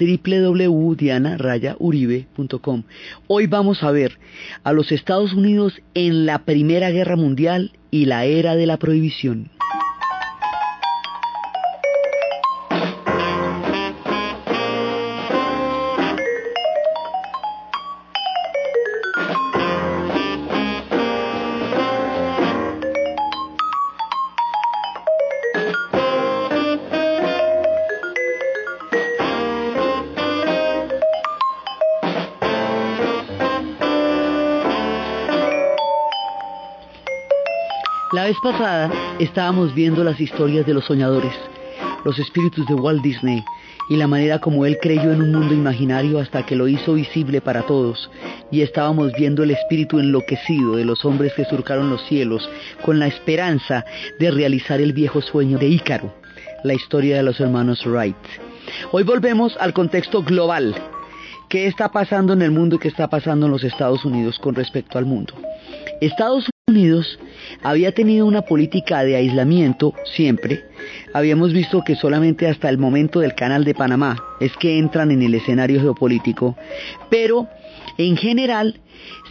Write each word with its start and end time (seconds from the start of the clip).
www.diana-uribe.com. 0.00 2.82
Hoy 3.26 3.46
vamos 3.46 3.82
a 3.82 3.90
ver 3.90 4.18
a 4.64 4.72
los 4.72 4.90
Estados 4.92 5.34
Unidos 5.34 5.82
en 5.94 6.24
la 6.24 6.44
Primera 6.44 6.90
Guerra 6.90 7.16
Mundial 7.16 7.72
y 7.90 8.06
la 8.06 8.24
era 8.24 8.56
de 8.56 8.64
la 8.66 8.78
prohibición. 8.78 9.50
La 38.20 38.26
vez 38.26 38.36
pasada 38.42 38.90
estábamos 39.18 39.74
viendo 39.74 40.04
las 40.04 40.20
historias 40.20 40.66
de 40.66 40.74
los 40.74 40.84
soñadores, 40.84 41.32
los 42.04 42.18
espíritus 42.18 42.66
de 42.66 42.74
Walt 42.74 43.00
Disney 43.02 43.42
y 43.88 43.96
la 43.96 44.06
manera 44.06 44.40
como 44.40 44.66
él 44.66 44.76
creyó 44.78 45.10
en 45.10 45.22
un 45.22 45.32
mundo 45.32 45.54
imaginario 45.54 46.18
hasta 46.18 46.44
que 46.44 46.54
lo 46.54 46.68
hizo 46.68 46.92
visible 46.92 47.40
para 47.40 47.62
todos, 47.62 48.10
y 48.50 48.60
estábamos 48.60 49.10
viendo 49.14 49.42
el 49.42 49.52
espíritu 49.52 50.00
enloquecido 50.00 50.76
de 50.76 50.84
los 50.84 51.02
hombres 51.06 51.32
que 51.32 51.46
surcaron 51.46 51.88
los 51.88 52.04
cielos 52.08 52.46
con 52.84 52.98
la 52.98 53.06
esperanza 53.06 53.86
de 54.18 54.30
realizar 54.30 54.82
el 54.82 54.92
viejo 54.92 55.22
sueño 55.22 55.56
de 55.56 55.68
Ícaro, 55.68 56.14
la 56.62 56.74
historia 56.74 57.16
de 57.16 57.22
los 57.22 57.40
hermanos 57.40 57.86
Wright. 57.86 58.16
Hoy 58.92 59.02
volvemos 59.02 59.56
al 59.58 59.72
contexto 59.72 60.22
global. 60.22 60.74
¿Qué 61.48 61.68
está 61.68 61.90
pasando 61.90 62.34
en 62.34 62.42
el 62.42 62.50
mundo 62.50 62.76
y 62.76 62.80
qué 62.80 62.88
está 62.88 63.08
pasando 63.08 63.46
en 63.46 63.52
los 63.52 63.64
Estados 63.64 64.04
Unidos 64.04 64.38
con 64.38 64.54
respecto 64.54 64.98
al 64.98 65.06
mundo? 65.06 65.32
Estados 66.02 66.50
Unidos 66.70 67.18
había 67.62 67.92
tenido 67.92 68.26
una 68.26 68.42
política 68.42 69.02
de 69.02 69.16
aislamiento 69.16 69.92
siempre. 70.14 70.64
Habíamos 71.12 71.52
visto 71.52 71.82
que 71.84 71.96
solamente 71.96 72.46
hasta 72.46 72.68
el 72.68 72.78
momento 72.78 73.18
del 73.18 73.34
canal 73.34 73.64
de 73.64 73.74
Panamá 73.74 74.16
es 74.38 74.52
que 74.56 74.78
entran 74.78 75.10
en 75.10 75.22
el 75.22 75.34
escenario 75.34 75.80
geopolítico, 75.80 76.56
pero 77.10 77.48
en 77.98 78.16
general 78.16 78.80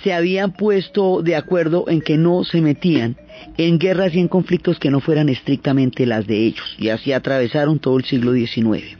se 0.03 0.13
habían 0.13 0.51
puesto 0.51 1.21
de 1.21 1.37
acuerdo 1.37 1.85
en 1.87 2.01
que 2.01 2.17
no 2.17 2.43
se 2.43 2.61
metían 2.61 3.15
en 3.57 3.79
guerras 3.79 4.13
y 4.13 4.19
en 4.19 4.27
conflictos 4.27 4.79
que 4.79 4.91
no 4.91 4.99
fueran 4.99 5.29
estrictamente 5.29 6.05
las 6.05 6.27
de 6.27 6.45
ellos, 6.45 6.75
y 6.77 6.89
así 6.89 7.13
atravesaron 7.13 7.79
todo 7.79 7.97
el 7.97 8.03
siglo 8.03 8.33
XIX. 8.33 8.97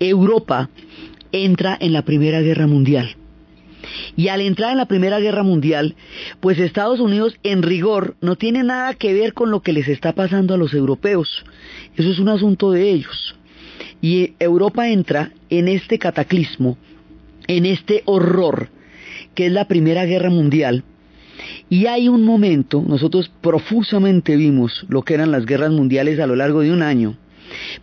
Europa 0.00 0.68
entra 1.30 1.76
en 1.80 1.92
la 1.92 2.02
Primera 2.02 2.40
Guerra 2.40 2.66
Mundial. 2.66 3.16
Y 4.16 4.28
al 4.28 4.40
entrar 4.40 4.72
en 4.72 4.78
la 4.78 4.86
Primera 4.86 5.20
Guerra 5.20 5.42
Mundial, 5.42 5.94
pues 6.40 6.58
Estados 6.58 7.00
Unidos 7.00 7.36
en 7.42 7.62
rigor 7.62 8.16
no 8.20 8.36
tiene 8.36 8.62
nada 8.62 8.94
que 8.94 9.14
ver 9.14 9.34
con 9.34 9.50
lo 9.50 9.60
que 9.60 9.72
les 9.72 9.88
está 9.88 10.12
pasando 10.12 10.54
a 10.54 10.56
los 10.56 10.74
europeos. 10.74 11.44
Eso 11.96 12.10
es 12.10 12.18
un 12.18 12.28
asunto 12.28 12.70
de 12.70 12.90
ellos. 12.90 13.36
Y 14.00 14.34
Europa 14.38 14.88
entra 14.88 15.32
en 15.50 15.68
este 15.68 15.98
cataclismo, 15.98 16.76
en 17.46 17.66
este 17.66 18.02
horror, 18.04 18.68
que 19.34 19.46
es 19.46 19.52
la 19.52 19.68
Primera 19.68 20.04
Guerra 20.04 20.30
Mundial. 20.30 20.84
Y 21.68 21.86
hay 21.86 22.08
un 22.08 22.24
momento, 22.24 22.82
nosotros 22.86 23.30
profusamente 23.40 24.36
vimos 24.36 24.84
lo 24.88 25.02
que 25.02 25.14
eran 25.14 25.30
las 25.32 25.46
guerras 25.46 25.70
mundiales 25.70 26.20
a 26.20 26.26
lo 26.26 26.36
largo 26.36 26.60
de 26.60 26.72
un 26.72 26.82
año, 26.82 27.16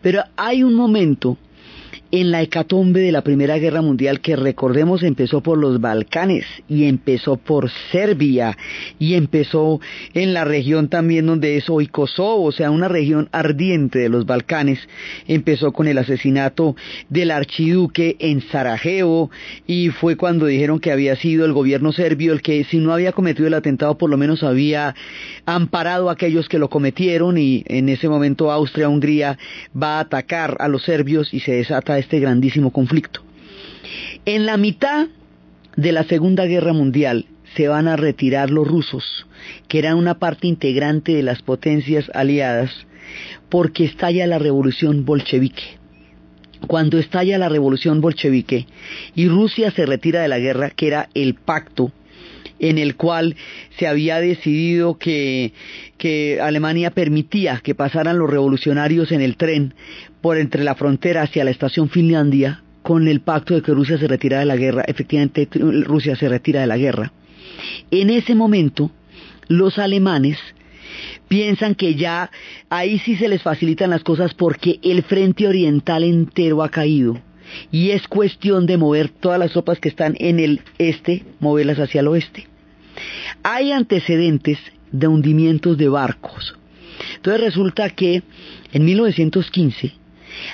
pero 0.01 0.23
hay 0.37 0.63
un 0.63 0.75
momento 0.75 1.37
en 2.11 2.31
la 2.31 2.41
hecatombe 2.41 3.01
de 3.01 3.11
la 3.11 3.21
Primera 3.21 3.57
Guerra 3.57 3.81
Mundial 3.81 4.19
que 4.19 4.35
recordemos 4.35 5.03
empezó 5.03 5.41
por 5.41 5.59
los 5.59 5.79
Balcanes 5.79 6.45
y 6.67 6.85
empezó 6.85 7.37
por 7.37 7.69
Serbia 7.91 8.57
y 8.97 9.13
empezó 9.13 9.79
en 10.13 10.33
la 10.33 10.43
región 10.43 10.89
también 10.89 11.27
donde 11.27 11.57
es 11.57 11.69
hoy 11.69 11.87
Kosovo, 11.87 12.45
o 12.45 12.51
sea, 12.51 12.71
una 12.71 12.87
región 12.87 13.29
ardiente 13.31 13.99
de 13.99 14.09
los 14.09 14.25
Balcanes. 14.25 14.79
Empezó 15.27 15.71
con 15.71 15.87
el 15.87 15.99
asesinato 15.99 16.75
del 17.09 17.29
archiduque 17.29 18.15
en 18.19 18.41
Sarajevo 18.41 19.29
y 19.67 19.89
fue 19.89 20.15
cuando 20.15 20.47
dijeron 20.47 20.79
que 20.79 20.91
había 20.91 21.15
sido 21.15 21.45
el 21.45 21.53
gobierno 21.53 21.91
serbio 21.91 22.33
el 22.33 22.41
que 22.41 22.63
si 22.63 22.77
no 22.77 22.91
había 22.91 23.11
cometido 23.11 23.47
el 23.47 23.53
atentado 23.53 23.97
por 23.97 24.09
lo 24.09 24.17
menos 24.17 24.41
había 24.41 24.95
amparado 25.45 26.09
a 26.09 26.13
aquellos 26.13 26.49
que 26.49 26.59
lo 26.59 26.69
cometieron 26.69 27.37
y 27.37 27.63
en 27.67 27.89
ese 27.89 28.09
momento 28.09 28.51
Austria-Hungría 28.51 29.37
va 29.79 29.97
a 29.97 30.01
atacar 30.01 30.57
a 30.59 30.67
los 30.67 30.83
serbios 30.83 31.33
y 31.33 31.41
se 31.41 31.51
desata 31.51 31.98
este 31.99 32.19
grandísimo 32.19 32.71
conflicto. 32.71 33.21
En 34.25 34.45
la 34.45 34.57
mitad 34.57 35.07
de 35.75 35.91
la 35.91 36.03
Segunda 36.03 36.45
Guerra 36.45 36.73
Mundial 36.73 37.25
se 37.55 37.67
van 37.67 37.87
a 37.87 37.95
retirar 37.95 38.49
los 38.49 38.67
rusos, 38.67 39.27
que 39.67 39.79
eran 39.79 39.97
una 39.97 40.19
parte 40.19 40.47
integrante 40.47 41.13
de 41.13 41.23
las 41.23 41.41
potencias 41.41 42.11
aliadas, 42.13 42.71
porque 43.49 43.85
estalla 43.85 44.27
la 44.27 44.39
revolución 44.39 45.05
bolchevique. 45.05 45.79
Cuando 46.67 46.97
estalla 46.97 47.37
la 47.37 47.49
revolución 47.49 48.01
bolchevique 48.01 48.67
y 49.15 49.27
Rusia 49.29 49.71
se 49.71 49.85
retira 49.85 50.21
de 50.21 50.27
la 50.27 50.39
guerra, 50.39 50.69
que 50.69 50.87
era 50.87 51.09
el 51.13 51.35
pacto 51.35 51.91
en 52.59 52.77
el 52.77 52.95
cual 52.95 53.35
se 53.77 53.87
había 53.87 54.19
decidido 54.19 54.97
que, 54.97 55.53
Alemania 56.41 56.91
permitía 56.91 57.61
que 57.63 57.75
pasaran 57.75 58.17
los 58.19 58.29
revolucionarios 58.29 59.11
en 59.11 59.21
el 59.21 59.37
tren 59.37 59.73
por 60.21 60.37
entre 60.37 60.63
la 60.63 60.75
frontera 60.75 61.23
hacia 61.23 61.43
la 61.43 61.51
estación 61.51 61.89
Finlandia 61.89 62.63
con 62.83 63.07
el 63.07 63.21
pacto 63.21 63.53
de 63.55 63.61
que 63.61 63.73
Rusia 63.73 63.97
se 63.97 64.07
retira 64.07 64.39
de 64.39 64.45
la 64.45 64.55
guerra. 64.55 64.83
Efectivamente, 64.87 65.47
Rusia 65.51 66.15
se 66.15 66.29
retira 66.29 66.61
de 66.61 66.67
la 66.67 66.77
guerra. 66.77 67.11
En 67.91 68.09
ese 68.09 68.35
momento, 68.35 68.91
los 69.47 69.77
alemanes 69.77 70.37
piensan 71.27 71.75
que 71.75 71.95
ya 71.95 72.31
ahí 72.69 72.99
sí 72.99 73.15
se 73.15 73.27
les 73.27 73.41
facilitan 73.41 73.89
las 73.89 74.03
cosas 74.03 74.33
porque 74.33 74.79
el 74.81 75.03
frente 75.03 75.47
oriental 75.47 76.03
entero 76.03 76.63
ha 76.63 76.69
caído 76.69 77.21
y 77.71 77.91
es 77.91 78.07
cuestión 78.07 78.65
de 78.65 78.77
mover 78.77 79.09
todas 79.09 79.39
las 79.39 79.51
tropas 79.51 79.79
que 79.79 79.89
están 79.89 80.15
en 80.19 80.39
el 80.39 80.61
este, 80.77 81.23
moverlas 81.39 81.79
hacia 81.79 82.01
el 82.01 82.07
oeste. 82.07 82.48
Hay 83.43 83.71
antecedentes 83.71 84.57
de 84.91 85.07
hundimientos 85.07 85.77
de 85.77 85.89
barcos. 85.89 86.55
Entonces 87.15 87.41
resulta 87.41 87.89
que 87.89 88.23
en 88.71 88.85
1915 88.85 89.93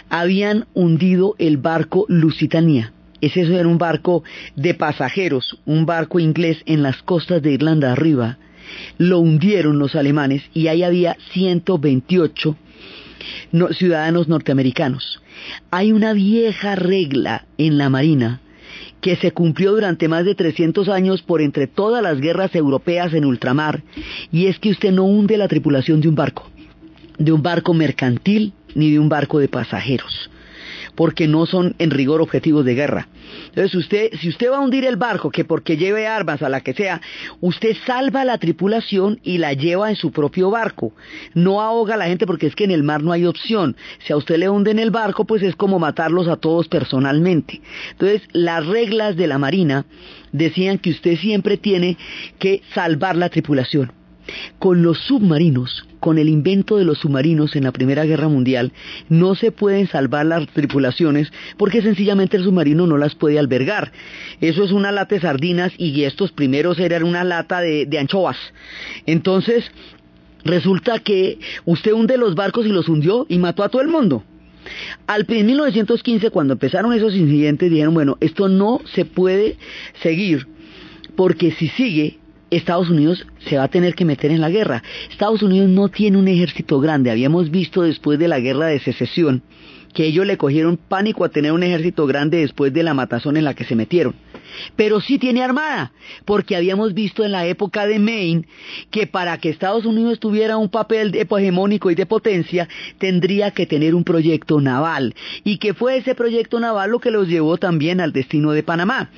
habían 0.09 0.67
hundido 0.73 1.35
el 1.37 1.57
barco 1.57 2.05
Lusitania. 2.07 2.91
Ese 3.21 3.41
era 3.41 3.67
un 3.67 3.77
barco 3.77 4.23
de 4.55 4.73
pasajeros, 4.73 5.57
un 5.65 5.85
barco 5.85 6.19
inglés 6.19 6.61
en 6.65 6.83
las 6.83 7.01
costas 7.01 7.41
de 7.41 7.53
Irlanda 7.53 7.91
arriba. 7.91 8.37
Lo 8.97 9.19
hundieron 9.19 9.79
los 9.79 9.95
alemanes 9.95 10.43
y 10.53 10.67
ahí 10.67 10.83
había 10.83 11.17
128 11.31 12.55
ciudadanos 13.71 14.27
norteamericanos. 14.27 15.21
Hay 15.71 15.91
una 15.91 16.13
vieja 16.13 16.75
regla 16.75 17.45
en 17.57 17.77
la 17.77 17.89
Marina 17.89 18.41
que 19.05 19.15
se 19.17 19.33
cumplió 19.33 19.73
durante 19.73 20.07
más 20.07 20.25
de 20.25 20.33
300 20.33 20.89
años 20.89 21.21
por 21.21 21.39
entre 21.39 21.67
todas 21.67 22.01
las 22.01 22.19
guerras 22.19 22.55
europeas 22.55 23.13
en 23.13 23.23
ultramar, 23.23 23.83
y 24.31 24.47
es 24.47 24.57
que 24.57 24.71
usted 24.71 24.91
no 24.91 25.03
hunde 25.03 25.37
la 25.37 25.47
tripulación 25.47 26.01
de 26.01 26.07
un 26.07 26.15
barco, 26.15 26.49
de 27.19 27.31
un 27.31 27.43
barco 27.43 27.75
mercantil 27.75 28.53
ni 28.73 28.89
de 28.89 28.97
un 28.97 29.07
barco 29.07 29.37
de 29.37 29.47
pasajeros 29.47 30.31
porque 30.95 31.27
no 31.27 31.45
son 31.45 31.75
en 31.79 31.91
rigor 31.91 32.21
objetivos 32.21 32.65
de 32.65 32.75
guerra. 32.75 33.07
Entonces, 33.49 33.75
usted, 33.75 34.09
si 34.19 34.29
usted 34.29 34.49
va 34.49 34.57
a 34.57 34.61
hundir 34.61 34.85
el 34.85 34.95
barco, 34.95 35.29
que 35.29 35.45
porque 35.45 35.77
lleve 35.77 36.07
armas 36.07 36.41
a 36.41 36.49
la 36.49 36.61
que 36.61 36.73
sea, 36.73 37.01
usted 37.41 37.75
salva 37.85 38.25
la 38.25 38.37
tripulación 38.37 39.19
y 39.23 39.37
la 39.37 39.53
lleva 39.53 39.89
en 39.89 39.95
su 39.95 40.11
propio 40.11 40.49
barco. 40.49 40.93
No 41.33 41.61
ahoga 41.61 41.95
a 41.95 41.97
la 41.97 42.07
gente 42.07 42.25
porque 42.25 42.47
es 42.47 42.55
que 42.55 42.63
en 42.63 42.71
el 42.71 42.83
mar 42.83 43.03
no 43.03 43.11
hay 43.11 43.25
opción. 43.25 43.75
Si 44.05 44.13
a 44.13 44.17
usted 44.17 44.37
le 44.37 44.49
hunden 44.49 44.79
el 44.79 44.91
barco, 44.91 45.25
pues 45.25 45.43
es 45.43 45.55
como 45.55 45.79
matarlos 45.79 46.27
a 46.27 46.37
todos 46.37 46.67
personalmente. 46.67 47.61
Entonces, 47.91 48.21
las 48.31 48.65
reglas 48.65 49.15
de 49.15 49.27
la 49.27 49.37
Marina 49.37 49.85
decían 50.31 50.77
que 50.77 50.91
usted 50.91 51.17
siempre 51.17 51.57
tiene 51.57 51.97
que 52.39 52.61
salvar 52.73 53.15
la 53.15 53.29
tripulación. 53.29 53.91
Con 54.59 54.81
los 54.81 54.99
submarinos, 54.99 55.85
con 55.99 56.17
el 56.17 56.29
invento 56.29 56.77
de 56.77 56.85
los 56.85 56.99
submarinos 56.99 57.55
en 57.55 57.63
la 57.63 57.71
Primera 57.71 58.05
Guerra 58.05 58.27
Mundial, 58.27 58.71
no 59.09 59.35
se 59.35 59.51
pueden 59.51 59.87
salvar 59.87 60.25
las 60.25 60.47
tripulaciones 60.47 61.31
porque 61.57 61.81
sencillamente 61.81 62.37
el 62.37 62.43
submarino 62.43 62.87
no 62.87 62.97
las 62.97 63.15
puede 63.15 63.39
albergar. 63.39 63.91
Eso 64.41 64.63
es 64.63 64.71
una 64.71 64.91
lata 64.91 65.15
de 65.15 65.21
sardinas 65.21 65.73
y 65.77 66.03
estos 66.03 66.31
primeros 66.31 66.79
eran 66.79 67.03
una 67.03 67.23
lata 67.23 67.61
de, 67.61 67.87
anchoas. 67.99 68.37
Entonces, 69.05 69.71
resulta 70.43 70.99
que 70.99 71.39
usted 71.65 71.93
hunde 71.93 72.17
los 72.17 72.35
barcos 72.35 72.65
y 72.65 72.69
los 72.69 72.89
hundió 72.89 73.25
y 73.29 73.37
mató 73.39 73.63
a 73.63 73.69
todo 73.69 73.81
el 73.81 73.87
mundo. 73.87 74.23
Al, 75.07 75.25
en 75.27 75.45
1915, 75.45 76.31
cuando 76.31 76.53
empezaron 76.53 76.91
esos 76.93 77.15
incidentes, 77.15 77.69
dijeron, 77.69 77.93
bueno, 77.93 78.17
esto 78.19 78.49
no 78.49 78.81
se 78.93 79.05
puede 79.05 79.57
seguir, 80.01 80.47
porque 81.15 81.51
si 81.51 81.67
sigue, 81.69 82.17
Estados 82.51 82.89
Unidos 82.89 83.25
se 83.47 83.57
va 83.57 83.63
a 83.63 83.67
tener 83.69 83.95
que 83.95 84.05
meter 84.05 84.31
en 84.31 84.41
la 84.41 84.49
guerra. 84.49 84.83
Estados 85.09 85.41
Unidos 85.41 85.69
no 85.69 85.89
tiene 85.89 86.17
un 86.17 86.27
ejército 86.27 86.79
grande. 86.79 87.11
Habíamos 87.11 87.51
visto 87.51 87.81
después 87.81 88.19
de 88.19 88.27
la 88.27 88.39
guerra 88.39 88.67
de 88.67 88.79
secesión 88.79 89.43
que 89.95 90.05
ellos 90.05 90.27
le 90.27 90.37
cogieron 90.37 90.77
pánico 90.77 91.23
a 91.23 91.29
tener 91.29 91.53
un 91.53 91.63
ejército 91.63 92.05
grande 92.05 92.39
después 92.39 92.71
de 92.73 92.83
la 92.83 92.93
matazón 92.93 93.37
en 93.37 93.45
la 93.45 93.55
que 93.55 93.63
se 93.63 93.75
metieron. 93.75 94.13
Pero 94.75 95.01
sí 95.01 95.17
tiene 95.17 95.41
armada, 95.41 95.93
porque 96.25 96.55
habíamos 96.55 96.93
visto 96.93 97.23
en 97.23 97.31
la 97.31 97.47
época 97.47 97.87
de 97.87 97.97
Maine 97.97 98.45
que 98.91 99.07
para 99.07 99.37
que 99.37 99.49
Estados 99.49 99.85
Unidos 99.85 100.19
tuviera 100.19 100.57
un 100.57 100.69
papel 100.69 101.15
hegemónico 101.15 101.89
y 101.89 101.95
de 101.95 102.05
potencia, 102.05 102.67
tendría 102.99 103.51
que 103.51 103.65
tener 103.65 103.95
un 103.95 104.03
proyecto 104.03 104.59
naval, 104.61 105.15
y 105.43 105.57
que 105.57 105.73
fue 105.73 105.97
ese 105.97 106.13
proyecto 106.13 106.59
naval 106.59 106.91
lo 106.91 106.99
que 106.99 107.11
los 107.11 107.27
llevó 107.27 107.57
también 107.57 108.01
al 108.01 108.11
destino 108.11 108.51
de 108.51 108.63
Panamá. 108.63 109.09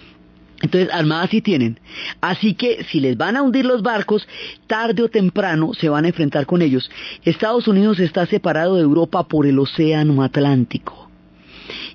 Entonces, 0.61 0.89
armadas 0.91 1.29
sí 1.29 1.41
tienen. 1.41 1.79
Así 2.19 2.55
que 2.55 2.83
si 2.85 2.99
les 2.99 3.15
van 3.15 3.37
a 3.37 3.43
hundir 3.43 3.65
los 3.65 3.83
barcos, 3.83 4.27
tarde 4.65 5.03
o 5.03 5.09
temprano 5.09 5.73
se 5.73 5.89
van 5.89 6.05
a 6.05 6.07
enfrentar 6.07 6.45
con 6.45 6.61
ellos. 6.61 6.89
Estados 7.23 7.67
Unidos 7.67 7.99
está 7.99 8.25
separado 8.25 8.75
de 8.75 8.81
Europa 8.81 9.27
por 9.27 9.45
el 9.45 9.59
Océano 9.59 10.23
Atlántico. 10.23 11.09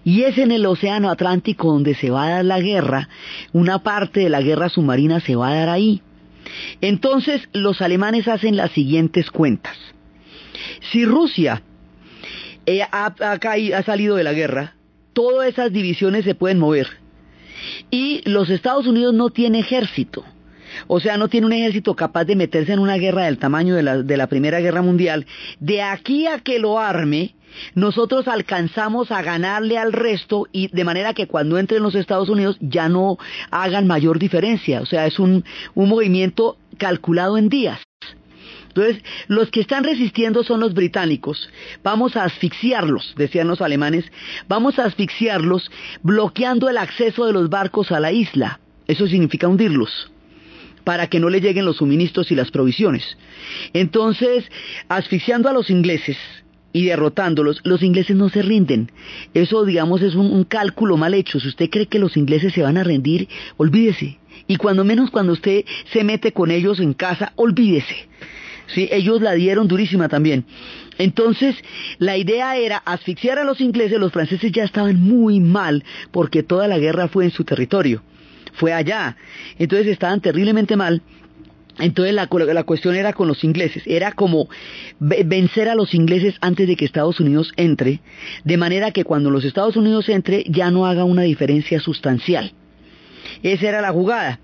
Y 0.04 0.22
es 0.22 0.38
en 0.38 0.52
el 0.52 0.66
Océano 0.66 1.10
Atlántico 1.10 1.72
donde 1.72 1.94
se 1.94 2.10
va 2.10 2.26
a 2.26 2.30
dar 2.30 2.44
la 2.44 2.60
guerra. 2.60 3.08
Una 3.52 3.82
parte 3.82 4.20
de 4.20 4.28
la 4.28 4.42
guerra 4.42 4.68
submarina 4.68 5.20
se 5.20 5.34
va 5.34 5.48
a 5.48 5.54
dar 5.54 5.68
ahí. 5.68 6.02
Entonces, 6.80 7.48
los 7.52 7.80
alemanes 7.80 8.28
hacen 8.28 8.56
las 8.56 8.70
siguientes 8.72 9.30
cuentas. 9.30 9.76
Si 10.92 11.04
Rusia 11.04 11.62
eh, 12.66 12.82
ha, 12.82 13.06
ha 13.06 13.82
salido 13.82 14.16
de 14.16 14.24
la 14.24 14.32
guerra, 14.32 14.74
todas 15.14 15.48
esas 15.48 15.72
divisiones 15.72 16.24
se 16.24 16.34
pueden 16.34 16.58
mover 16.58 17.02
y 17.90 18.22
los 18.28 18.50
Estados 18.50 18.86
Unidos 18.86 19.14
no 19.14 19.30
tiene 19.30 19.60
ejército. 19.60 20.24
O 20.86 21.00
sea, 21.00 21.16
no 21.16 21.28
tiene 21.28 21.46
un 21.46 21.52
ejército 21.52 21.94
capaz 21.94 22.24
de 22.24 22.36
meterse 22.36 22.72
en 22.72 22.78
una 22.78 22.96
guerra 22.96 23.24
del 23.24 23.38
tamaño 23.38 23.74
de 23.74 23.82
la, 23.82 24.02
de 24.02 24.16
la 24.16 24.26
Primera 24.26 24.60
Guerra 24.60 24.82
Mundial. 24.82 25.26
De 25.60 25.82
aquí 25.82 26.26
a 26.26 26.38
que 26.38 26.58
lo 26.58 26.78
arme, 26.78 27.34
nosotros 27.74 28.28
alcanzamos 28.28 29.10
a 29.10 29.22
ganarle 29.22 29.78
al 29.78 29.92
resto 29.92 30.46
y 30.52 30.68
de 30.68 30.84
manera 30.84 31.14
que 31.14 31.26
cuando 31.26 31.58
entren 31.58 31.82
los 31.82 31.94
Estados 31.94 32.28
Unidos 32.28 32.56
ya 32.60 32.88
no 32.88 33.18
hagan 33.50 33.86
mayor 33.86 34.18
diferencia. 34.18 34.80
O 34.80 34.86
sea, 34.86 35.06
es 35.06 35.18
un, 35.18 35.44
un 35.74 35.88
movimiento 35.88 36.56
calculado 36.78 37.36
en 37.36 37.48
días. 37.48 37.80
Entonces, 38.74 39.02
los 39.28 39.50
que 39.50 39.60
están 39.60 39.84
resistiendo 39.84 40.42
son 40.42 40.60
los 40.60 40.72
británicos. 40.72 41.50
Vamos 41.82 42.16
a 42.16 42.24
asfixiarlos, 42.24 43.14
decían 43.18 43.48
los 43.48 43.60
alemanes, 43.60 44.06
vamos 44.48 44.78
a 44.78 44.86
asfixiarlos 44.86 45.70
bloqueando 46.02 46.70
el 46.70 46.78
acceso 46.78 47.26
de 47.26 47.34
los 47.34 47.50
barcos 47.50 47.92
a 47.92 48.00
la 48.00 48.12
isla. 48.12 48.60
Eso 48.86 49.06
significa 49.06 49.46
hundirlos 49.46 50.10
para 50.84 51.06
que 51.06 51.20
no 51.20 51.28
le 51.28 51.40
lleguen 51.40 51.66
los 51.66 51.76
suministros 51.76 52.32
y 52.32 52.34
las 52.34 52.50
provisiones. 52.50 53.04
Entonces, 53.74 54.50
asfixiando 54.88 55.50
a 55.50 55.52
los 55.52 55.68
ingleses 55.68 56.16
y 56.72 56.86
derrotándolos, 56.86 57.60
los 57.64 57.82
ingleses 57.82 58.16
no 58.16 58.30
se 58.30 58.40
rinden. 58.40 58.90
Eso, 59.34 59.66
digamos, 59.66 60.00
es 60.00 60.14
un, 60.14 60.32
un, 60.32 60.44
cálculo 60.44 60.96
mal 60.96 61.12
hecho. 61.12 61.38
Si 61.38 61.48
usted 61.48 61.68
cree 61.68 61.86
que 61.86 61.98
los 61.98 62.16
ingleses 62.16 62.54
se 62.54 62.62
van 62.62 62.78
a 62.78 62.84
rendir, 62.84 63.28
olvídese. 63.58 64.18
Y 64.48 64.56
cuando 64.56 64.82
menos 64.82 65.10
cuando 65.10 65.34
usted 65.34 65.66
se 65.92 66.02
mete 66.04 66.32
con 66.32 66.50
ellos 66.50 66.80
en 66.80 66.94
casa, 66.94 67.32
olvídese. 67.36 68.08
¿Sí? 68.74 68.88
Ellos 68.90 69.20
la 69.20 69.32
dieron 69.32 69.68
durísima 69.68 70.08
también. 70.08 70.44
Entonces, 70.98 71.56
la 71.98 72.16
idea 72.16 72.56
era 72.56 72.76
asfixiar 72.78 73.38
a 73.38 73.44
los 73.44 73.60
ingleses, 73.60 73.98
los 73.98 74.12
franceses 74.12 74.52
ya 74.52 74.64
estaban 74.64 75.00
muy 75.00 75.40
mal 75.40 75.84
porque 76.10 76.42
toda 76.42 76.68
la 76.68 76.78
guerra 76.78 77.08
fue 77.08 77.24
en 77.24 77.30
su 77.30 77.44
territorio, 77.44 78.02
fue 78.54 78.72
allá. 78.72 79.16
Entonces 79.58 79.86
estaban 79.88 80.20
terriblemente 80.20 80.76
mal. 80.76 81.02
Entonces 81.78 82.14
la, 82.14 82.28
la, 82.30 82.64
cuestión 82.64 82.94
era 82.96 83.14
con 83.14 83.28
los 83.28 83.44
ingleses, 83.44 83.82
era 83.86 84.12
como 84.12 84.48
vencer 85.00 85.70
a 85.70 85.74
los 85.74 85.94
ingleses 85.94 86.34
antes 86.42 86.68
de 86.68 86.76
que 86.76 86.84
Estados 86.84 87.18
Unidos 87.18 87.50
entre, 87.56 88.00
de 88.44 88.56
manera 88.58 88.90
que 88.90 89.04
cuando 89.04 89.30
los 89.30 89.44
Estados 89.44 89.76
Unidos 89.76 90.10
entre 90.10 90.44
ya 90.48 90.70
no 90.70 90.84
haga 90.84 91.04
una 91.04 91.22
diferencia 91.22 91.80
sustancial. 91.80 92.52
Esa 93.42 93.68
era 93.70 93.80
la 93.80 93.90
jugada. 93.90 94.38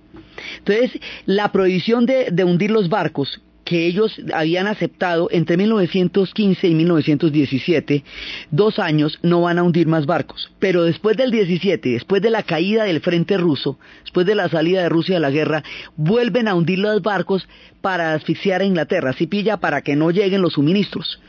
Entonces, 0.58 0.98
la 1.26 1.52
prohibición 1.52 2.06
de, 2.06 2.28
de 2.30 2.44
hundir 2.44 2.70
los 2.70 2.88
barcos 2.88 3.42
que 3.68 3.86
ellos 3.86 4.18
habían 4.32 4.66
aceptado 4.66 5.28
entre 5.30 5.58
1915 5.58 6.68
y 6.68 6.74
1917, 6.74 8.02
dos 8.50 8.78
años 8.78 9.18
no 9.22 9.42
van 9.42 9.58
a 9.58 9.62
hundir 9.62 9.86
más 9.86 10.06
barcos. 10.06 10.50
Pero 10.58 10.84
después 10.84 11.18
del 11.18 11.30
17, 11.30 11.90
después 11.90 12.22
de 12.22 12.30
la 12.30 12.44
caída 12.44 12.84
del 12.84 13.02
frente 13.02 13.36
ruso, 13.36 13.78
después 14.04 14.26
de 14.26 14.36
la 14.36 14.48
salida 14.48 14.80
de 14.80 14.88
Rusia 14.88 15.16
de 15.16 15.20
la 15.20 15.30
guerra, 15.30 15.64
vuelven 15.98 16.48
a 16.48 16.54
hundir 16.54 16.78
los 16.78 17.02
barcos 17.02 17.46
para 17.82 18.14
asfixiar 18.14 18.62
a 18.62 18.64
Inglaterra, 18.64 19.12
si 19.12 19.26
pilla 19.26 19.58
para 19.58 19.82
que 19.82 19.96
no 19.96 20.10
lleguen 20.10 20.40
los 20.40 20.54
suministros. 20.54 21.20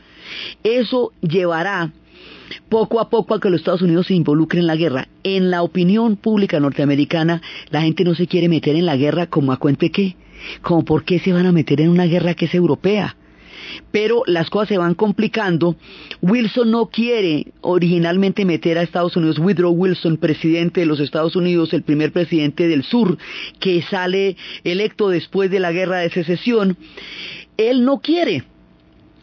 Eso 0.64 1.12
llevará 1.20 1.92
poco 2.70 3.00
a 3.00 3.10
poco 3.10 3.34
a 3.34 3.40
que 3.40 3.50
los 3.50 3.60
Estados 3.60 3.82
Unidos 3.82 4.06
se 4.06 4.14
involucren 4.14 4.62
en 4.62 4.66
la 4.66 4.76
guerra. 4.76 5.08
En 5.24 5.50
la 5.50 5.62
opinión 5.62 6.16
pública 6.16 6.58
norteamericana, 6.58 7.42
la 7.68 7.82
gente 7.82 8.02
no 8.02 8.14
se 8.14 8.26
quiere 8.26 8.48
meter 8.48 8.76
en 8.76 8.86
la 8.86 8.96
guerra 8.96 9.26
como 9.26 9.52
a 9.52 9.58
cuente 9.58 9.90
qué 9.90 10.16
como 10.62 10.84
por 10.84 11.04
qué 11.04 11.18
se 11.18 11.32
van 11.32 11.46
a 11.46 11.52
meter 11.52 11.80
en 11.80 11.90
una 11.90 12.06
guerra 12.06 12.34
que 12.34 12.46
es 12.46 12.54
europea. 12.54 13.16
Pero 13.92 14.22
las 14.26 14.50
cosas 14.50 14.68
se 14.68 14.78
van 14.78 14.94
complicando. 14.94 15.76
Wilson 16.22 16.70
no 16.70 16.86
quiere 16.86 17.52
originalmente 17.60 18.44
meter 18.44 18.78
a 18.78 18.82
Estados 18.82 19.16
Unidos. 19.16 19.38
Woodrow 19.38 19.72
Wilson, 19.72 20.16
presidente 20.16 20.80
de 20.80 20.86
los 20.86 21.00
Estados 21.00 21.36
Unidos, 21.36 21.72
el 21.72 21.82
primer 21.82 22.12
presidente 22.12 22.68
del 22.68 22.82
sur, 22.82 23.18
que 23.58 23.82
sale 23.82 24.36
electo 24.64 25.08
después 25.08 25.50
de 25.50 25.60
la 25.60 25.72
guerra 25.72 25.98
de 25.98 26.10
secesión, 26.10 26.76
él 27.56 27.84
no 27.84 28.00
quiere 28.00 28.44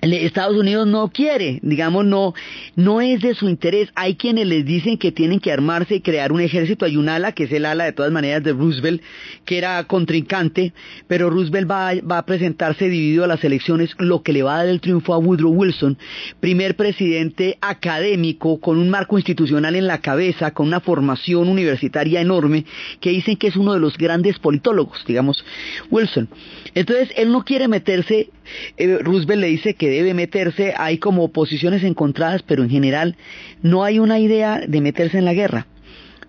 Estados 0.02 0.56
Unidos 0.56 0.88
no 0.88 1.10
quiere, 1.10 1.60
digamos, 1.64 2.06
no, 2.06 2.34
no 2.76 3.02
es 3.02 3.22
de 3.22 3.34
su 3.34 3.50
interés. 3.50 3.90
Hay 3.96 4.16
quienes 4.16 4.48
les 4.48 4.66
dicen 4.66 4.98
que 4.98 5.12
tienen 5.12 5.40
que 5.40 5.52
armarse 5.52 5.96
y 5.96 6.02
crear 6.02 6.32
un 6.32 6.42
ejército. 6.42 6.86
Hay 6.86 6.98
un 6.98 7.10
ala, 7.10 7.32
que 7.32 7.46
es 7.46 7.52
el 7.52 7.66
ala 7.66 7.86
de 7.86 7.94
todas 7.94 8.12
maneras 8.12 8.44
de 8.44 8.54
Roosevelt, 8.54 9.02
que 9.46 9.58
era 9.58 9.84
contrincante, 9.86 10.74
pero 11.08 11.30
Roosevelt 11.30 11.70
va, 11.70 11.94
va 12.10 12.20
a 12.20 12.26
presentarse 12.26 12.90
dividido 12.90 13.24
a 13.24 13.28
las 13.28 13.44
elecciones, 13.44 13.92
lo 13.98 14.22
que 14.22 14.34
le 14.34 14.44
va 14.44 14.56
a 14.56 14.58
dar 14.60 14.68
el 14.68 14.82
triunfo 14.82 15.14
a 15.14 15.18
Woodrow 15.18 15.52
Wilson, 15.52 15.98
primer 16.40 16.76
presidente 16.76 17.58
académico, 17.62 18.60
con 18.60 18.78
un 18.78 18.90
marco 18.90 19.18
institucional 19.18 19.76
en 19.76 19.88
la 19.88 20.02
cabeza, 20.02 20.52
con 20.52 20.68
una 20.68 20.80
formación 20.80 21.50
universitaria 21.50 22.22
enorme, 22.22 22.66
que 23.00 23.10
dicen 23.10 23.38
que 23.38 23.48
es 23.48 23.56
uno 23.56 23.74
de 23.74 23.80
los 23.80 23.98
grandes 23.98 24.38
politólogos, 24.40 25.04
digamos, 25.06 25.44
Wilson. 25.90 26.30
Entonces, 26.78 27.10
él 27.18 27.32
no 27.32 27.44
quiere 27.44 27.68
meterse, 27.68 28.30
eh, 28.78 29.00
Roosevelt 29.00 29.42
le 29.42 29.48
dice 29.48 29.74
que 29.74 29.90
debe 29.90 30.14
meterse, 30.14 30.76
hay 30.78 31.00
como 31.00 31.30
posiciones 31.30 31.84
encontradas, 31.84 32.44
pero 32.44 32.62
en 32.62 32.70
general 32.70 33.16
no 33.64 33.84
hay 33.84 33.98
una 33.98 34.20
idea 34.20 34.60
de 34.60 34.80
meterse 34.80 35.18
en 35.18 35.26
la 35.26 35.34
guerra. 35.34 35.66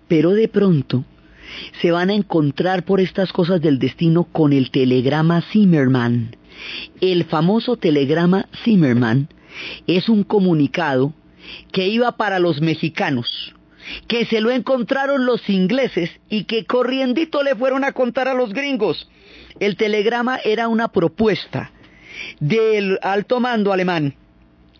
Pero 0.07 0.31
de 0.31 0.47
pronto 0.47 1.05
se 1.83 1.91
van 1.91 2.09
a 2.09 2.15
encontrar 2.15 2.83
por 2.83 2.99
estas 2.99 3.31
cosas 3.31 3.61
del 3.61 3.77
destino 3.77 4.23
con 4.23 4.51
el 4.51 4.71
telegrama 4.71 5.43
Zimmerman. 5.51 6.35
El 6.99 7.25
famoso 7.25 7.77
telegrama 7.77 8.47
Zimmerman 8.63 9.29
es 9.85 10.09
un 10.09 10.23
comunicado 10.23 11.13
que 11.71 11.89
iba 11.89 12.17
para 12.17 12.39
los 12.39 12.59
mexicanos, 12.59 13.53
que 14.07 14.25
se 14.25 14.41
lo 14.41 14.49
encontraron 14.49 15.27
los 15.27 15.47
ingleses 15.47 16.09
y 16.27 16.45
que 16.45 16.65
corriendito 16.65 17.43
le 17.43 17.55
fueron 17.55 17.83
a 17.83 17.91
contar 17.91 18.27
a 18.27 18.33
los 18.33 18.51
gringos. 18.51 19.07
El 19.59 19.75
telegrama 19.75 20.39
era 20.43 20.67
una 20.67 20.89
propuesta 20.89 21.71
del 22.39 22.99
alto 23.01 23.39
mando 23.39 23.73
alemán 23.73 24.15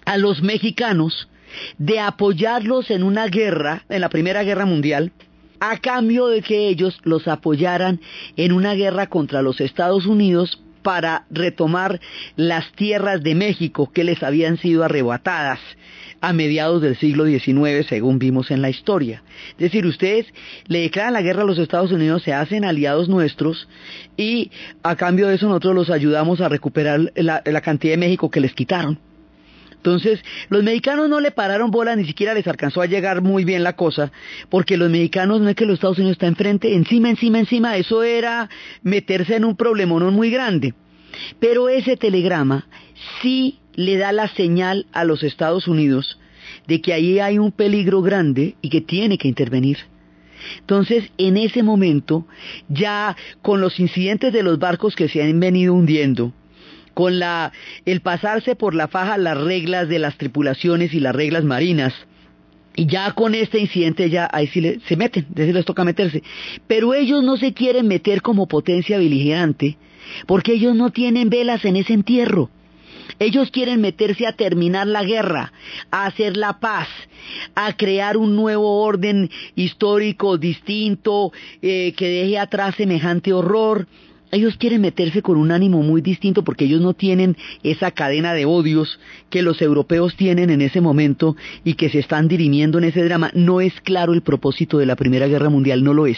a 0.06 0.18
los 0.18 0.42
mexicanos 0.42 1.30
de 1.78 2.00
apoyarlos 2.00 2.92
en 2.92 3.04
una 3.04 3.28
guerra, 3.28 3.84
en 3.90 4.02
la 4.02 4.10
Primera 4.10 4.44
Guerra 4.44 4.66
Mundial, 4.66 5.12
a 5.60 5.78
cambio 5.78 6.28
de 6.28 6.42
que 6.42 6.68
ellos 6.68 7.00
los 7.04 7.28
apoyaran 7.28 8.00
en 8.38 8.52
una 8.52 8.74
guerra 8.74 9.08
contra 9.08 9.42
los 9.42 9.60
Estados 9.60 10.06
Unidos 10.06 10.62
para 10.82 11.26
retomar 11.30 12.00
las 12.36 12.72
tierras 12.74 13.22
de 13.22 13.36
México 13.36 13.92
que 13.92 14.04
les 14.04 14.24
habían 14.24 14.58
sido 14.58 14.84
arrebatadas 14.84 15.60
a 16.22 16.34
mediados 16.34 16.82
del 16.82 16.98
siglo 16.98 17.26
XIX, 17.26 17.88
según 17.88 18.20
vimos 18.20 18.52
en 18.52 18.62
la 18.62 18.70
historia. 18.70 19.24
Es 19.52 19.58
decir, 19.58 19.86
ustedes 19.86 20.26
le 20.68 20.82
declaran 20.82 21.14
la 21.14 21.22
guerra 21.22 21.44
a 21.44 21.46
los 21.46 21.58
Estados 21.58 21.92
Unidos, 21.92 22.24
se 22.24 22.34
hacen 22.34 22.66
aliados 22.66 23.08
nuestros 23.10 23.68
y 24.18 24.52
a 24.84 24.96
cambio 24.96 25.28
de 25.28 25.36
eso 25.36 25.48
nosotros 25.48 25.76
los 25.76 25.90
ayudamos 25.90 26.42
a 26.42 26.50
recuperar 26.50 27.12
la, 27.16 27.62
cantidad 27.62 27.94
de 27.94 27.98
México 27.98 28.30
que 28.30 28.42
les 28.42 28.54
quitaron. 28.54 29.00
Entonces, 29.72 30.20
los 30.50 30.62
mexicanos 30.62 31.08
no 31.08 31.22
le 31.22 31.32
pararon 31.32 31.72
bola, 31.72 31.96
ni 31.96 32.06
siquiera 32.06 32.34
les 32.34 32.46
alcanzó 32.48 32.82
a 32.82 32.86
llegar 32.86 33.22
muy 33.22 33.46
bien 33.46 33.64
la 33.64 33.78
cosa, 33.78 34.12
porque 34.50 34.76
los 34.76 34.90
mexicanos 34.90 35.40
no 35.40 35.48
es 35.48 35.56
que 35.56 35.66
los 35.66 35.76
Estados 35.76 35.98
Unidos 36.00 36.16
está 36.16 36.28
enfrente, 36.28 36.76
encima, 36.76 37.10
encima, 37.10 37.40
encima, 37.40 37.78
eso 37.78 38.04
era 38.04 38.50
meterse 38.84 39.38
en 39.38 39.46
un 39.46 39.56
problemón 39.56 40.14
muy 40.14 40.32
grande. 40.32 40.74
Pero 41.40 41.70
ese 41.70 41.96
telegrama 41.96 42.68
sí 43.22 43.60
le 43.80 43.96
da 43.96 44.12
la 44.12 44.28
señal 44.28 44.88
a 44.92 45.06
los 45.06 45.24
Estados 45.24 45.66
Unidos 45.66 46.20
de 46.68 46.82
que 46.82 46.92
ahí 46.92 47.20
hay 47.20 47.40
un 47.40 47.54
peligro 47.54 48.02
grande 48.02 48.56
y 48.62 48.68
que 48.68 48.82
tiene 48.82 49.18
que 49.18 49.30
intervenir. 49.30 49.78
Entonces, 50.60 51.10
en 51.18 51.38
ese 51.38 51.64
momento, 51.64 52.28
ya 52.68 53.16
con 53.42 53.62
los 53.62 53.80
incidentes 53.80 54.34
de 54.34 54.44
los 54.44 54.60
barcos 54.60 54.98
que 54.98 55.08
se 55.08 55.24
han 55.24 55.40
venido 55.40 55.74
hundiendo, 55.74 56.34
con 56.94 57.14
el 57.86 58.02
pasarse 58.02 58.54
por 58.54 58.76
la 58.76 58.90
faja 58.90 59.18
las 59.18 59.38
reglas 59.38 59.88
de 59.88 60.00
las 60.00 60.18
tripulaciones 60.18 60.94
y 60.94 61.00
las 61.00 61.16
reglas 61.16 61.46
marinas. 61.46 61.94
Y 62.76 62.86
ya 62.86 63.14
con 63.14 63.34
este 63.34 63.60
incidente 63.60 64.10
ya 64.10 64.30
ahí 64.34 64.48
sí 64.48 64.82
se 64.90 64.98
meten, 64.98 65.26
desde 65.30 65.54
les 65.54 65.64
toca 65.64 65.86
meterse. 65.86 66.22
Pero 66.68 66.94
ellos 66.94 67.24
no 67.24 67.38
se 67.38 67.54
quieren 67.54 67.88
meter 67.88 68.22
como 68.22 68.50
potencia 68.50 68.98
beligerante, 68.98 69.78
porque 70.28 70.52
ellos 70.56 70.76
no 70.76 70.90
tienen 70.90 71.30
velas 71.30 71.64
en 71.64 71.78
ese 71.78 71.94
entierro. 71.94 72.50
Ellos 73.18 73.50
quieren 73.52 73.82
meterse 73.82 74.28
a 74.28 74.34
terminar 74.34 74.88
la 74.88 75.04
guerra, 75.04 75.52
a 75.90 76.06
hacer 76.06 76.38
la 76.38 76.60
paz, 76.60 76.88
a 77.56 77.74
crear 77.74 78.18
un 78.18 78.36
nuevo 78.36 78.82
orden 78.84 79.30
histórico 79.56 80.38
distinto, 80.38 81.32
eh, 81.62 81.94
que 81.98 82.08
deje 82.08 82.38
atrás 82.38 82.76
semejante 82.76 83.34
horror, 83.34 83.88
ellos 84.32 84.58
quieren 84.58 84.82
meterse 84.82 85.22
con 85.22 85.38
un 85.38 85.52
ánimo 85.52 85.82
muy 85.82 86.02
distinto 86.02 86.44
porque 86.44 86.66
ellos 86.66 86.82
no 86.82 86.94
tienen 86.94 87.36
esa 87.64 87.92
cadena 87.92 88.34
de 88.34 88.46
odios 88.46 89.00
que 89.30 89.42
los 89.42 89.62
europeos 89.62 90.16
tienen 90.16 90.50
en 90.50 90.62
ese 90.62 90.82
momento 90.82 91.36
y 91.64 91.74
que 91.74 91.90
se 91.90 92.00
están 92.00 92.28
dirimiendo 92.28 92.78
en 92.78 92.86
ese 92.86 93.04
drama. 93.04 93.32
No 93.34 93.62
es 93.62 93.74
claro 93.82 94.14
el 94.14 94.22
propósito 94.22 94.78
de 94.78 94.86
la 94.86 94.96
Primera 94.96 95.28
Guerra 95.28 95.50
Mundial, 95.50 95.84
no 95.84 95.94
lo 95.94 96.08
es. 96.08 96.18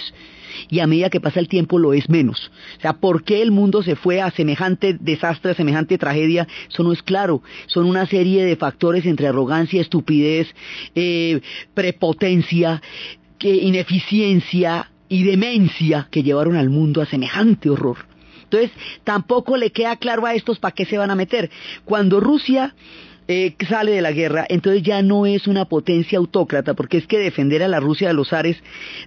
Y 0.69 0.79
a 0.79 0.87
medida 0.87 1.09
que 1.09 1.21
pasa 1.21 1.39
el 1.39 1.47
tiempo 1.47 1.79
lo 1.79 1.93
es 1.93 2.09
menos. 2.09 2.51
O 2.77 2.81
sea, 2.81 2.93
¿por 2.93 3.23
qué 3.23 3.41
el 3.41 3.51
mundo 3.51 3.83
se 3.83 3.95
fue 3.95 4.21
a 4.21 4.31
semejante 4.31 4.97
desastre, 4.99 5.51
a 5.51 5.55
semejante 5.55 5.97
tragedia? 5.97 6.47
Eso 6.69 6.83
no 6.83 6.91
es 6.91 7.01
claro. 7.01 7.41
Son 7.67 7.85
una 7.85 8.05
serie 8.05 8.43
de 8.43 8.57
factores 8.57 9.05
entre 9.05 9.27
arrogancia, 9.27 9.81
estupidez, 9.81 10.47
eh, 10.95 11.39
prepotencia, 11.73 12.81
que 13.37 13.55
ineficiencia, 13.55 14.91
y 15.11 15.23
demencia 15.23 16.07
que 16.09 16.23
llevaron 16.23 16.55
al 16.55 16.69
mundo 16.69 17.01
a 17.01 17.05
semejante 17.05 17.69
horror. 17.69 17.97
Entonces, 18.45 18.71
tampoco 19.03 19.57
le 19.57 19.71
queda 19.71 19.97
claro 19.97 20.25
a 20.25 20.33
estos 20.35 20.57
para 20.57 20.73
qué 20.73 20.85
se 20.85 20.97
van 20.97 21.11
a 21.11 21.15
meter. 21.15 21.51
Cuando 21.83 22.21
Rusia 22.21 22.73
eh, 23.27 23.57
sale 23.67 23.91
de 23.91 24.01
la 24.01 24.13
guerra, 24.13 24.45
entonces 24.47 24.83
ya 24.83 25.01
no 25.01 25.25
es 25.25 25.47
una 25.47 25.65
potencia 25.65 26.17
autócrata, 26.17 26.75
porque 26.75 26.97
es 26.97 27.07
que 27.07 27.19
defender 27.19 27.61
a 27.61 27.67
la 27.67 27.81
Rusia 27.81 28.07
de 28.07 28.13
los 28.13 28.31
Ares 28.31 28.55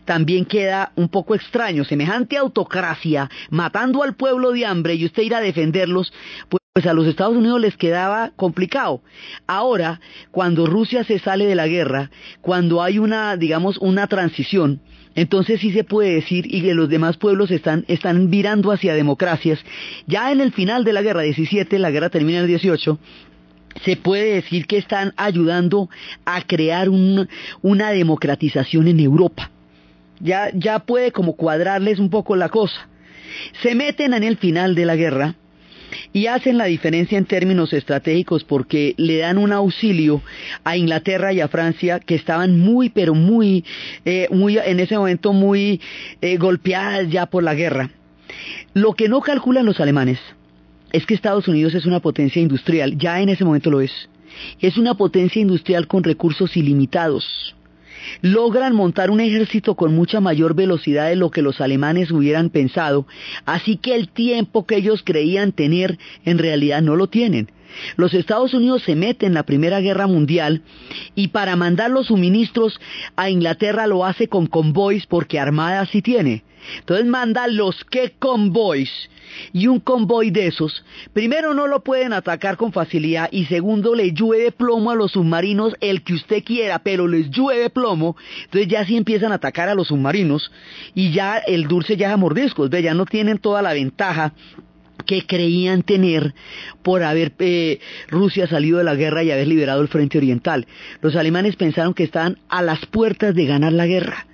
también 0.04 0.44
queda 0.44 0.92
un 0.94 1.08
poco 1.08 1.34
extraño. 1.34 1.84
Semejante 1.84 2.37
autocracia, 2.37 3.30
matando 3.49 4.02
al 4.02 4.14
pueblo 4.14 4.52
de 4.52 4.66
hambre 4.66 4.96
y 4.96 5.06
usted 5.06 5.23
ir 5.23 5.34
a 5.34 5.40
defenderlos, 5.40 6.12
pues 6.50 6.61
pues 6.75 6.87
a 6.87 6.92
los 6.92 7.06
Estados 7.06 7.37
Unidos 7.37 7.61
les 7.61 7.76
quedaba 7.76 8.32
complicado. 8.34 9.00
Ahora, 9.46 10.00
cuando 10.32 10.66
Rusia 10.66 11.04
se 11.04 11.20
sale 11.20 11.46
de 11.46 11.54
la 11.54 11.68
guerra, 11.68 12.11
cuando 12.40 12.82
hay 12.82 12.99
una, 12.99 13.37
digamos, 13.37 13.78
una 13.78 14.08
transición, 14.08 14.80
entonces 15.14 15.61
sí 15.61 15.73
se 15.73 15.85
puede 15.85 16.14
decir, 16.14 16.47
y 16.52 16.62
que 16.62 16.75
los 16.75 16.88
demás 16.88 17.16
pueblos 17.16 17.50
están, 17.50 17.85
están 17.88 18.30
virando 18.30 18.73
hacia 18.73 18.94
democracias. 18.94 19.61
Ya 20.06 20.33
en 20.33 20.40
el 20.40 20.52
final 20.52 20.85
de 20.85 20.92
la 20.92 21.02
guerra 21.02 21.23
17, 21.23 21.78
la 21.78 21.90
guerra 21.90 22.11
termina 22.11 22.38
en 22.38 22.44
el 22.44 22.49
18, 22.49 22.99
se 23.85 23.97
puede 23.97 24.35
decir 24.35 24.66
que 24.66 24.78
están 24.78 25.12
ayudando 25.16 25.88
a 26.25 26.42
crear 26.42 26.88
una 26.88 27.90
democratización 27.90 28.88
en 28.88 29.00
Europa. 29.00 29.50
Ya, 30.21 30.50
ya 30.54 30.78
puede 30.80 31.12
como 31.12 31.35
cuadrarles 31.35 31.99
un 31.99 32.11
poco 32.11 32.37
la 32.37 32.49
cosa. 32.49 32.88
Se 33.62 33.75
meten 33.75 34.14
en 34.14 34.23
el 34.23 34.37
final 34.37 34.75
de 34.75 34.87
la 34.87 34.97
guerra, 34.97 35.35
y 36.12 36.26
hacen 36.26 36.58
la 36.58 36.66
diferencia 36.66 37.18
en 37.18 37.24
términos 37.24 37.72
estratégicos 37.72 38.44
porque 38.44 38.94
le 38.96 39.18
dan 39.18 39.38
un 39.38 39.52
auxilio 39.52 40.22
a 40.64 40.76
Inglaterra 40.76 41.32
y 41.32 41.40
a 41.40 41.48
Francia 41.48 42.00
que 42.00 42.14
estaban 42.14 42.58
muy, 42.58 42.90
pero 42.90 43.14
muy, 43.14 43.64
eh, 44.04 44.28
muy 44.30 44.58
en 44.58 44.80
ese 44.80 44.96
momento 44.96 45.32
muy 45.32 45.80
eh, 46.20 46.36
golpeadas 46.36 47.08
ya 47.10 47.26
por 47.26 47.42
la 47.42 47.54
guerra. 47.54 47.90
Lo 48.72 48.92
que 48.92 49.08
no 49.08 49.20
calculan 49.20 49.66
los 49.66 49.80
alemanes 49.80 50.18
es 50.92 51.06
que 51.06 51.14
Estados 51.14 51.48
Unidos 51.48 51.74
es 51.74 51.86
una 51.86 52.00
potencia 52.00 52.40
industrial, 52.40 52.96
ya 52.96 53.20
en 53.20 53.28
ese 53.28 53.44
momento 53.44 53.70
lo 53.70 53.80
es. 53.80 53.92
Es 54.60 54.78
una 54.78 54.94
potencia 54.94 55.40
industrial 55.40 55.86
con 55.86 56.02
recursos 56.02 56.56
ilimitados 56.56 57.54
logran 58.22 58.74
montar 58.74 59.10
un 59.10 59.20
ejército 59.20 59.74
con 59.74 59.94
mucha 59.94 60.20
mayor 60.20 60.54
velocidad 60.54 61.08
de 61.08 61.16
lo 61.16 61.30
que 61.30 61.42
los 61.42 61.60
alemanes 61.60 62.10
hubieran 62.10 62.50
pensado, 62.50 63.06
así 63.44 63.76
que 63.76 63.94
el 63.94 64.08
tiempo 64.08 64.66
que 64.66 64.76
ellos 64.76 65.02
creían 65.04 65.52
tener 65.52 65.98
en 66.24 66.38
realidad 66.38 66.82
no 66.82 66.96
lo 66.96 67.08
tienen. 67.08 67.50
Los 67.96 68.14
Estados 68.14 68.54
Unidos 68.54 68.82
se 68.82 68.94
meten 68.94 69.28
en 69.28 69.34
la 69.34 69.42
Primera 69.44 69.80
Guerra 69.80 70.06
Mundial 70.06 70.62
y 71.14 71.28
para 71.28 71.56
mandar 71.56 71.90
los 71.90 72.06
suministros 72.06 72.80
a 73.16 73.30
Inglaterra 73.30 73.86
lo 73.86 74.04
hace 74.04 74.28
con 74.28 74.46
convoys 74.46 75.06
porque 75.06 75.40
Armada 75.40 75.84
sí 75.86 76.02
tiene. 76.02 76.44
Entonces 76.78 77.06
manda 77.06 77.47
los 77.47 77.85
que 77.85 78.12
convoys 78.18 78.90
y 79.52 79.66
un 79.66 79.80
convoy 79.80 80.30
de 80.30 80.47
esos, 80.47 80.85
primero 81.12 81.54
no 81.54 81.66
lo 81.66 81.83
pueden 81.83 82.12
atacar 82.12 82.56
con 82.56 82.73
facilidad 82.73 83.28
y 83.33 83.47
segundo 83.47 83.94
le 83.94 84.12
llueve 84.12 84.52
plomo 84.52 84.90
a 84.90 84.94
los 84.94 85.12
submarinos 85.12 85.75
el 85.80 86.02
que 86.02 86.14
usted 86.14 86.44
quiera, 86.44 86.80
pero 86.80 87.09
les 87.09 87.30
llueve 87.30 87.71
plomo, 87.71 88.16
entonces 88.44 88.68
ya 88.68 88.85
sí 88.85 88.97
empiezan 88.97 89.33
a 89.33 89.37
atacar 89.37 89.68
a 89.68 89.75
los 89.75 89.88
submarinos 89.88 90.52
y 90.94 91.12
ya 91.12 91.38
el 91.38 91.66
dulce 91.66 91.97
ya 91.97 92.12
a 92.12 92.16
mordiscos, 92.16 92.71
ya 92.71 92.94
no 92.94 93.06
tienen 93.06 93.38
toda 93.38 93.62
la 93.62 93.73
ventaja 93.73 94.35
que 95.06 95.26
creían 95.26 95.83
tener 95.83 96.35
por 96.83 97.02
haber 97.02 97.33
eh, 97.38 97.78
Rusia 98.09 98.47
salido 98.47 98.78
de 98.78 98.85
la 98.85 98.94
guerra 98.94 99.23
y 99.23 99.30
haber 99.30 99.47
liberado 99.49 99.83
el 99.83 99.88
frente 99.88 100.16
oriental. 100.18 100.66
Los 101.02 101.14
alemanes 101.16 101.56
pensaron 101.56 101.92
que 101.92 102.04
estaban 102.04 102.38
a 102.49 102.62
las 102.62 102.87
puertas 102.87 103.35
de 103.35 103.44
ganar 103.44 103.73
la 103.73 103.87
guerra 103.87 104.26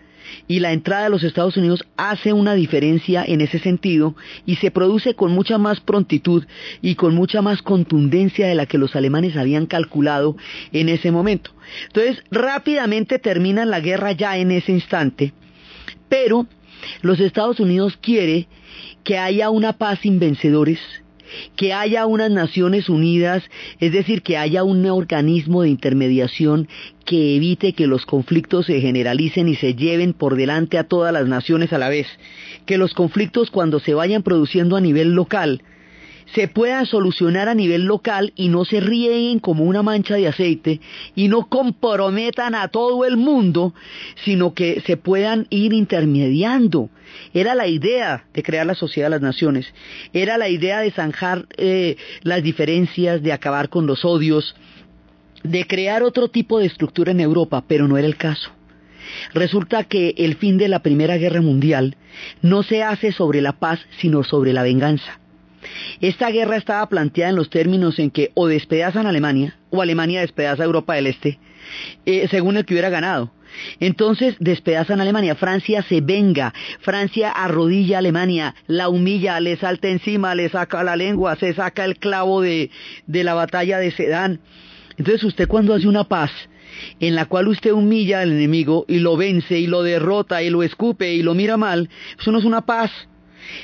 y 0.48 0.60
la 0.60 0.72
entrada 0.72 1.04
de 1.04 1.10
los 1.10 1.22
Estados 1.22 1.56
Unidos 1.56 1.84
hace 1.96 2.32
una 2.32 2.54
diferencia 2.54 3.24
en 3.26 3.40
ese 3.40 3.58
sentido 3.58 4.14
y 4.46 4.56
se 4.56 4.70
produce 4.70 5.14
con 5.14 5.32
mucha 5.32 5.58
más 5.58 5.80
prontitud 5.80 6.44
y 6.82 6.94
con 6.94 7.14
mucha 7.14 7.42
más 7.42 7.62
contundencia 7.62 8.46
de 8.46 8.54
la 8.54 8.66
que 8.66 8.78
los 8.78 8.96
alemanes 8.96 9.36
habían 9.36 9.66
calculado 9.66 10.36
en 10.72 10.88
ese 10.88 11.10
momento. 11.10 11.52
Entonces, 11.86 12.22
rápidamente 12.30 13.18
terminan 13.18 13.70
la 13.70 13.80
guerra 13.80 14.12
ya 14.12 14.38
en 14.38 14.50
ese 14.50 14.72
instante, 14.72 15.32
pero 16.08 16.46
los 17.02 17.20
Estados 17.20 17.60
Unidos 17.60 17.98
quiere 18.00 18.48
que 19.04 19.18
haya 19.18 19.50
una 19.50 19.74
paz 19.74 20.00
sin 20.00 20.18
vencedores, 20.18 20.78
que 21.56 21.72
haya 21.72 22.06
unas 22.06 22.30
Naciones 22.30 22.88
Unidas, 22.88 23.42
es 23.78 23.92
decir, 23.92 24.22
que 24.22 24.36
haya 24.36 24.64
un 24.64 24.84
organismo 24.86 25.62
de 25.62 25.68
intermediación 25.68 26.68
que 27.04 27.36
evite 27.36 27.72
que 27.72 27.86
los 27.86 28.06
conflictos 28.06 28.66
se 28.66 28.80
generalicen 28.80 29.48
y 29.48 29.56
se 29.56 29.74
lleven 29.74 30.12
por 30.12 30.36
delante 30.36 30.78
a 30.78 30.84
todas 30.84 31.12
las 31.12 31.26
naciones 31.26 31.72
a 31.72 31.78
la 31.78 31.88
vez, 31.88 32.06
que 32.66 32.78
los 32.78 32.94
conflictos 32.94 33.50
cuando 33.50 33.80
se 33.80 33.94
vayan 33.94 34.22
produciendo 34.22 34.76
a 34.76 34.80
nivel 34.80 35.14
local 35.14 35.62
se 36.34 36.48
puedan 36.48 36.86
solucionar 36.86 37.48
a 37.48 37.54
nivel 37.54 37.84
local 37.84 38.32
y 38.36 38.48
no 38.48 38.64
se 38.64 38.80
rieguen 38.80 39.40
como 39.40 39.64
una 39.64 39.82
mancha 39.82 40.16
de 40.16 40.28
aceite 40.28 40.80
y 41.14 41.28
no 41.28 41.48
comprometan 41.48 42.54
a 42.54 42.68
todo 42.68 43.04
el 43.04 43.16
mundo, 43.16 43.74
sino 44.24 44.54
que 44.54 44.82
se 44.86 44.96
puedan 44.96 45.46
ir 45.50 45.72
intermediando. 45.72 46.88
Era 47.34 47.54
la 47.54 47.66
idea 47.66 48.24
de 48.32 48.42
crear 48.42 48.66
la 48.66 48.74
sociedad 48.74 49.06
de 49.06 49.16
las 49.16 49.22
naciones, 49.22 49.66
era 50.12 50.38
la 50.38 50.48
idea 50.48 50.80
de 50.80 50.92
zanjar 50.92 51.46
eh, 51.56 51.96
las 52.22 52.42
diferencias, 52.42 53.22
de 53.22 53.32
acabar 53.32 53.68
con 53.68 53.86
los 53.86 54.04
odios, 54.04 54.54
de 55.42 55.66
crear 55.66 56.02
otro 56.02 56.28
tipo 56.28 56.58
de 56.58 56.66
estructura 56.66 57.10
en 57.12 57.20
Europa, 57.20 57.64
pero 57.66 57.88
no 57.88 57.98
era 57.98 58.06
el 58.06 58.16
caso. 58.16 58.50
Resulta 59.34 59.84
que 59.84 60.14
el 60.18 60.36
fin 60.36 60.58
de 60.58 60.68
la 60.68 60.80
Primera 60.80 61.16
Guerra 61.16 61.40
Mundial 61.40 61.96
no 62.42 62.62
se 62.62 62.82
hace 62.82 63.12
sobre 63.12 63.40
la 63.40 63.52
paz, 63.52 63.80
sino 63.98 64.22
sobre 64.22 64.52
la 64.52 64.62
venganza. 64.62 65.19
Esta 66.00 66.30
guerra 66.30 66.56
estaba 66.56 66.88
planteada 66.88 67.30
en 67.30 67.36
los 67.36 67.50
términos 67.50 67.98
en 67.98 68.10
que 68.10 68.30
o 68.34 68.46
despedazan 68.46 69.06
a 69.06 69.10
Alemania 69.10 69.58
o 69.70 69.82
Alemania 69.82 70.20
despedaza 70.20 70.62
a 70.62 70.66
Europa 70.66 70.94
del 70.94 71.06
Este, 71.06 71.38
eh, 72.06 72.26
según 72.30 72.56
el 72.56 72.64
que 72.64 72.74
hubiera 72.74 72.90
ganado. 72.90 73.32
Entonces 73.80 74.36
despedazan 74.38 75.00
a 75.00 75.02
Alemania, 75.02 75.34
Francia 75.34 75.82
se 75.82 76.00
venga, 76.00 76.54
Francia 76.80 77.30
arrodilla 77.30 77.96
a 77.96 77.98
Alemania, 77.98 78.54
la 78.68 78.88
humilla, 78.88 79.40
le 79.40 79.56
salta 79.56 79.88
encima, 79.88 80.34
le 80.34 80.48
saca 80.48 80.84
la 80.84 80.96
lengua, 80.96 81.36
se 81.36 81.52
saca 81.54 81.84
el 81.84 81.98
clavo 81.98 82.42
de, 82.42 82.70
de 83.06 83.24
la 83.24 83.34
batalla 83.34 83.78
de 83.78 83.90
Sedán. 83.90 84.40
Entonces 84.96 85.24
usted 85.24 85.48
cuando 85.48 85.74
hace 85.74 85.88
una 85.88 86.04
paz, 86.04 86.30
en 87.00 87.16
la 87.16 87.26
cual 87.26 87.48
usted 87.48 87.72
humilla 87.72 88.20
al 88.20 88.32
enemigo 88.32 88.84
y 88.86 89.00
lo 89.00 89.16
vence 89.16 89.58
y 89.58 89.66
lo 89.66 89.82
derrota 89.82 90.42
y 90.42 90.50
lo 90.50 90.62
escupe 90.62 91.12
y 91.12 91.22
lo 91.22 91.34
mira 91.34 91.56
mal, 91.56 91.90
eso 92.20 92.30
no 92.30 92.38
es 92.38 92.44
una 92.44 92.66
paz. 92.66 92.90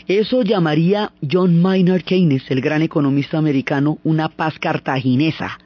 Eso 0.09 0.43
llamaría 0.43 1.12
John 1.31 1.61
Maynard 1.61 2.02
Keynes, 2.02 2.50
el 2.50 2.61
gran 2.61 2.83
economista 2.83 3.38
americano, 3.38 3.99
una 4.05 4.28
paz 4.28 4.59
cartaginesa, 4.59 5.59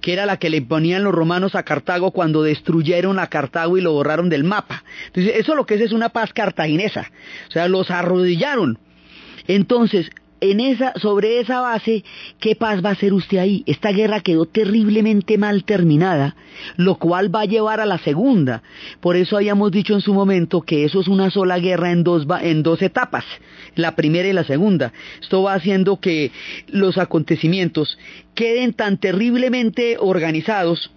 que 0.00 0.12
era 0.12 0.26
la 0.26 0.38
que 0.38 0.50
le 0.50 0.62
ponían 0.62 1.04
los 1.04 1.14
romanos 1.14 1.54
a 1.54 1.62
Cartago 1.62 2.10
cuando 2.10 2.42
destruyeron 2.42 3.18
a 3.18 3.28
Cartago 3.28 3.78
y 3.78 3.80
lo 3.80 3.92
borraron 3.92 4.28
del 4.28 4.44
mapa. 4.44 4.84
Entonces, 5.06 5.34
eso 5.36 5.54
lo 5.54 5.66
que 5.66 5.74
es 5.74 5.80
es 5.80 5.92
una 5.92 6.10
paz 6.10 6.32
cartaginesa. 6.32 7.10
O 7.48 7.52
sea, 7.52 7.68
los 7.68 7.90
arrodillaron. 7.90 8.78
Entonces, 9.46 10.10
en 10.40 10.60
esa, 10.60 10.92
sobre 10.98 11.40
esa 11.40 11.60
base, 11.60 12.04
¿qué 12.38 12.56
paz 12.56 12.84
va 12.84 12.90
a 12.90 12.92
hacer 12.92 13.12
usted 13.12 13.38
ahí? 13.38 13.62
Esta 13.66 13.92
guerra 13.92 14.20
quedó 14.20 14.46
terriblemente 14.46 15.38
mal 15.38 15.64
terminada, 15.64 16.36
lo 16.76 16.96
cual 16.96 17.34
va 17.34 17.42
a 17.42 17.46
llevar 17.46 17.80
a 17.80 17.86
la 17.86 17.98
segunda. 17.98 18.62
Por 19.00 19.16
eso 19.16 19.36
habíamos 19.36 19.70
dicho 19.70 19.94
en 19.94 20.00
su 20.00 20.14
momento 20.14 20.62
que 20.62 20.84
eso 20.84 21.00
es 21.00 21.08
una 21.08 21.30
sola 21.30 21.58
guerra 21.58 21.90
en 21.90 22.04
dos, 22.04 22.26
en 22.42 22.62
dos 22.62 22.82
etapas, 22.82 23.24
la 23.74 23.96
primera 23.96 24.28
y 24.28 24.32
la 24.32 24.44
segunda. 24.44 24.92
Esto 25.20 25.42
va 25.42 25.54
haciendo 25.54 26.00
que 26.00 26.32
los 26.68 26.98
acontecimientos 26.98 27.98
queden 28.34 28.72
tan 28.72 28.98
terriblemente 28.98 29.96
organizados 29.98 30.90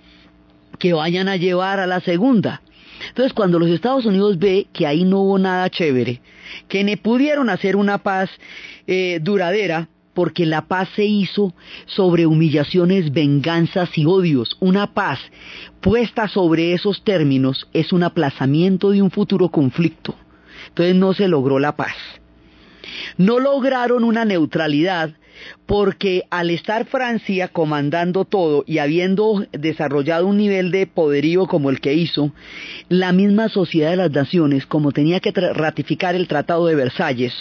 que 0.79 0.93
vayan 0.93 1.27
a 1.27 1.37
llevar 1.37 1.79
a 1.79 1.87
la 1.87 1.99
segunda. 2.01 2.61
Entonces, 3.09 3.33
cuando 3.33 3.59
los 3.59 3.69
Estados 3.69 4.05
Unidos 4.05 4.39
ve 4.39 4.67
que 4.71 4.87
ahí 4.87 5.03
no 5.03 5.21
hubo 5.21 5.37
nada 5.37 5.69
chévere, 5.69 6.21
que 6.67 6.83
no 6.83 6.97
pudieron 6.97 7.49
hacer 7.49 7.75
una 7.75 7.99
paz 7.99 8.29
eh, 8.87 9.19
duradera, 9.21 9.89
porque 10.13 10.45
la 10.45 10.67
paz 10.67 10.89
se 10.95 11.05
hizo 11.05 11.53
sobre 11.85 12.25
humillaciones, 12.25 13.11
venganzas 13.11 13.97
y 13.97 14.05
odios. 14.05 14.57
Una 14.59 14.93
paz 14.93 15.19
puesta 15.81 16.27
sobre 16.27 16.73
esos 16.73 17.03
términos 17.03 17.67
es 17.73 17.91
un 17.91 18.03
aplazamiento 18.03 18.91
de 18.91 19.01
un 19.01 19.11
futuro 19.11 19.49
conflicto. 19.49 20.15
Entonces 20.67 20.95
no 20.95 21.13
se 21.13 21.27
logró 21.27 21.59
la 21.59 21.75
paz. 21.75 21.95
No 23.17 23.39
lograron 23.39 24.03
una 24.03 24.25
neutralidad 24.25 25.15
porque 25.65 26.23
al 26.29 26.49
estar 26.49 26.85
Francia 26.85 27.47
comandando 27.47 28.25
todo 28.25 28.63
y 28.67 28.79
habiendo 28.79 29.45
desarrollado 29.51 30.27
un 30.27 30.37
nivel 30.37 30.71
de 30.71 30.87
poderío 30.87 31.47
como 31.47 31.69
el 31.69 31.79
que 31.79 31.93
hizo, 31.93 32.33
la 32.89 33.11
misma 33.11 33.49
Sociedad 33.49 33.91
de 33.91 33.97
las 33.97 34.11
Naciones, 34.11 34.65
como 34.65 34.91
tenía 34.91 35.19
que 35.19 35.31
ratificar 35.31 36.15
el 36.15 36.27
Tratado 36.27 36.67
de 36.67 36.75
Versalles, 36.75 37.33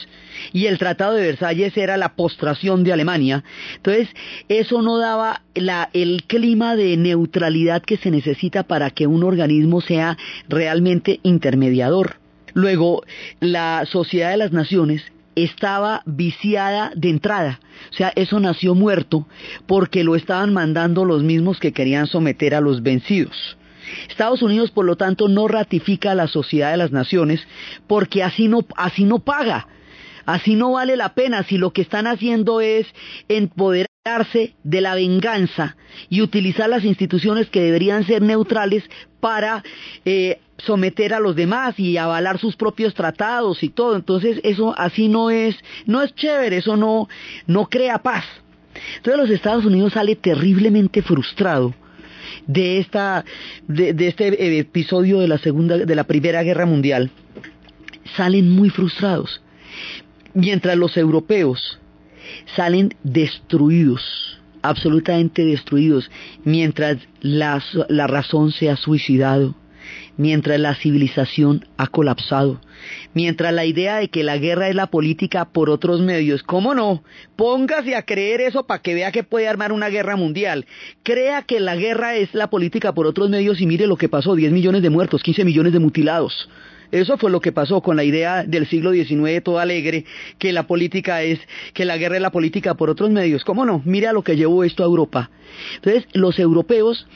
y 0.53 0.67
el 0.67 0.79
Tratado 0.79 1.15
de 1.15 1.23
Versalles 1.27 1.77
era 1.77 1.97
la 1.97 2.15
postración 2.15 2.85
de 2.85 2.93
Alemania, 2.93 3.45
entonces 3.77 4.09
eso 4.49 4.83
no 4.83 4.99
daba 4.99 5.43
el 5.55 6.25
clima 6.27 6.75
de 6.77 6.97
neutralidad 6.97 7.83
que 7.83 7.97
se 7.97 8.11
necesita 8.11 8.63
para 8.63 8.91
que 8.91 9.07
un 9.07 9.25
organismo 9.25 9.81
sea 9.81 10.17
realmente 10.49 11.21
intermediador. 11.23 12.17
Luego, 12.55 13.03
la 13.41 13.85
Sociedad 13.87 14.31
de 14.31 14.37
las 14.37 14.53
Naciones 14.53 15.03
estaba 15.35 16.03
viciada 16.07 16.93
de 16.95 17.11
entrada. 17.11 17.61
O 17.91 17.95
sea, 17.95 18.13
eso 18.17 18.41
nació 18.41 18.75
muerto 18.75 19.27
porque 19.67 20.05
lo 20.05 20.17
estaban 20.17 20.53
mandando 20.53 21.05
los 21.05 21.23
mismos 21.23 21.59
que 21.59 21.73
querían 21.73 22.07
someter 22.07 22.55
a 22.55 22.61
los 22.61 22.83
vencidos. 22.83 23.57
Estados 24.09 24.43
Unidos, 24.43 24.71
por 24.71 24.85
lo 24.85 24.97
tanto, 24.97 25.29
no 25.29 25.49
ratifica 25.49 26.15
la 26.15 26.29
Sociedad 26.29 26.71
de 26.71 26.77
las 26.77 26.93
Naciones 26.93 27.47
porque 27.87 28.23
así 28.23 28.49
no, 28.49 28.65
así 28.77 29.05
no 29.05 29.19
paga. 29.19 29.69
Así 30.25 30.55
no 30.55 30.73
vale 30.73 30.97
la 30.97 31.15
pena 31.15 31.43
si 31.43 31.59
lo 31.59 31.73
que 31.73 31.83
están 31.83 32.07
haciendo 32.07 32.61
es 32.61 32.87
empoderarse 33.29 34.55
de 34.63 34.81
la 34.81 34.95
venganza 34.95 35.77
y 36.09 36.23
utilizar 36.23 36.69
las 36.69 36.85
instituciones 36.85 37.49
que 37.49 37.63
deberían 37.63 38.07
ser 38.07 38.23
neutrales 38.23 38.85
para 39.21 39.65
eh, 40.05 40.39
someter 40.65 41.15
a 41.15 41.21
los 41.21 41.37
demás 41.37 41.79
y 41.79 41.97
avalar 41.97 42.39
sus 42.39 42.57
propios 42.57 42.95
tratados 42.95 43.63
y 43.63 43.69
todo. 43.69 43.97
Entonces 43.97 44.41
eso 44.43 44.75
así 44.79 45.09
no 45.09 45.31
es, 45.31 45.57
no 45.87 46.03
es 46.03 46.15
chévere, 46.15 46.59
eso 46.59 46.77
no, 46.77 47.09
no 47.47 47.67
crea 47.67 47.99
paz. 47.99 48.25
Entonces 48.97 49.21
los 49.21 49.31
Estados 49.31 49.65
Unidos 49.65 49.93
sale 49.93 50.17
terriblemente 50.17 51.03
frustrado 51.03 51.75
de 52.47 52.79
esta, 52.79 53.25
de, 53.69 53.95
este 54.07 54.59
episodio 54.59 55.21
de 55.21 55.29
la 55.29 55.39
segunda, 55.39 55.79
de 55.79 55.95
la 55.95 56.05
primera 56.05 56.43
guerra 56.43 56.67
mundial. 56.67 57.11
Salen 58.17 58.51
muy 58.51 58.71
frustrados. 58.71 59.43
Mientras 60.35 60.77
los 60.77 60.97
europeos 60.97 61.79
salen 62.57 62.95
destruidos, 63.03 64.41
absolutamente 64.63 65.45
destruidos, 65.45 66.11
mientras 66.45 66.99
la 67.21 68.07
razón 68.07 68.53
se 68.53 68.71
ha 68.71 68.77
suicidado, 68.77 69.55
mientras 70.17 70.59
la 70.61 70.75
civilización 70.75 71.67
ha 71.77 71.87
colapsado, 71.87 72.61
mientras 73.15 73.53
la 73.53 73.65
idea 73.65 73.97
de 73.97 74.09
que 74.09 74.25
la 74.25 74.39
guerra 74.39 74.69
es 74.69 74.75
la 74.75 74.89
política 74.89 75.47
por 75.47 75.71
otros 75.71 76.01
medios, 76.01 76.43
¿cómo 76.43 76.75
no? 76.75 77.03
Póngase 77.37 77.95
a 77.95 78.03
creer 78.03 78.41
eso 78.41 78.67
para 78.67 78.83
que 78.83 78.95
vea 78.95 79.13
que 79.13 79.25
puede 79.25 79.49
armar 79.49 79.73
una 79.73 79.89
guerra 79.89 80.17
mundial. 80.17 80.67
Crea 81.03 81.43
que 81.43 81.61
la 81.61 81.77
guerra 81.77 82.17
es 82.17 82.35
la 82.35 82.51
política 82.51 82.93
por 82.93 83.07
otros 83.07 83.31
medios 83.31 83.61
y 83.61 83.67
mire 83.67 83.87
lo 83.87 83.97
que 83.97 84.09
pasó, 84.09 84.35
10 84.35 84.53
millones 84.53 84.83
de 84.83 84.91
muertos, 84.91 85.23
15 85.23 85.45
millones 85.45 85.73
de 85.73 85.79
mutilados. 85.79 86.49
Eso 86.93 87.17
fue 87.17 87.31
lo 87.31 87.41
que 87.41 87.53
pasó 87.53 87.81
con 87.81 87.97
la 87.97 88.05
idea 88.05 88.45
del 88.45 88.67
siglo 88.67 88.93
XIX 88.93 89.43
todo 89.43 89.59
alegre, 89.59 90.05
que 90.39 90.53
la 90.53 90.67
política 90.67 91.23
es, 91.23 91.41
que 91.73 91.87
la 91.87 91.97
guerra 91.97 92.17
es 92.17 92.23
la 92.23 92.31
política 92.31 92.75
por 92.75 92.91
otros 92.91 93.11
medios. 93.11 93.45
¿Cómo 93.45 93.65
no? 93.65 93.81
Mira 93.87 94.13
lo 94.13 94.23
que 94.23 94.37
llevó 94.37 94.63
esto 94.63 94.83
a 94.83 94.87
Europa. 94.87 95.31
Entonces, 95.77 96.05
los 96.13 96.39
europeos 96.39 97.07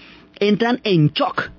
entran 0.40 0.80
en 0.82 1.08
shock 1.12 1.50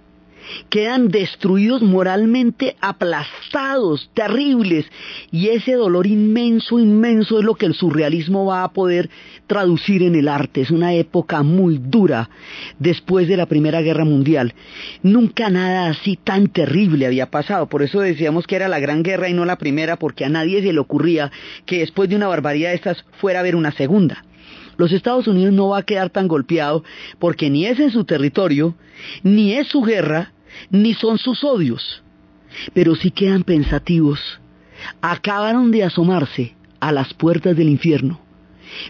quedan 0.69 1.09
destruidos 1.09 1.81
moralmente, 1.81 2.75
aplastados, 2.81 4.09
terribles, 4.13 4.85
y 5.31 5.49
ese 5.49 5.73
dolor 5.73 6.07
inmenso, 6.07 6.79
inmenso 6.79 7.39
es 7.39 7.45
lo 7.45 7.55
que 7.55 7.65
el 7.65 7.73
surrealismo 7.73 8.45
va 8.45 8.63
a 8.63 8.71
poder 8.73 9.09
traducir 9.47 10.03
en 10.03 10.15
el 10.15 10.27
arte. 10.27 10.61
Es 10.61 10.71
una 10.71 10.93
época 10.93 11.43
muy 11.43 11.77
dura 11.77 12.29
después 12.79 13.27
de 13.27 13.37
la 13.37 13.45
Primera 13.45 13.81
Guerra 13.81 14.05
Mundial. 14.05 14.53
Nunca 15.03 15.49
nada 15.49 15.89
así 15.89 16.17
tan 16.17 16.47
terrible 16.47 17.05
había 17.05 17.29
pasado, 17.29 17.67
por 17.67 17.83
eso 17.83 17.99
decíamos 17.99 18.47
que 18.47 18.55
era 18.55 18.67
la 18.67 18.79
Gran 18.79 19.03
Guerra 19.03 19.29
y 19.29 19.33
no 19.33 19.45
la 19.45 19.57
Primera, 19.57 19.97
porque 19.97 20.25
a 20.25 20.29
nadie 20.29 20.61
se 20.61 20.73
le 20.73 20.79
ocurría 20.79 21.31
que 21.65 21.79
después 21.79 22.09
de 22.09 22.15
una 22.15 22.27
barbaridad 22.27 22.69
de 22.69 22.75
estas 22.75 23.05
fuera 23.19 23.39
a 23.39 23.41
haber 23.41 23.55
una 23.55 23.71
segunda 23.71 24.23
los 24.77 24.91
Estados 24.91 25.27
Unidos 25.27 25.53
no 25.53 25.69
va 25.69 25.79
a 25.79 25.83
quedar 25.83 26.09
tan 26.09 26.27
golpeado 26.27 26.83
porque 27.19 27.49
ni 27.49 27.65
es 27.65 27.79
en 27.79 27.91
su 27.91 28.05
territorio, 28.05 28.75
ni 29.23 29.53
es 29.53 29.67
su 29.67 29.81
guerra, 29.81 30.33
ni 30.69 30.93
son 30.93 31.17
sus 31.17 31.43
odios, 31.43 32.03
pero 32.73 32.95
sí 32.95 33.11
quedan 33.11 33.43
pensativos. 33.43 34.19
Acabaron 35.01 35.71
de 35.71 35.83
asomarse 35.83 36.55
a 36.79 36.91
las 36.91 37.13
puertas 37.13 37.55
del 37.55 37.69
infierno. 37.69 38.19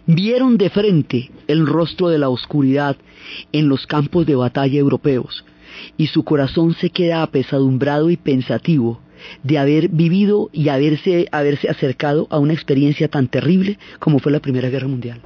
Vieron 0.05 0.57
de 0.57 0.69
frente 0.69 1.31
el 1.47 1.65
rostro 1.65 2.09
de 2.09 2.17
la 2.17 2.29
oscuridad 2.29 2.97
en 3.51 3.69
los 3.69 3.85
campos 3.85 4.25
de 4.25 4.35
batalla 4.35 4.79
europeos, 4.79 5.45
y 5.97 6.07
su 6.07 6.23
corazón 6.23 6.73
se 6.73 6.89
queda 6.89 7.21
apesadumbrado 7.21 8.09
y 8.09 8.17
pensativo 8.17 8.99
de 9.43 9.57
haber 9.57 9.89
vivido 9.89 10.49
y 10.53 10.69
haberse, 10.69 11.27
haberse 11.31 11.69
acercado 11.69 12.27
a 12.29 12.39
una 12.39 12.53
experiencia 12.53 13.07
tan 13.07 13.27
terrible 13.27 13.77
como 13.99 14.19
fue 14.19 14.31
la 14.31 14.39
Primera 14.39 14.69
Guerra 14.69 14.87
Mundial. 14.87 15.21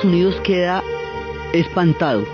Estados 0.00 0.14
Unidos 0.14 0.40
queda 0.44 0.82
espantado, 1.52 2.24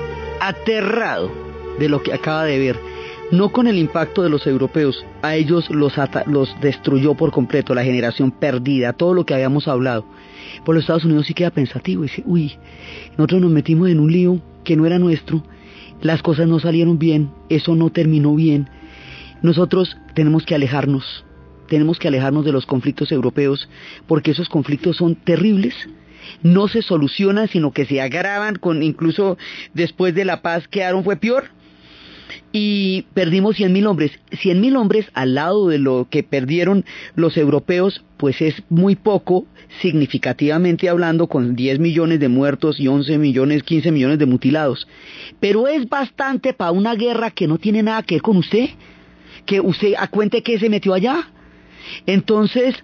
aterrado 0.40 1.32
de 1.80 1.88
lo 1.88 2.00
que 2.00 2.12
acaba 2.12 2.44
de 2.44 2.60
ver. 2.60 2.78
No 3.32 3.50
con 3.50 3.66
el 3.66 3.76
impacto 3.76 4.22
de 4.22 4.30
los 4.30 4.46
europeos, 4.46 5.04
a 5.22 5.34
ellos 5.34 5.68
los, 5.70 5.94
los 6.26 6.60
destruyó 6.60 7.14
por 7.14 7.32
completo, 7.32 7.74
la 7.74 7.82
generación 7.82 8.30
perdida, 8.30 8.92
todo 8.92 9.14
lo 9.14 9.26
que 9.26 9.34
habíamos 9.34 9.66
hablado. 9.66 10.04
Por 10.64 10.76
los 10.76 10.84
Estados 10.84 11.04
Unidos 11.06 11.26
sí 11.26 11.34
queda 11.34 11.50
pensativo 11.50 12.04
dice, 12.04 12.22
uy, 12.24 12.52
nosotros 13.16 13.40
nos 13.40 13.50
metimos 13.50 13.88
en 13.88 13.98
un 13.98 14.12
lío 14.12 14.40
que 14.62 14.76
no 14.76 14.86
era 14.86 15.00
nuestro, 15.00 15.42
las 16.00 16.22
cosas 16.22 16.46
no 16.46 16.60
salieron 16.60 17.00
bien, 17.00 17.30
eso 17.48 17.74
no 17.74 17.90
terminó 17.90 18.36
bien. 18.36 18.70
Nosotros 19.42 19.96
tenemos 20.14 20.46
que 20.46 20.54
alejarnos, 20.54 21.24
tenemos 21.68 21.98
que 21.98 22.06
alejarnos 22.06 22.44
de 22.44 22.52
los 22.52 22.64
conflictos 22.64 23.10
europeos 23.10 23.68
porque 24.06 24.30
esos 24.30 24.48
conflictos 24.48 24.98
son 24.98 25.16
terribles, 25.16 25.74
no 26.42 26.68
se 26.68 26.82
solucionan 26.82 27.48
sino 27.48 27.72
que 27.72 27.86
se 27.86 28.00
agravan 28.00 28.56
con 28.56 28.82
incluso 28.82 29.38
después 29.74 30.14
de 30.14 30.24
la 30.24 30.42
paz 30.42 30.68
quedaron 30.68 31.04
fue 31.04 31.16
peor 31.16 31.50
y 32.52 33.02
perdimos 33.14 33.56
100 33.56 33.72
mil 33.72 33.86
hombres. 33.86 34.12
100 34.40 34.60
mil 34.60 34.76
hombres 34.76 35.06
al 35.14 35.34
lado 35.34 35.68
de 35.68 35.78
lo 35.78 36.08
que 36.10 36.22
perdieron 36.22 36.84
los 37.14 37.36
europeos, 37.36 38.04
pues 38.16 38.40
es 38.40 38.62
muy 38.68 38.96
poco, 38.96 39.46
significativamente 39.82 40.88
hablando, 40.88 41.26
con 41.26 41.54
10 41.54 41.78
millones 41.80 42.20
de 42.20 42.28
muertos 42.28 42.80
y 42.80 42.88
11 42.88 43.18
millones, 43.18 43.62
15 43.62 43.92
millones 43.92 44.18
de 44.18 44.26
mutilados. 44.26 44.88
Pero 45.40 45.68
es 45.68 45.88
bastante 45.88 46.52
para 46.54 46.70
una 46.70 46.94
guerra 46.94 47.30
que 47.30 47.46
no 47.46 47.58
tiene 47.58 47.82
nada 47.82 48.02
que 48.02 48.16
ver 48.16 48.22
con 48.22 48.38
usted, 48.38 48.70
que 49.44 49.60
usted 49.60 49.94
cuente 50.10 50.42
que 50.42 50.58
se 50.58 50.70
metió 50.70 50.94
allá. 50.94 51.28
Entonces, 52.06 52.74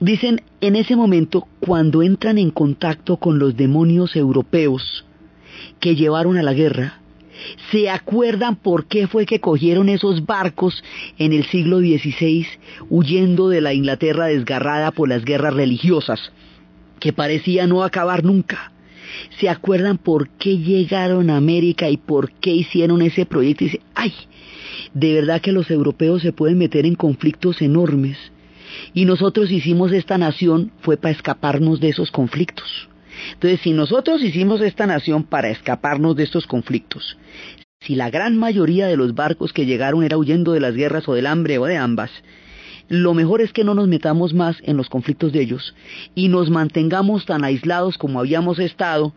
dicen, 0.00 0.42
en 0.60 0.76
ese 0.76 0.96
momento, 0.96 1.46
cuando 1.60 2.02
entran 2.02 2.38
en 2.38 2.50
contacto 2.50 3.16
con 3.16 3.38
los 3.38 3.56
demonios 3.56 4.16
europeos 4.16 5.04
que 5.80 5.96
llevaron 5.96 6.36
a 6.38 6.42
la 6.42 6.52
guerra, 6.52 7.00
¿Se 7.70 7.90
acuerdan 7.90 8.56
por 8.56 8.86
qué 8.86 9.06
fue 9.06 9.26
que 9.26 9.40
cogieron 9.40 9.88
esos 9.88 10.24
barcos 10.24 10.82
en 11.18 11.32
el 11.32 11.44
siglo 11.46 11.78
XVI 11.80 12.46
huyendo 12.88 13.48
de 13.48 13.60
la 13.60 13.74
Inglaterra 13.74 14.26
desgarrada 14.26 14.90
por 14.90 15.08
las 15.08 15.24
guerras 15.24 15.54
religiosas, 15.54 16.20
que 16.98 17.12
parecía 17.12 17.66
no 17.66 17.82
acabar 17.82 18.24
nunca? 18.24 18.72
¿Se 19.38 19.48
acuerdan 19.48 19.98
por 19.98 20.28
qué 20.30 20.58
llegaron 20.58 21.30
a 21.30 21.36
América 21.36 21.88
y 21.88 21.96
por 21.96 22.32
qué 22.32 22.50
hicieron 22.50 23.02
ese 23.02 23.26
proyecto? 23.26 23.64
Y 23.64 23.68
dice, 23.68 23.80
ay, 23.94 24.12
de 24.94 25.14
verdad 25.14 25.40
que 25.40 25.52
los 25.52 25.70
europeos 25.70 26.22
se 26.22 26.32
pueden 26.32 26.58
meter 26.58 26.86
en 26.86 26.94
conflictos 26.94 27.62
enormes. 27.62 28.16
Y 28.96 29.04
nosotros 29.04 29.50
hicimos 29.50 29.92
esta 29.92 30.16
nación 30.16 30.72
fue 30.80 30.96
para 30.96 31.12
escaparnos 31.12 31.80
de 31.80 31.90
esos 31.90 32.10
conflictos. 32.10 32.88
Entonces, 33.34 33.60
si 33.60 33.72
nosotros 33.72 34.22
hicimos 34.22 34.62
esta 34.62 34.86
nación 34.86 35.24
para 35.24 35.50
escaparnos 35.50 36.16
de 36.16 36.22
estos 36.22 36.46
conflictos, 36.46 37.18
si 37.80 37.94
la 37.94 38.08
gran 38.08 38.38
mayoría 38.38 38.86
de 38.86 38.96
los 38.96 39.14
barcos 39.14 39.52
que 39.52 39.66
llegaron 39.66 40.02
era 40.02 40.16
huyendo 40.16 40.52
de 40.52 40.60
las 40.60 40.74
guerras 40.74 41.06
o 41.10 41.12
del 41.12 41.26
hambre 41.26 41.58
o 41.58 41.66
de 41.66 41.76
ambas, 41.76 42.10
lo 42.88 43.12
mejor 43.12 43.42
es 43.42 43.52
que 43.52 43.64
no 43.64 43.74
nos 43.74 43.86
metamos 43.86 44.32
más 44.32 44.56
en 44.62 44.78
los 44.78 44.88
conflictos 44.88 45.30
de 45.30 45.42
ellos 45.42 45.74
y 46.14 46.28
nos 46.28 46.48
mantengamos 46.48 47.26
tan 47.26 47.44
aislados 47.44 47.98
como 47.98 48.18
habíamos 48.18 48.58
estado, 48.58 49.12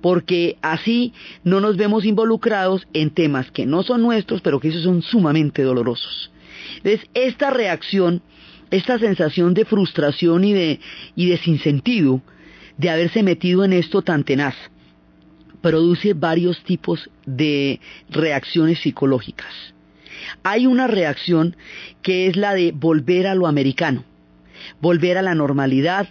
porque 0.00 0.58
así 0.62 1.12
no 1.42 1.58
nos 1.58 1.76
vemos 1.76 2.04
involucrados 2.04 2.86
en 2.92 3.10
temas 3.10 3.50
que 3.50 3.66
no 3.66 3.82
son 3.82 4.00
nuestros, 4.00 4.42
pero 4.42 4.60
que 4.60 4.68
esos 4.68 4.84
son 4.84 5.02
sumamente 5.02 5.64
dolorosos. 5.64 6.30
Entonces, 6.76 7.08
esta 7.14 7.50
reacción, 7.50 8.22
esta 8.70 8.98
sensación 8.98 9.54
de 9.54 9.64
frustración 9.64 10.44
y 10.44 10.52
de, 10.52 10.80
y 11.16 11.26
de 11.26 11.36
de 12.76 12.90
haberse 12.90 13.22
metido 13.22 13.64
en 13.64 13.72
esto 13.72 14.02
tan 14.02 14.24
tenaz. 14.24 14.54
Produce 15.60 16.14
varios 16.14 16.62
tipos 16.64 17.10
de 17.24 17.80
reacciones 18.10 18.80
psicológicas. 18.80 19.52
Hay 20.42 20.66
una 20.66 20.86
reacción 20.86 21.56
que 22.02 22.26
es 22.26 22.36
la 22.36 22.54
de 22.54 22.72
volver 22.72 23.26
a 23.26 23.34
lo 23.34 23.46
americano, 23.46 24.04
volver 24.80 25.18
a 25.18 25.22
la 25.22 25.34
normalidad, 25.34 26.08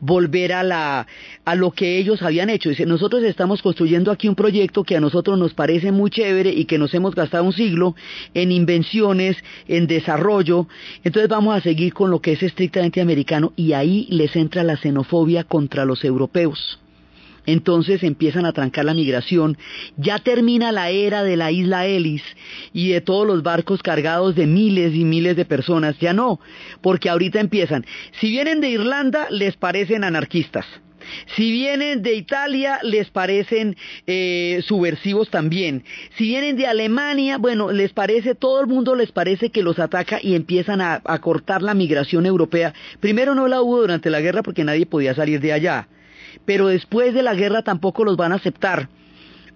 volver 0.00 0.52
a, 0.52 0.62
la, 0.62 1.06
a 1.44 1.54
lo 1.54 1.70
que 1.70 1.98
ellos 1.98 2.22
habían 2.22 2.50
hecho. 2.50 2.68
Dice, 2.68 2.86
nosotros 2.86 3.22
estamos 3.24 3.62
construyendo 3.62 4.10
aquí 4.10 4.28
un 4.28 4.34
proyecto 4.34 4.84
que 4.84 4.96
a 4.96 5.00
nosotros 5.00 5.38
nos 5.38 5.54
parece 5.54 5.92
muy 5.92 6.10
chévere 6.10 6.50
y 6.50 6.64
que 6.64 6.78
nos 6.78 6.94
hemos 6.94 7.14
gastado 7.14 7.44
un 7.44 7.52
siglo 7.52 7.94
en 8.34 8.52
invenciones, 8.52 9.36
en 9.68 9.86
desarrollo, 9.86 10.66
entonces 11.02 11.28
vamos 11.28 11.56
a 11.56 11.60
seguir 11.60 11.92
con 11.92 12.10
lo 12.10 12.20
que 12.20 12.32
es 12.32 12.42
estrictamente 12.42 13.00
americano 13.00 13.52
y 13.56 13.72
ahí 13.72 14.06
les 14.10 14.34
entra 14.36 14.62
la 14.62 14.76
xenofobia 14.76 15.44
contra 15.44 15.84
los 15.84 16.04
europeos 16.04 16.78
entonces 17.46 18.02
empiezan 18.02 18.46
a 18.46 18.52
trancar 18.52 18.84
la 18.84 18.94
migración, 18.94 19.58
ya 19.96 20.18
termina 20.18 20.72
la 20.72 20.90
era 20.90 21.22
de 21.22 21.36
la 21.36 21.50
isla 21.50 21.86
Ellis 21.86 22.22
y 22.72 22.90
de 22.90 23.00
todos 23.00 23.26
los 23.26 23.42
barcos 23.42 23.82
cargados 23.82 24.34
de 24.34 24.46
miles 24.46 24.94
y 24.94 25.04
miles 25.04 25.36
de 25.36 25.44
personas, 25.44 25.98
ya 25.98 26.12
no, 26.12 26.40
porque 26.80 27.10
ahorita 27.10 27.40
empiezan, 27.40 27.84
si 28.20 28.30
vienen 28.30 28.60
de 28.60 28.70
Irlanda 28.70 29.26
les 29.30 29.56
parecen 29.56 30.04
anarquistas, 30.04 30.66
si 31.36 31.50
vienen 31.52 32.02
de 32.02 32.14
Italia, 32.14 32.78
les 32.82 33.10
parecen 33.10 33.76
eh, 34.06 34.62
subversivos 34.66 35.30
también. 35.30 35.84
Si 36.16 36.24
vienen 36.24 36.56
de 36.56 36.66
Alemania, 36.66 37.38
bueno, 37.38 37.72
les 37.72 37.92
parece, 37.92 38.34
todo 38.34 38.60
el 38.60 38.66
mundo 38.66 38.94
les 38.94 39.12
parece 39.12 39.50
que 39.50 39.62
los 39.62 39.78
ataca 39.78 40.18
y 40.22 40.34
empiezan 40.34 40.80
a 40.80 41.00
cortar 41.20 41.62
la 41.62 41.74
migración 41.74 42.26
europea. 42.26 42.72
Primero 43.00 43.34
no 43.34 43.48
la 43.48 43.60
hubo 43.60 43.80
durante 43.80 44.10
la 44.10 44.20
guerra 44.20 44.42
porque 44.42 44.64
nadie 44.64 44.86
podía 44.86 45.14
salir 45.14 45.40
de 45.40 45.52
allá 45.52 45.88
pero 46.44 46.68
después 46.68 47.14
de 47.14 47.22
la 47.22 47.34
guerra 47.34 47.62
tampoco 47.62 48.04
los 48.04 48.16
van 48.16 48.32
a 48.32 48.36
aceptar 48.36 48.88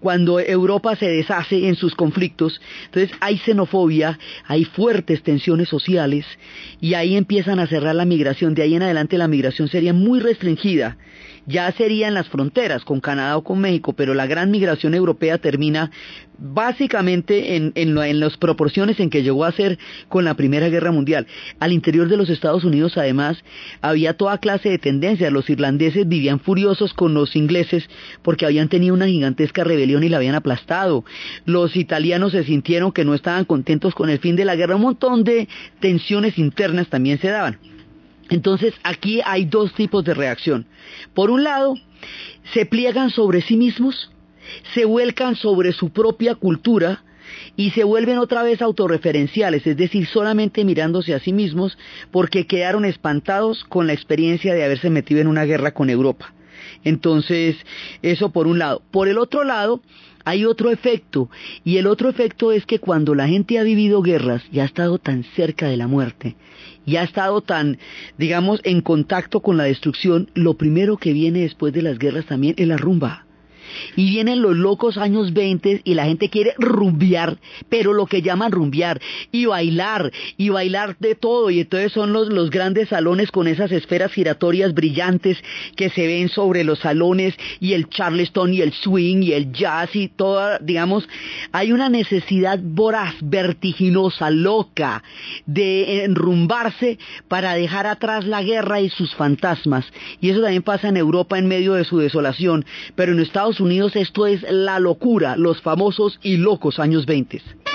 cuando 0.00 0.38
Europa 0.38 0.94
se 0.96 1.08
deshace 1.08 1.68
en 1.68 1.74
sus 1.74 1.94
conflictos. 1.94 2.60
Entonces 2.86 3.10
hay 3.20 3.38
xenofobia, 3.38 4.18
hay 4.46 4.64
fuertes 4.64 5.22
tensiones 5.22 5.68
sociales 5.68 6.24
y 6.80 6.94
ahí 6.94 7.16
empiezan 7.16 7.58
a 7.58 7.66
cerrar 7.66 7.94
la 7.94 8.04
migración. 8.04 8.54
De 8.54 8.62
ahí 8.62 8.74
en 8.74 8.82
adelante 8.82 9.18
la 9.18 9.28
migración 9.28 9.68
sería 9.68 9.92
muy 9.92 10.20
restringida 10.20 10.96
ya 11.48 11.72
sería 11.72 12.08
en 12.08 12.14
las 12.14 12.28
fronteras 12.28 12.84
con 12.84 13.00
Canadá 13.00 13.36
o 13.38 13.42
con 13.42 13.58
México, 13.58 13.94
pero 13.94 14.12
la 14.12 14.26
gran 14.26 14.50
migración 14.50 14.94
europea 14.94 15.38
termina 15.38 15.90
básicamente 16.38 17.56
en, 17.56 18.20
las 18.20 18.36
proporciones 18.36 19.00
en 19.00 19.10
que 19.10 19.22
llegó 19.22 19.44
a 19.44 19.52
ser 19.52 19.78
con 20.08 20.24
la 20.24 20.34
Primera 20.34 20.68
Guerra 20.68 20.92
Mundial. 20.92 21.26
Al 21.58 21.72
interior 21.72 22.08
de 22.08 22.18
los 22.18 22.28
Estados 22.28 22.64
Unidos, 22.64 22.98
además, 22.98 23.42
había 23.80 24.14
toda 24.14 24.38
clase 24.38 24.68
de 24.68 24.78
tendencias. 24.78 25.32
Los 25.32 25.48
irlandeses 25.48 26.06
vivían 26.06 26.38
furiosos 26.38 26.92
con 26.92 27.14
los 27.14 27.34
ingleses 27.34 27.88
porque 28.22 28.46
habían 28.46 28.68
tenido 28.68 28.94
una 28.94 29.06
gigantesca 29.06 29.64
rebelión 29.64 30.04
y 30.04 30.10
la 30.10 30.18
habían 30.18 30.34
aplastado. 30.34 31.04
Los 31.46 31.76
italianos 31.76 32.32
se 32.32 32.44
sintieron 32.44 32.92
que 32.92 33.06
no 33.06 33.14
estaban 33.14 33.46
contentos 33.46 33.94
con 33.94 34.10
el 34.10 34.18
fin 34.18 34.36
de 34.36 34.44
la 34.44 34.54
guerra. 34.54 34.76
Un 34.76 34.82
montón 34.82 35.24
de 35.24 35.48
tensiones 35.80 36.38
internas 36.38 36.88
también 36.88 37.18
se 37.18 37.28
daban. 37.28 37.58
Entonces 38.30 38.74
aquí 38.82 39.20
hay 39.24 39.44
dos 39.44 39.72
tipos 39.74 40.04
de 40.04 40.14
reacción. 40.14 40.66
Por 41.14 41.30
un 41.30 41.44
lado, 41.44 41.74
se 42.52 42.66
pliegan 42.66 43.10
sobre 43.10 43.42
sí 43.42 43.56
mismos, 43.56 44.10
se 44.74 44.84
vuelcan 44.84 45.36
sobre 45.36 45.72
su 45.72 45.90
propia 45.90 46.34
cultura 46.34 47.02
y 47.56 47.70
se 47.70 47.84
vuelven 47.84 48.18
otra 48.18 48.42
vez 48.42 48.62
autorreferenciales, 48.62 49.66
es 49.66 49.76
decir, 49.76 50.06
solamente 50.06 50.64
mirándose 50.64 51.14
a 51.14 51.20
sí 51.20 51.32
mismos 51.32 51.76
porque 52.10 52.46
quedaron 52.46 52.84
espantados 52.84 53.64
con 53.64 53.86
la 53.86 53.92
experiencia 53.92 54.54
de 54.54 54.64
haberse 54.64 54.90
metido 54.90 55.20
en 55.20 55.26
una 55.26 55.44
guerra 55.44 55.72
con 55.72 55.90
Europa. 55.90 56.32
Entonces, 56.84 57.56
eso 58.02 58.30
por 58.30 58.46
un 58.46 58.58
lado. 58.58 58.82
Por 58.90 59.08
el 59.08 59.18
otro 59.18 59.44
lado, 59.44 59.82
hay 60.24 60.44
otro 60.44 60.70
efecto, 60.70 61.30
y 61.64 61.78
el 61.78 61.86
otro 61.86 62.10
efecto 62.10 62.52
es 62.52 62.66
que 62.66 62.80
cuando 62.80 63.14
la 63.14 63.28
gente 63.28 63.58
ha 63.58 63.62
vivido 63.62 64.02
guerras 64.02 64.42
y 64.52 64.60
ha 64.60 64.64
estado 64.64 64.98
tan 64.98 65.24
cerca 65.34 65.68
de 65.68 65.78
la 65.78 65.86
muerte, 65.86 66.36
y 66.88 66.96
ha 66.96 67.02
estado 67.02 67.42
tan, 67.42 67.76
digamos, 68.16 68.62
en 68.64 68.80
contacto 68.80 69.40
con 69.40 69.58
la 69.58 69.64
destrucción, 69.64 70.30
lo 70.32 70.54
primero 70.54 70.96
que 70.96 71.12
viene 71.12 71.40
después 71.40 71.74
de 71.74 71.82
las 71.82 71.98
guerras 71.98 72.24
también 72.24 72.54
es 72.56 72.66
la 72.66 72.78
rumba. 72.78 73.26
Y 73.96 74.10
vienen 74.10 74.42
los 74.42 74.56
locos 74.56 74.96
años 74.96 75.32
20 75.32 75.82
y 75.84 75.94
la 75.94 76.04
gente 76.04 76.28
quiere 76.28 76.54
rumbear, 76.58 77.38
pero 77.68 77.92
lo 77.92 78.06
que 78.06 78.22
llaman 78.22 78.52
rumbear, 78.52 79.00
y 79.32 79.46
bailar, 79.46 80.12
y 80.36 80.48
bailar 80.48 80.96
de 80.98 81.14
todo. 81.14 81.50
Y 81.50 81.60
entonces 81.60 81.92
son 81.92 82.12
los, 82.12 82.28
los 82.28 82.50
grandes 82.50 82.88
salones 82.88 83.30
con 83.30 83.46
esas 83.46 83.72
esferas 83.72 84.12
giratorias 84.12 84.74
brillantes 84.74 85.38
que 85.76 85.90
se 85.90 86.06
ven 86.06 86.28
sobre 86.28 86.64
los 86.64 86.80
salones, 86.80 87.34
y 87.60 87.72
el 87.72 87.88
charleston, 87.88 88.54
y 88.54 88.60
el 88.60 88.72
swing, 88.72 89.22
y 89.22 89.32
el 89.32 89.52
jazz, 89.52 89.94
y 89.94 90.08
toda, 90.08 90.58
digamos, 90.58 91.08
hay 91.52 91.72
una 91.72 91.88
necesidad 91.88 92.58
voraz, 92.62 93.14
vertiginosa, 93.20 94.30
loca, 94.30 95.02
de 95.46 96.04
enrumbarse 96.04 96.98
para 97.28 97.54
dejar 97.54 97.86
atrás 97.86 98.24
la 98.24 98.42
guerra 98.42 98.80
y 98.80 98.90
sus 98.90 99.14
fantasmas. 99.14 99.86
Y 100.20 100.30
eso 100.30 100.40
también 100.40 100.62
pasa 100.62 100.88
en 100.88 100.96
Europa 100.96 101.38
en 101.38 101.48
medio 101.48 101.74
de 101.74 101.84
su 101.84 101.98
desolación, 101.98 102.64
pero 102.94 103.12
en 103.12 103.20
Estados 103.20 103.60
Unidos 103.60 103.67
esto 103.96 104.26
es 104.26 104.42
la 104.50 104.78
locura, 104.78 105.36
los 105.36 105.60
famosos 105.60 106.18
y 106.22 106.36
locos 106.36 106.78
años 106.78 107.06
20. 107.06 107.67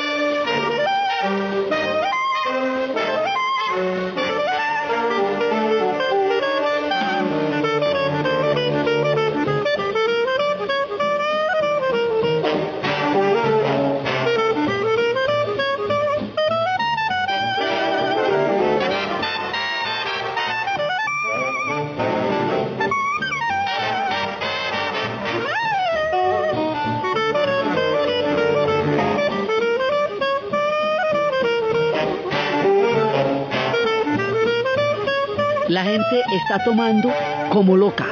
Está 36.43 36.61
tomando 36.63 37.09
como 37.51 37.77
loca. 37.77 38.05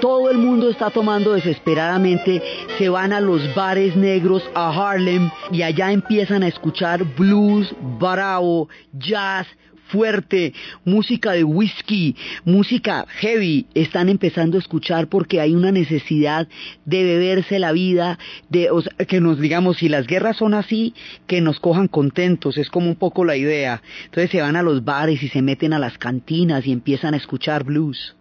Todo 0.00 0.30
el 0.30 0.36
mundo 0.36 0.68
está 0.68 0.90
tomando 0.90 1.32
desesperadamente, 1.32 2.42
se 2.76 2.90
van 2.90 3.12
a 3.12 3.20
los 3.20 3.54
bares 3.54 3.96
negros 3.96 4.42
a 4.54 4.68
Harlem 4.68 5.30
y 5.50 5.62
allá 5.62 5.90
empiezan 5.90 6.42
a 6.42 6.48
escuchar 6.48 7.02
blues, 7.16 7.74
bravo, 7.98 8.68
jazz, 8.92 9.46
fuerte, 9.88 10.52
música 10.84 11.32
de 11.32 11.44
whisky, 11.44 12.16
música 12.44 13.06
heavy, 13.08 13.66
están 13.74 14.08
empezando 14.08 14.56
a 14.56 14.60
escuchar 14.60 15.08
porque 15.08 15.40
hay 15.40 15.54
una 15.54 15.72
necesidad 15.72 16.48
de 16.84 17.04
beberse 17.04 17.58
la 17.58 17.72
vida, 17.72 18.18
de 18.48 18.68
que 19.08 19.20
nos 19.20 19.38
digamos, 19.40 19.78
si 19.78 19.88
las 19.88 20.06
guerras 20.06 20.36
son 20.36 20.54
así, 20.54 20.94
que 21.26 21.40
nos 21.40 21.60
cojan 21.60 21.88
contentos, 21.88 22.56
es 22.58 22.70
como 22.70 22.88
un 22.88 22.96
poco 22.96 23.24
la 23.24 23.36
idea. 23.36 23.82
Entonces 24.06 24.30
se 24.30 24.40
van 24.40 24.56
a 24.56 24.62
los 24.62 24.84
bares 24.84 25.22
y 25.22 25.28
se 25.28 25.42
meten 25.42 25.72
a 25.72 25.78
las 25.78 25.98
cantinas 25.98 26.66
y 26.66 26.72
empiezan 26.72 27.14
a 27.14 27.18
escuchar 27.18 27.64
blues. 27.64 28.14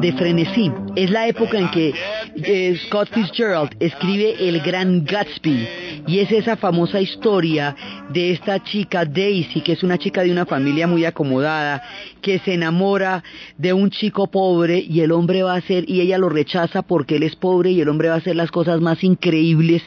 De 0.00 0.12
frenesí, 0.12 0.70
es 0.96 1.10
la 1.10 1.26
época 1.26 1.58
en 1.58 1.70
que 1.70 1.94
eh, 2.36 2.78
Scott 2.86 3.08
Fitzgerald 3.12 3.70
escribe 3.80 4.36
El 4.48 4.60
Gran 4.60 5.04
Gatsby. 5.04 5.68
Y 6.06 6.20
es 6.20 6.32
esa 6.32 6.56
famosa 6.56 7.00
historia 7.00 7.76
de 8.10 8.30
esta 8.32 8.62
chica 8.62 9.04
Daisy, 9.04 9.60
que 9.60 9.72
es 9.72 9.82
una 9.82 9.98
chica 9.98 10.22
de 10.22 10.30
una 10.30 10.46
familia 10.46 10.86
muy 10.86 11.04
acomodada, 11.04 11.82
que 12.22 12.38
se 12.38 12.54
enamora 12.54 13.22
de 13.58 13.72
un 13.72 13.90
chico 13.90 14.28
pobre 14.28 14.78
y 14.78 15.00
el 15.00 15.12
hombre 15.12 15.42
va 15.42 15.54
a 15.54 15.58
hacer, 15.58 15.84
y 15.88 16.00
ella 16.00 16.16
lo 16.18 16.28
rechaza 16.28 16.82
porque 16.82 17.16
él 17.16 17.24
es 17.24 17.36
pobre 17.36 17.72
y 17.72 17.80
el 17.80 17.88
hombre 17.88 18.08
va 18.08 18.14
a 18.14 18.18
hacer 18.18 18.36
las 18.36 18.50
cosas 18.50 18.80
más 18.80 19.04
increíbles 19.04 19.82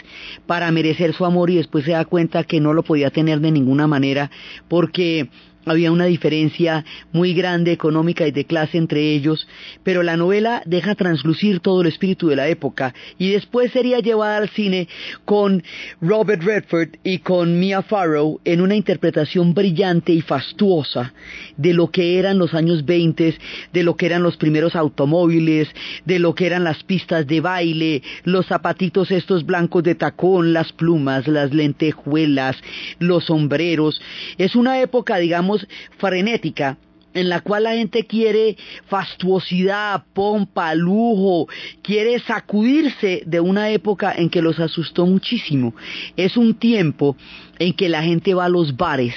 para 0.45 0.71
merecer 0.71 1.13
su 1.13 1.25
amor 1.25 1.49
y 1.49 1.55
después 1.55 1.85
se 1.85 1.91
da 1.91 2.05
cuenta 2.05 2.43
que 2.43 2.59
no 2.59 2.73
lo 2.73 2.83
podía 2.83 3.09
tener 3.09 3.39
de 3.39 3.51
ninguna 3.51 3.87
manera 3.87 4.29
porque 4.67 5.29
había 5.65 5.91
una 5.91 6.05
diferencia 6.05 6.85
muy 7.11 7.33
grande 7.33 7.71
económica 7.71 8.27
y 8.27 8.31
de 8.31 8.45
clase 8.45 8.77
entre 8.77 9.13
ellos, 9.13 9.47
pero 9.83 10.03
la 10.03 10.17
novela 10.17 10.61
deja 10.65 10.95
translucir 10.95 11.59
todo 11.59 11.81
el 11.81 11.87
espíritu 11.87 12.27
de 12.27 12.35
la 12.35 12.47
época 12.47 12.93
y 13.17 13.31
después 13.31 13.71
sería 13.71 13.99
llevada 13.99 14.37
al 14.37 14.49
cine 14.49 14.87
con 15.25 15.63
Robert 15.99 16.43
Redford 16.43 16.89
y 17.03 17.19
con 17.19 17.59
Mia 17.59 17.81
Farrow 17.81 18.39
en 18.45 18.61
una 18.61 18.75
interpretación 18.75 19.53
brillante 19.53 20.11
y 20.11 20.21
fastuosa 20.21 21.13
de 21.57 21.73
lo 21.73 21.91
que 21.91 22.17
eran 22.17 22.37
los 22.37 22.53
años 22.53 22.85
20, 22.85 23.35
de 23.73 23.83
lo 23.83 23.95
que 23.95 24.05
eran 24.05 24.23
los 24.23 24.37
primeros 24.37 24.75
automóviles, 24.75 25.67
de 26.05 26.19
lo 26.19 26.33
que 26.35 26.45
eran 26.45 26.63
las 26.63 26.83
pistas 26.83 27.27
de 27.27 27.41
baile, 27.41 28.01
los 28.23 28.47
zapatitos 28.47 29.11
estos 29.11 29.45
blancos 29.45 29.83
de 29.83 29.95
tacón, 29.95 30.53
las 30.53 30.71
plumas, 30.71 31.27
las 31.27 31.53
lentejuelas, 31.53 32.57
los 32.99 33.25
sombreros. 33.25 34.01
Es 34.37 34.55
una 34.55 34.81
época, 34.81 35.17
digamos, 35.17 35.50
frenética 35.97 36.77
en 37.13 37.29
la 37.29 37.41
cual 37.41 37.63
la 37.63 37.73
gente 37.73 38.05
quiere 38.05 38.57
fastuosidad, 38.87 40.03
pompa, 40.13 40.73
lujo, 40.75 41.47
quiere 41.81 42.19
sacudirse 42.19 43.23
de 43.25 43.39
una 43.39 43.69
época 43.69 44.13
en 44.15 44.29
que 44.29 44.41
los 44.41 44.59
asustó 44.59 45.05
muchísimo. 45.05 45.73
Es 46.15 46.37
un 46.37 46.55
tiempo 46.55 47.15
en 47.59 47.73
que 47.73 47.89
la 47.89 48.03
gente 48.03 48.33
va 48.33 48.45
a 48.45 48.49
los 48.49 48.75
bares 48.75 49.13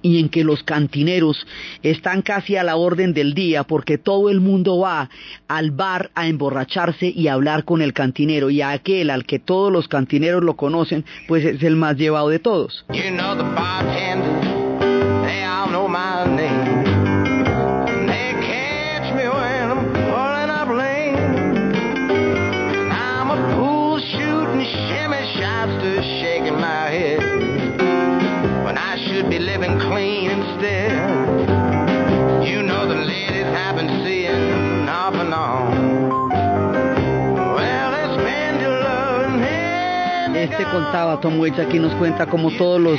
y 0.00 0.20
en 0.20 0.28
que 0.28 0.44
los 0.44 0.62
cantineros 0.62 1.44
están 1.82 2.22
casi 2.22 2.54
a 2.54 2.62
la 2.62 2.76
orden 2.76 3.14
del 3.14 3.34
día 3.34 3.64
porque 3.64 3.98
todo 3.98 4.30
el 4.30 4.40
mundo 4.40 4.78
va 4.78 5.10
al 5.48 5.72
bar 5.72 6.10
a 6.14 6.28
emborracharse 6.28 7.12
y 7.14 7.26
a 7.26 7.32
hablar 7.32 7.64
con 7.64 7.82
el 7.82 7.92
cantinero 7.92 8.48
y 8.48 8.62
aquel 8.62 9.10
al 9.10 9.24
que 9.24 9.40
todos 9.40 9.72
los 9.72 9.88
cantineros 9.88 10.44
lo 10.44 10.54
conocen 10.54 11.04
pues 11.26 11.44
es 11.44 11.62
el 11.64 11.74
más 11.74 11.96
llevado 11.96 12.28
de 12.28 12.38
todos. 12.38 12.84
Contaba 40.70 41.20
Tom 41.20 41.38
Waits 41.40 41.58
aquí 41.58 41.78
nos 41.78 41.94
cuenta 41.94 42.26
como 42.26 42.50
todos 42.52 42.80
los 42.80 42.98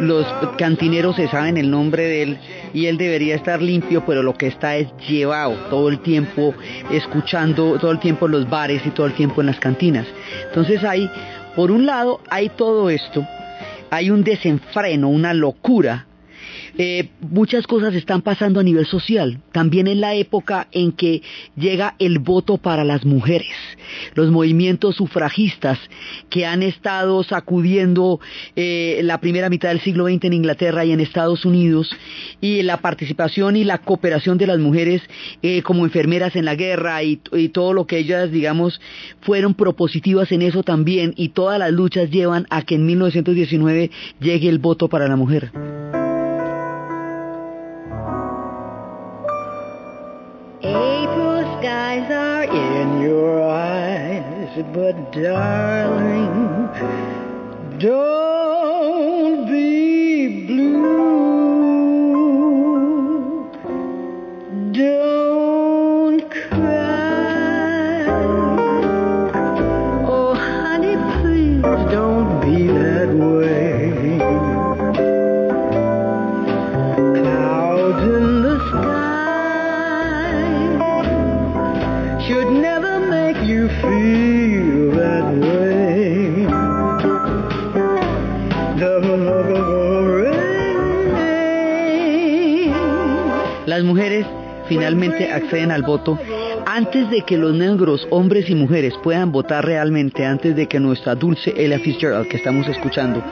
los 0.00 0.26
cantineros 0.58 1.16
se 1.16 1.28
saben 1.28 1.56
el 1.56 1.70
nombre 1.70 2.04
de 2.04 2.22
él 2.22 2.38
y 2.74 2.86
él 2.86 2.98
debería 2.98 3.34
estar 3.34 3.62
limpio, 3.62 4.04
pero 4.04 4.22
lo 4.22 4.34
que 4.34 4.46
está 4.46 4.76
es 4.76 4.88
llevado 5.08 5.54
todo 5.70 5.88
el 5.88 6.00
tiempo 6.00 6.54
escuchando, 6.90 7.78
todo 7.78 7.92
el 7.92 7.98
tiempo 7.98 8.26
en 8.26 8.32
los 8.32 8.50
bares 8.50 8.84
y 8.84 8.90
todo 8.90 9.06
el 9.06 9.14
tiempo 9.14 9.40
en 9.40 9.46
las 9.46 9.58
cantinas. 9.58 10.06
Entonces 10.48 10.84
hay, 10.84 11.10
por 11.54 11.70
un 11.70 11.86
lado, 11.86 12.20
hay 12.28 12.50
todo 12.50 12.90
esto, 12.90 13.26
hay 13.90 14.10
un 14.10 14.22
desenfreno, 14.22 15.08
una 15.08 15.32
locura 15.32 16.06
eh, 16.78 17.08
muchas 17.20 17.66
cosas 17.66 17.94
están 17.94 18.20
pasando 18.20 18.60
a 18.60 18.62
nivel 18.62 18.86
social, 18.86 19.40
también 19.52 19.86
en 19.86 20.00
la 20.00 20.14
época 20.14 20.68
en 20.72 20.92
que 20.92 21.22
llega 21.56 21.94
el 21.98 22.18
voto 22.18 22.58
para 22.58 22.84
las 22.84 23.04
mujeres, 23.06 23.54
los 24.14 24.30
movimientos 24.30 24.96
sufragistas 24.96 25.78
que 26.28 26.44
han 26.44 26.62
estado 26.62 27.22
sacudiendo 27.22 28.20
eh, 28.56 29.00
la 29.04 29.20
primera 29.20 29.48
mitad 29.48 29.70
del 29.70 29.80
siglo 29.80 30.06
XX 30.06 30.24
en 30.24 30.32
Inglaterra 30.34 30.84
y 30.84 30.92
en 30.92 31.00
Estados 31.00 31.44
Unidos, 31.46 31.90
y 32.40 32.62
la 32.62 32.76
participación 32.78 33.56
y 33.56 33.64
la 33.64 33.78
cooperación 33.78 34.36
de 34.36 34.46
las 34.46 34.58
mujeres 34.58 35.02
eh, 35.42 35.62
como 35.62 35.84
enfermeras 35.84 36.36
en 36.36 36.44
la 36.44 36.56
guerra 36.56 37.02
y, 37.02 37.20
y 37.32 37.48
todo 37.48 37.72
lo 37.72 37.86
que 37.86 37.98
ellas, 37.98 38.30
digamos, 38.30 38.80
fueron 39.22 39.54
propositivas 39.54 40.30
en 40.30 40.42
eso 40.42 40.62
también, 40.62 41.14
y 41.16 41.30
todas 41.30 41.58
las 41.58 41.72
luchas 41.72 42.10
llevan 42.10 42.46
a 42.50 42.62
que 42.62 42.74
en 42.74 42.84
1919 42.84 43.90
llegue 44.20 44.48
el 44.48 44.58
voto 44.58 44.88
para 44.88 45.08
la 45.08 45.16
mujer. 45.16 45.50
Skies 51.60 52.10
are 52.10 52.44
in 52.44 53.00
your 53.00 53.42
eyes, 53.42 54.64
but 54.72 55.12
darling, 55.12 56.68
don't 57.78 58.35
mujeres 93.96 94.26
finalmente 94.68 95.32
acceden 95.32 95.70
al 95.70 95.80
voto 95.80 96.18
antes 96.66 97.08
de 97.08 97.22
que 97.22 97.38
los 97.38 97.54
negros, 97.54 98.06
hombres 98.10 98.50
y 98.50 98.54
mujeres, 98.54 98.92
puedan 99.02 99.32
votar 99.32 99.64
realmente, 99.64 100.26
antes 100.26 100.54
de 100.54 100.66
que 100.66 100.78
nuestra 100.78 101.14
dulce 101.14 101.54
Ella 101.56 101.78
Fitzgerald, 101.78 102.28
que 102.28 102.36
estamos 102.36 102.68
escuchando, 102.68 103.24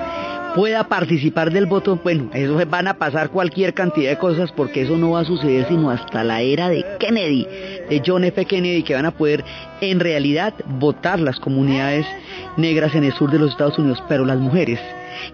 pueda 0.55 0.85
participar 0.85 1.51
del 1.51 1.67
voto, 1.67 2.01
bueno, 2.03 2.31
eso 2.33 2.59
van 2.67 2.89
a 2.89 2.95
pasar 2.95 3.29
cualquier 3.29 3.75
cantidad 3.75 4.09
de 4.13 4.17
cosas 4.17 4.53
porque 4.53 4.83
eso 4.83 4.97
no 4.97 5.11
va 5.11 5.21
a 5.21 5.25
suceder 5.27 5.67
sino 5.69 5.91
hasta 5.91 6.25
la 6.25 6.41
era 6.41 6.71
de 6.71 6.83
Kennedy, 6.99 7.47
de 7.91 8.03
John 8.07 8.25
F. 8.25 8.43
Kennedy, 8.47 8.83
que 8.85 8.95
van 8.95 9.05
a 9.05 9.11
poder 9.11 9.45
en 9.83 10.01
realidad 10.01 10.55
votar 10.79 11.21
las 11.21 11.39
comunidades 11.41 12.07
negras 12.57 12.95
en 12.95 13.05
el 13.05 13.13
sur 13.13 13.31
de 13.31 13.39
los 13.39 13.51
Estados 13.51 13.79
Unidos, 13.79 14.03
pero 14.09 14.25
las 14.25 14.39
mujeres 14.39 14.81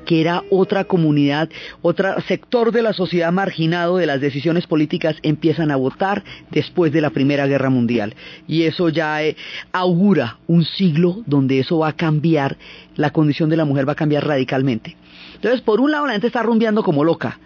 que 0.06 0.20
era 0.20 0.42
otra 0.50 0.84
comunidad, 0.84 1.48
otro 1.82 2.20
sector 2.22 2.72
de 2.72 2.82
la 2.82 2.92
sociedad 2.92 3.32
marginado 3.32 3.96
de 3.96 4.06
las 4.06 4.20
decisiones 4.20 4.66
políticas, 4.66 5.16
empiezan 5.22 5.70
a 5.70 5.76
votar 5.76 6.22
después 6.50 6.92
de 6.92 7.00
la 7.00 7.10
Primera 7.10 7.46
Guerra 7.46 7.70
Mundial. 7.70 8.14
Y 8.46 8.62
eso 8.62 8.88
ya 8.88 9.22
eh, 9.22 9.36
augura 9.72 10.38
un 10.46 10.64
siglo 10.64 11.22
donde 11.26 11.60
eso 11.60 11.78
va 11.78 11.88
a 11.88 11.96
cambiar, 11.96 12.56
la 12.96 13.10
condición 13.10 13.50
de 13.50 13.56
la 13.56 13.64
mujer 13.64 13.88
va 13.88 13.92
a 13.92 13.96
cambiar 13.96 14.26
radicalmente. 14.26 14.96
Entonces, 15.34 15.62
por 15.62 15.80
un 15.80 15.90
lado, 15.90 16.06
la 16.06 16.12
gente 16.12 16.26
está 16.26 16.42
rumbeando 16.42 16.82
como 16.82 17.02
loca. 17.02 17.38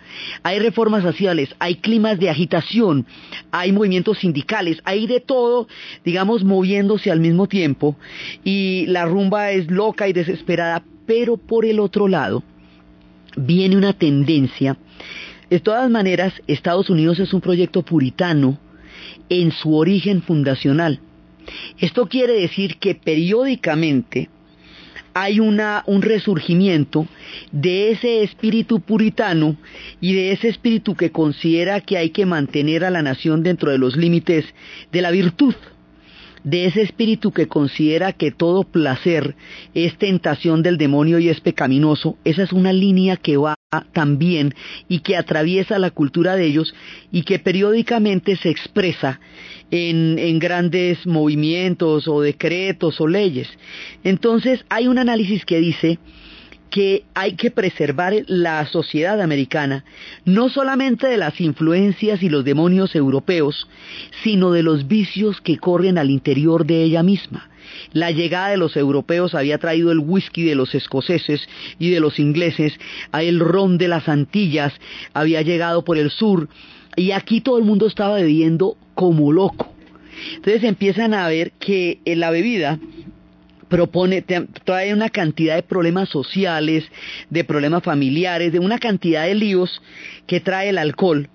Hay 0.43 0.59
reformas 0.59 1.03
sociales, 1.03 1.55
hay 1.59 1.77
climas 1.77 2.19
de 2.19 2.29
agitación, 2.29 3.07
hay 3.53 3.71
movimientos 3.71 4.19
sindicales, 4.19 4.79
hay 4.85 5.07
de 5.07 5.21
todo, 5.21 5.69
digamos, 6.05 6.43
moviéndose 6.43 7.11
al 7.11 7.21
mismo 7.21 7.47
tiempo. 7.47 7.97
Y 8.43 8.87
la 8.89 9.05
rumba 9.05 9.53
es 9.53 9.71
loca 9.71 10.09
y 10.09 10.13
desesperada, 10.13 10.83
pero 11.07 11.37
por 11.37 11.65
el 11.65 11.81
otro 11.81 12.09
lado 12.09 12.43
viene 13.37 13.77
una 13.77 13.93
tendencia. 13.93 14.77
De 15.51 15.61
todas 15.61 15.91
maneras, 15.91 16.33
Estados 16.47 16.91
Unidos 16.91 17.19
es 17.21 17.33
un 17.33 17.41
proyecto 17.41 17.83
puritano 17.83 18.59
en 19.29 19.53
su 19.53 19.75
origen 19.75 20.23
fundacional. 20.23 21.01
Esto 21.79 22.07
quiere 22.07 22.35
decir 22.35 22.79
que 22.79 22.95
periódicamente 22.95 24.31
hay 25.13 25.39
un 25.39 26.03
resurgimiento 26.03 27.07
de 27.53 27.93
ese 27.93 28.25
espíritu 28.25 28.81
puritano 28.81 29.57
y 30.01 30.15
de 30.15 30.33
ese 30.33 30.49
espíritu 30.49 30.97
que 30.97 31.13
considera 31.13 31.81
que 31.81 31.97
hay 31.97 32.11
que 32.11 32.27
mantener 32.27 32.85
a 32.85 32.91
la 32.91 33.03
nación 33.03 33.45
dentro 33.45 33.71
de 33.71 33.79
los 33.79 33.97
límites 33.97 34.45
de 34.91 35.03
la 35.03 35.13
virtud 35.13 35.55
de 36.45 36.67
ese 36.67 36.83
espíritu 36.83 37.33
que 37.33 37.49
considera 37.49 38.13
que 38.13 38.31
todo 38.31 38.65
placer 38.65 39.35
es 39.75 39.97
tentación 39.97 40.63
del 40.63 40.77
demonio 40.77 41.19
y 41.19 41.31
es 41.31 41.41
pecaminoso, 41.41 42.17
esa 42.25 42.43
es 42.43 42.53
una 42.53 42.73
línea 42.73 43.17
que 43.17 43.39
va 43.39 43.57
también 43.93 44.55
y 44.89 45.01
que 45.01 45.17
atraviesa 45.17 45.79
la 45.79 45.91
cultura 45.91 46.37
de 46.37 46.47
ellos 46.47 46.75
y 47.11 47.23
que 47.23 47.39
periódicamente 47.39 48.37
se 48.37 48.51
expresa 48.51 49.21
en, 49.71 50.19
en, 50.19 50.39
grandes 50.39 51.05
movimientos 51.07 52.07
o 52.07 52.21
decretos 52.21 53.01
o 53.01 53.09
leyes. 53.09 53.49
Entonces 54.05 54.65
hay 54.69 54.87
un 54.87 54.99
análisis 54.99 55.45
que 55.45 55.59
dice 55.59 55.99
que 56.75 57.05
hay 57.15 57.35
que 57.35 57.53
preservar 57.53 58.15
la 58.27 58.67
sociedad 58.67 59.21
americana, 59.21 59.85
no 60.25 60.49
solamente 60.49 61.07
de 61.07 61.17
las 61.17 61.41
influencias 61.41 62.21
y 62.21 62.29
los 62.29 62.45
demonios 62.45 62.97
europeos, 62.97 63.69
sino 64.25 64.51
de 64.51 64.65
los 64.65 64.89
vicios 64.89 65.41
que 65.41 65.57
corren 65.57 65.99
al 65.99 66.11
interior 66.11 66.67
de 66.67 66.83
ella 66.83 67.05
misma. 67.05 67.49
La 67.93 68.11
llegada 68.11 68.49
de 68.49 68.57
los 68.57 68.77
europeos 68.77 69.37
había 69.37 69.59
traído 69.59 69.93
el 69.93 70.01
whisky 70.01 70.43
de 70.43 70.57
los 70.57 70.75
escoceses 70.75 71.49
y 71.79 71.91
de 71.91 72.01
los 72.01 72.19
ingleses, 72.19 72.73
el 73.13 73.39
ron 73.39 73.79
de 73.79 73.87
las 73.87 74.09
Antillas 74.09 74.73
había 75.13 75.43
llegado 75.43 75.85
por 75.85 75.97
el 75.97 76.11
sur, 76.11 76.49
y 76.97 77.13
aquí 77.13 77.41
todo 77.41 77.57
el 77.59 77.65
mundo 77.65 77.87
estaba 77.87 78.17
bebiendo 78.17 78.77
como 78.97 79.31
loco. 79.31 79.73
Entonces 80.35 80.65
empiezan 80.65 81.15
a 81.15 81.29
ver 81.29 81.53
que 81.53 82.01
la 82.05 82.31
bebida 82.31 82.81
propone, 83.75 84.23
trae 84.63 84.95
una 84.95 85.11
cantidad 85.11 85.57
de 85.57 85.65
problemas 85.65 86.09
sociales, 86.09 86.85
de 87.29 87.43
problemas 87.43 87.83
familiares, 87.83 88.53
de 88.53 88.61
una 88.61 88.79
cantidad 88.79 89.25
de 89.25 89.35
líos 89.35 89.83
que 90.29 90.39
trae 90.39 90.69
el 90.69 90.79
alcohol. 90.79 91.29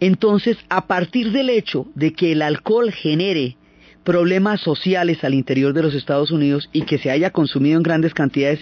Entonces, 0.00 0.56
a 0.68 0.88
partir 0.88 1.30
del 1.30 1.48
hecho 1.48 1.86
de 1.94 2.12
que 2.12 2.32
el 2.32 2.42
alcohol 2.42 2.90
genere 2.90 3.56
problemas 4.06 4.60
sociales 4.60 5.24
al 5.24 5.34
interior 5.34 5.74
de 5.74 5.82
los 5.82 5.92
Estados 5.92 6.30
Unidos 6.30 6.70
y 6.72 6.82
que 6.82 6.96
se 6.96 7.10
haya 7.10 7.32
consumido 7.32 7.76
en 7.76 7.82
grandes 7.82 8.14
cantidades, 8.14 8.60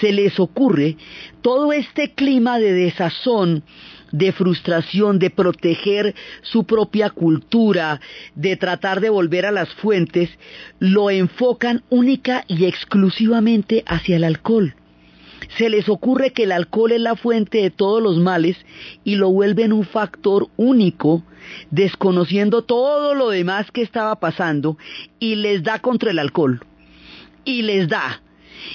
se 0.00 0.12
les 0.12 0.38
ocurre 0.38 0.96
todo 1.42 1.72
este 1.72 2.12
clima 2.12 2.60
de 2.60 2.72
desazón, 2.72 3.64
de 4.12 4.30
frustración, 4.30 5.18
de 5.18 5.30
proteger 5.30 6.14
su 6.42 6.66
propia 6.66 7.10
cultura, 7.10 8.00
de 8.36 8.56
tratar 8.56 9.00
de 9.00 9.10
volver 9.10 9.44
a 9.44 9.50
las 9.50 9.68
fuentes, 9.74 10.30
lo 10.78 11.10
enfocan 11.10 11.82
única 11.90 12.44
y 12.46 12.66
exclusivamente 12.66 13.82
hacia 13.88 14.14
el 14.14 14.22
alcohol. 14.22 14.76
Se 15.58 15.68
les 15.68 15.88
ocurre 15.88 16.32
que 16.32 16.44
el 16.44 16.52
alcohol 16.52 16.92
es 16.92 17.00
la 17.00 17.16
fuente 17.16 17.58
de 17.58 17.70
todos 17.70 18.02
los 18.02 18.18
males 18.18 18.56
y 19.04 19.16
lo 19.16 19.30
vuelven 19.30 19.72
un 19.72 19.84
factor 19.84 20.48
único, 20.56 21.22
desconociendo 21.70 22.62
todo 22.62 23.14
lo 23.14 23.30
demás 23.30 23.70
que 23.70 23.82
estaba 23.82 24.18
pasando 24.18 24.76
y 25.18 25.36
les 25.36 25.62
da 25.62 25.78
contra 25.80 26.10
el 26.10 26.18
alcohol. 26.18 26.64
Y 27.44 27.62
les 27.62 27.88
da 27.88 28.22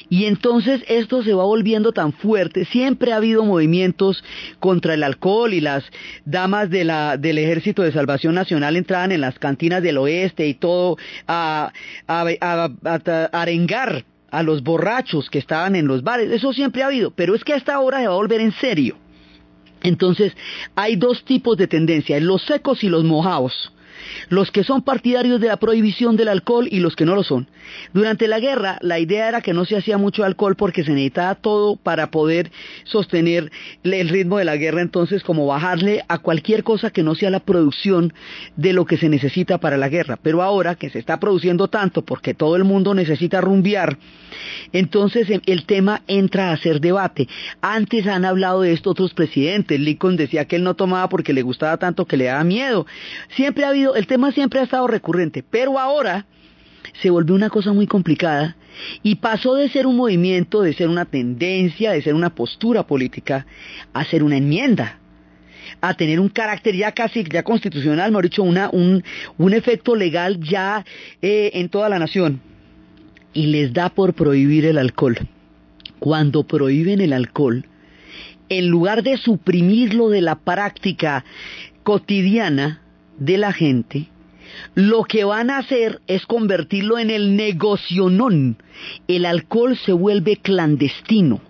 y 0.09 0.25
entonces 0.25 0.83
esto 0.87 1.23
se 1.23 1.33
va 1.33 1.43
volviendo 1.43 1.91
tan 1.91 2.13
fuerte. 2.13 2.65
Siempre 2.65 3.13
ha 3.13 3.17
habido 3.17 3.43
movimientos 3.43 4.23
contra 4.59 4.93
el 4.93 5.03
alcohol 5.03 5.53
y 5.53 5.61
las 5.61 5.83
damas 6.25 6.69
del 6.69 7.37
Ejército 7.37 7.81
de 7.81 7.91
Salvación 7.91 8.35
Nacional 8.35 8.75
entraban 8.75 9.11
en 9.11 9.21
las 9.21 9.39
cantinas 9.39 9.81
del 9.83 9.97
oeste 9.97 10.47
y 10.47 10.53
todo 10.53 10.97
a, 11.27 11.71
a, 12.07 12.25
a, 12.41 13.29
arengar 13.31 14.05
a 14.31 14.43
los 14.43 14.63
borrachos 14.63 15.29
que 15.29 15.39
estaban 15.39 15.75
en 15.75 15.87
los 15.87 16.03
bares. 16.03 16.31
Eso 16.31 16.53
siempre 16.53 16.81
ha 16.81 16.87
habido, 16.87 17.11
pero 17.11 17.35
es 17.35 17.43
que 17.43 17.53
a 17.53 17.57
esta 17.57 17.79
hora 17.79 17.99
se 17.99 18.07
va 18.07 18.13
a 18.13 18.17
volver 18.17 18.41
en 18.41 18.53
serio. 18.53 18.97
Entonces, 19.83 20.35
hay 20.75 20.95
dos 20.95 21.23
tipos 21.25 21.57
de 21.57 21.67
tendencia, 21.67 22.19
los 22.19 22.43
secos 22.43 22.83
y 22.83 22.89
los 22.89 23.03
mojados 23.03 23.70
los 24.29 24.51
que 24.51 24.63
son 24.63 24.81
partidarios 24.81 25.39
de 25.41 25.47
la 25.47 25.57
prohibición 25.57 26.17
del 26.17 26.29
alcohol 26.29 26.67
y 26.69 26.79
los 26.79 26.95
que 26.95 27.05
no 27.05 27.15
lo 27.15 27.23
son. 27.23 27.47
Durante 27.93 28.27
la 28.27 28.39
guerra, 28.39 28.77
la 28.81 28.99
idea 28.99 29.27
era 29.27 29.41
que 29.41 29.53
no 29.53 29.65
se 29.65 29.77
hacía 29.77 29.97
mucho 29.97 30.23
alcohol 30.23 30.55
porque 30.55 30.83
se 30.83 30.91
necesitaba 30.91 31.35
todo 31.35 31.75
para 31.75 32.11
poder 32.11 32.51
sostener 32.83 33.51
el 33.83 34.09
ritmo 34.09 34.37
de 34.37 34.45
la 34.45 34.57
guerra, 34.57 34.81
entonces 34.81 35.23
como 35.23 35.45
bajarle 35.45 36.03
a 36.07 36.19
cualquier 36.19 36.63
cosa 36.63 36.91
que 36.91 37.03
no 37.03 37.15
sea 37.15 37.29
la 37.29 37.39
producción 37.39 38.13
de 38.55 38.73
lo 38.73 38.85
que 38.85 38.97
se 38.97 39.09
necesita 39.09 39.57
para 39.57 39.77
la 39.77 39.89
guerra. 39.89 40.17
Pero 40.21 40.41
ahora 40.41 40.75
que 40.75 40.89
se 40.89 40.99
está 40.99 41.19
produciendo 41.19 41.67
tanto 41.67 42.03
porque 42.03 42.33
todo 42.33 42.55
el 42.55 42.63
mundo 42.63 42.93
necesita 42.93 43.41
rumbear, 43.41 43.97
entonces 44.73 45.27
el 45.45 45.65
tema 45.65 46.01
entra 46.07 46.51
a 46.51 46.57
ser 46.57 46.79
debate. 46.79 47.27
Antes 47.61 48.07
han 48.07 48.25
hablado 48.25 48.61
de 48.61 48.73
esto 48.73 48.91
otros 48.91 49.13
presidentes. 49.13 49.79
Lincoln 49.79 50.15
decía 50.15 50.45
que 50.45 50.55
él 50.55 50.63
no 50.63 50.75
tomaba 50.75 51.09
porque 51.09 51.33
le 51.33 51.41
gustaba 51.41 51.77
tanto 51.77 52.05
que 52.05 52.17
le 52.17 52.25
daba 52.25 52.43
miedo. 52.43 52.85
Siempre 53.35 53.65
ha 53.65 53.69
habido, 53.69 53.90
el 53.95 54.07
tema 54.07 54.31
siempre 54.31 54.59
ha 54.59 54.63
estado 54.63 54.87
recurrente, 54.87 55.43
pero 55.43 55.79
ahora 55.79 56.25
se 57.01 57.09
volvió 57.09 57.35
una 57.35 57.49
cosa 57.49 57.73
muy 57.73 57.87
complicada 57.87 58.55
y 59.03 59.15
pasó 59.15 59.55
de 59.55 59.69
ser 59.69 59.87
un 59.87 59.97
movimiento, 59.97 60.61
de 60.61 60.73
ser 60.73 60.87
una 60.87 61.05
tendencia, 61.05 61.91
de 61.91 62.01
ser 62.01 62.13
una 62.13 62.33
postura 62.33 62.83
política, 62.83 63.45
a 63.93 64.05
ser 64.05 64.23
una 64.23 64.37
enmienda 64.37 65.01
a 65.79 65.93
tener 65.93 66.19
un 66.19 66.29
carácter 66.29 66.75
ya 66.75 66.91
casi 66.91 67.23
ya 67.23 67.43
constitucional, 67.43 68.11
mejor 68.11 68.25
dicho, 68.25 68.43
una, 68.43 68.69
un, 68.71 69.03
un 69.37 69.53
efecto 69.53 69.95
legal 69.95 70.39
ya 70.39 70.85
eh, 71.21 71.51
en 71.53 71.69
toda 71.69 71.89
la 71.89 71.99
nación. 71.99 72.41
Y 73.33 73.47
les 73.47 73.73
da 73.73 73.89
por 73.89 74.13
prohibir 74.13 74.65
el 74.65 74.77
alcohol. 74.77 75.17
Cuando 75.99 76.43
prohíben 76.43 76.99
el 76.99 77.13
alcohol, 77.13 77.65
en 78.49 78.67
lugar 78.67 79.03
de 79.03 79.17
suprimirlo 79.17 80.09
de 80.09 80.21
la 80.21 80.35
práctica 80.35 81.23
cotidiana, 81.83 82.81
de 83.17 83.37
la 83.37 83.53
gente, 83.53 84.07
lo 84.75 85.03
que 85.03 85.23
van 85.23 85.49
a 85.49 85.59
hacer 85.59 86.01
es 86.07 86.25
convertirlo 86.25 86.97
en 86.97 87.09
el 87.09 87.35
negocionón. 87.35 88.57
El 89.07 89.25
alcohol 89.25 89.77
se 89.77 89.93
vuelve 89.93 90.37
clandestino. 90.37 91.41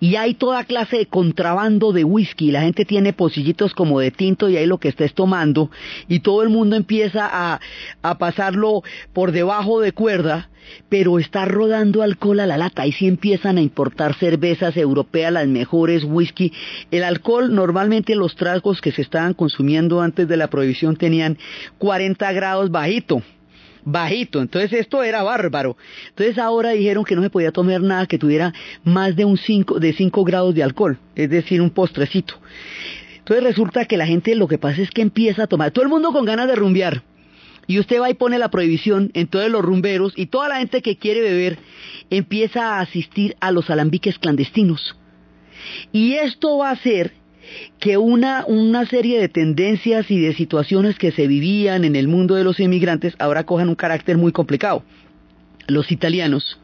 Y 0.00 0.16
hay 0.16 0.34
toda 0.34 0.64
clase 0.64 0.98
de 0.98 1.06
contrabando 1.06 1.92
de 1.92 2.04
whisky. 2.04 2.50
La 2.50 2.62
gente 2.62 2.84
tiene 2.84 3.12
pocillitos 3.12 3.74
como 3.74 4.00
de 4.00 4.10
tinto 4.10 4.48
y 4.48 4.56
ahí 4.56 4.66
lo 4.66 4.78
que 4.78 4.88
estés 4.88 5.14
tomando. 5.14 5.70
Y 6.08 6.20
todo 6.20 6.42
el 6.42 6.48
mundo 6.48 6.76
empieza 6.76 7.28
a, 7.30 7.60
a 8.02 8.18
pasarlo 8.18 8.82
por 9.12 9.32
debajo 9.32 9.80
de 9.80 9.92
cuerda 9.92 10.48
pero 10.88 11.18
está 11.18 11.44
rodando 11.44 12.02
alcohol 12.02 12.40
a 12.40 12.46
la 12.46 12.56
lata. 12.56 12.86
y 12.86 12.92
si 12.92 13.06
empiezan 13.06 13.58
a 13.58 13.62
importar 13.62 14.14
cervezas 14.14 14.76
europeas, 14.76 15.32
las 15.32 15.48
mejores, 15.48 16.04
whisky. 16.04 16.52
El 16.90 17.04
alcohol, 17.04 17.54
normalmente 17.54 18.14
los 18.14 18.36
tragos 18.36 18.80
que 18.80 18.92
se 18.92 19.02
estaban 19.02 19.34
consumiendo 19.34 20.00
antes 20.00 20.28
de 20.28 20.36
la 20.36 20.48
prohibición 20.48 20.96
tenían 20.96 21.38
40 21.78 22.32
grados 22.32 22.70
bajito 22.70 23.22
bajito. 23.84 24.40
Entonces 24.40 24.72
esto 24.72 25.02
era 25.02 25.22
bárbaro. 25.22 25.76
Entonces 26.08 26.38
ahora 26.38 26.70
dijeron 26.70 27.04
que 27.04 27.16
no 27.16 27.22
se 27.22 27.30
podía 27.30 27.52
tomar 27.52 27.80
nada 27.80 28.06
que 28.06 28.18
tuviera 28.18 28.52
más 28.84 29.16
de 29.16 29.24
un 29.24 29.36
5 29.36 29.80
de 29.80 29.92
5 29.92 30.24
grados 30.24 30.54
de 30.54 30.62
alcohol, 30.62 30.98
es 31.14 31.30
decir, 31.30 31.60
un 31.60 31.70
postrecito. 31.70 32.34
Entonces 33.18 33.44
resulta 33.44 33.84
que 33.84 33.96
la 33.96 34.06
gente 34.06 34.34
lo 34.34 34.48
que 34.48 34.58
pasa 34.58 34.82
es 34.82 34.90
que 34.90 35.02
empieza 35.02 35.44
a 35.44 35.46
tomar, 35.46 35.70
todo 35.70 35.84
el 35.84 35.90
mundo 35.90 36.12
con 36.12 36.24
ganas 36.24 36.48
de 36.48 36.56
rumbear 36.56 37.02
y 37.66 37.78
usted 37.78 38.00
va 38.00 38.10
y 38.10 38.14
pone 38.14 38.38
la 38.38 38.50
prohibición 38.50 39.10
en 39.14 39.28
todos 39.28 39.48
los 39.48 39.62
rumberos 39.62 40.12
y 40.16 40.26
toda 40.26 40.48
la 40.48 40.58
gente 40.58 40.82
que 40.82 40.96
quiere 40.96 41.20
beber 41.20 41.58
empieza 42.10 42.76
a 42.76 42.80
asistir 42.80 43.36
a 43.40 43.52
los 43.52 43.70
alambiques 43.70 44.18
clandestinos. 44.18 44.96
Y 45.92 46.14
esto 46.14 46.58
va 46.58 46.70
a 46.70 46.72
hacer 46.72 47.12
que 47.78 47.96
una, 47.96 48.44
una 48.46 48.86
serie 48.86 49.20
de 49.20 49.28
tendencias 49.28 50.10
y 50.10 50.20
de 50.20 50.34
situaciones 50.34 50.98
que 50.98 51.12
se 51.12 51.26
vivían 51.26 51.84
en 51.84 51.96
el 51.96 52.08
mundo 52.08 52.34
de 52.34 52.44
los 52.44 52.60
inmigrantes 52.60 53.14
ahora 53.18 53.44
cojan 53.44 53.68
un 53.68 53.74
carácter 53.74 54.16
muy 54.18 54.32
complicado. 54.32 54.84
Los 55.66 55.92
italianos 55.92 56.58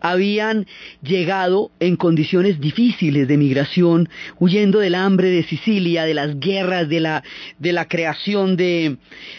habían 0.00 0.66
llegado 1.02 1.70
en 1.80 1.96
condiciones 1.96 2.60
difíciles 2.60 3.28
de 3.28 3.36
migración, 3.36 4.08
huyendo 4.38 4.78
del 4.78 4.94
hambre 4.94 5.28
de 5.30 5.42
Sicilia, 5.42 6.04
de 6.04 6.14
las 6.14 6.38
guerras, 6.38 6.88
de 6.88 7.00
la, 7.00 7.22
de 7.58 7.72
la 7.72 7.86
creación 7.86 8.56
de, 8.56 8.96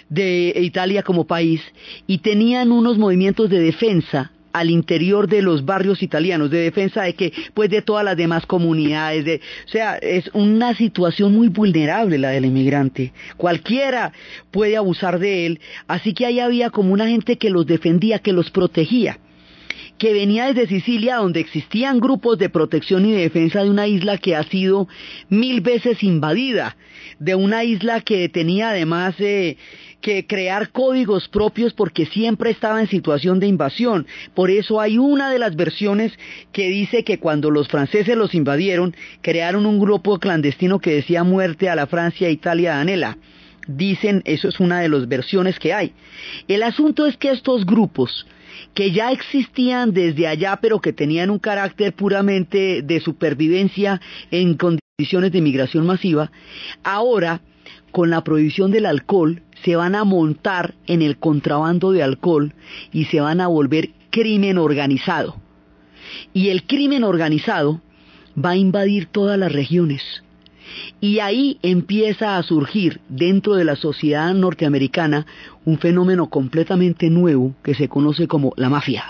de 0.09 0.53
Italia 0.61 1.03
como 1.03 1.25
país, 1.25 1.61
y 2.07 2.19
tenían 2.19 2.71
unos 2.71 2.97
movimientos 2.97 3.49
de 3.49 3.59
defensa 3.59 4.31
al 4.53 4.69
interior 4.69 5.27
de 5.27 5.41
los 5.41 5.65
barrios 5.65 6.01
italianos, 6.03 6.49
de 6.49 6.59
defensa 6.59 7.03
de 7.03 7.13
que, 7.13 7.33
pues 7.53 7.69
de 7.69 7.81
todas 7.81 8.05
las 8.05 8.17
demás 8.17 8.45
comunidades, 8.45 9.25
de, 9.25 9.41
o 9.65 9.69
sea, 9.69 9.97
es 9.97 10.29
una 10.33 10.75
situación 10.75 11.33
muy 11.33 11.49
vulnerable 11.49 12.17
la 12.17 12.29
del 12.29 12.45
inmigrante. 12.45 13.13
Cualquiera 13.37 14.11
puede 14.51 14.77
abusar 14.77 15.19
de 15.19 15.45
él, 15.45 15.59
así 15.87 16.13
que 16.13 16.25
ahí 16.25 16.39
había 16.39 16.69
como 16.69 16.93
una 16.93 17.07
gente 17.07 17.37
que 17.37 17.49
los 17.49 17.65
defendía, 17.65 18.19
que 18.19 18.33
los 18.33 18.49
protegía 18.51 19.19
que 19.99 20.13
venía 20.13 20.47
desde 20.47 20.67
Sicilia, 20.67 21.17
donde 21.17 21.41
existían 21.41 21.99
grupos 21.99 22.39
de 22.39 22.49
protección 22.49 23.05
y 23.05 23.11
defensa 23.11 23.63
de 23.63 23.69
una 23.69 23.85
isla 23.85 24.17
que 24.17 24.35
ha 24.35 24.43
sido 24.43 24.87
mil 25.27 25.59
veces 25.61 26.01
invadida, 26.03 26.77
de 27.19 27.35
una 27.35 27.65
isla 27.65 27.99
que 28.01 28.29
tenía 28.29 28.69
además 28.69 29.15
eh, 29.19 29.57
que 30.01 30.25
crear 30.25 30.69
códigos 30.69 31.27
propios 31.27 31.73
porque 31.73 32.05
siempre 32.05 32.49
estaba 32.49 32.79
en 32.79 32.87
situación 32.87 33.41
de 33.41 33.47
invasión. 33.47 34.07
Por 34.33 34.49
eso 34.49 34.79
hay 34.79 34.97
una 34.97 35.29
de 35.29 35.37
las 35.37 35.55
versiones 35.57 36.13
que 36.53 36.69
dice 36.69 37.03
que 37.03 37.19
cuando 37.19 37.51
los 37.51 37.67
franceses 37.67 38.15
los 38.15 38.33
invadieron, 38.33 38.95
crearon 39.21 39.65
un 39.65 39.79
grupo 39.79 40.17
clandestino 40.17 40.79
que 40.79 40.95
decía 40.95 41.25
muerte 41.25 41.69
a 41.69 41.75
la 41.75 41.87
Francia 41.87 42.29
Italia 42.29 42.75
de 42.75 42.81
Anela 42.81 43.17
dicen, 43.67 44.23
eso 44.25 44.47
es 44.47 44.59
una 44.59 44.79
de 44.79 44.89
las 44.89 45.07
versiones 45.07 45.59
que 45.59 45.73
hay. 45.73 45.93
El 46.47 46.63
asunto 46.63 47.05
es 47.05 47.17
que 47.17 47.29
estos 47.29 47.67
grupos 47.67 48.25
que 48.73 48.91
ya 48.91 49.11
existían 49.11 49.93
desde 49.93 50.27
allá, 50.27 50.59
pero 50.61 50.79
que 50.79 50.93
tenían 50.93 51.29
un 51.29 51.39
carácter 51.39 51.93
puramente 51.93 52.81
de 52.81 52.99
supervivencia 52.99 54.01
en 54.31 54.55
condiciones 54.55 55.31
de 55.31 55.41
migración 55.41 55.85
masiva, 55.85 56.31
ahora, 56.83 57.41
con 57.91 58.09
la 58.09 58.23
prohibición 58.23 58.71
del 58.71 58.85
alcohol, 58.85 59.41
se 59.63 59.75
van 59.75 59.95
a 59.95 60.03
montar 60.03 60.75
en 60.87 61.01
el 61.01 61.17
contrabando 61.17 61.91
de 61.91 62.03
alcohol 62.03 62.53
y 62.91 63.05
se 63.05 63.19
van 63.19 63.41
a 63.41 63.47
volver 63.47 63.91
crimen 64.09 64.57
organizado. 64.57 65.37
Y 66.33 66.49
el 66.49 66.63
crimen 66.63 67.03
organizado 67.03 67.81
va 68.43 68.51
a 68.51 68.57
invadir 68.57 69.07
todas 69.07 69.37
las 69.37 69.51
regiones 69.51 70.01
y 71.01 71.19
ahí 71.19 71.59
empieza 71.61 72.37
a 72.37 72.43
surgir 72.43 73.01
dentro 73.09 73.55
de 73.55 73.65
la 73.65 73.75
sociedad 73.75 74.33
norteamericana 74.33 75.25
un 75.65 75.77
fenómeno 75.77 76.29
completamente 76.29 77.09
nuevo 77.09 77.53
que 77.63 77.75
se 77.75 77.87
conoce 77.87 78.27
como 78.27 78.53
la 78.55 78.69
mafia. 78.69 79.05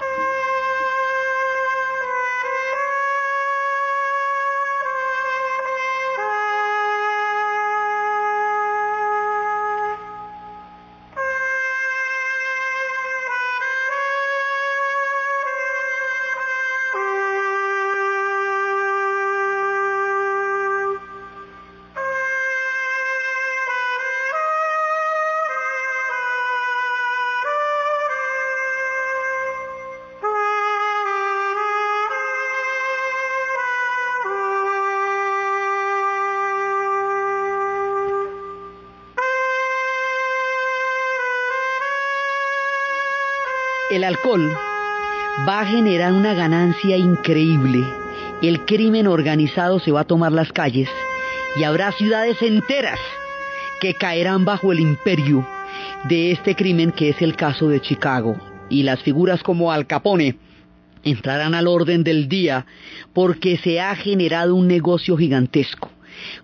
El 44.00 44.06
alcohol 44.06 44.58
va 45.46 45.60
a 45.60 45.66
generar 45.66 46.14
una 46.14 46.34
ganancia 46.34 46.96
increíble. 46.96 47.86
El 48.42 48.64
crimen 48.64 49.08
organizado 49.08 49.82
se 49.82 49.92
va 49.92 50.02
a 50.02 50.08
tomar 50.08 50.32
las 50.32 50.54
calles 50.54 50.88
y 51.58 51.64
habrá 51.64 51.92
ciudades 51.92 52.42
enteras 52.42 52.98
que 53.82 53.94
caerán 53.94 54.46
bajo 54.46 54.72
el 54.72 54.80
imperio 54.80 55.46
de 56.06 56.32
este 56.32 56.56
crimen 56.56 56.94
que 56.94 57.10
es 57.10 57.22
el 57.22 57.36
caso 57.36 57.68
de 57.68 57.82
Chicago. 57.82 58.38
Y 58.70 58.84
las 58.84 59.02
figuras 59.02 59.44
como 59.44 59.70
Al 59.70 59.86
Capone 59.86 60.38
entrarán 61.04 61.54
al 61.54 61.68
orden 61.68 62.06
del 62.06 62.30
día 62.30 62.66
porque 63.12 63.58
se 63.58 63.82
ha 63.82 63.94
generado 63.98 64.56
un 64.56 64.70
negocio 64.70 65.18
gigantesco. 65.18 65.90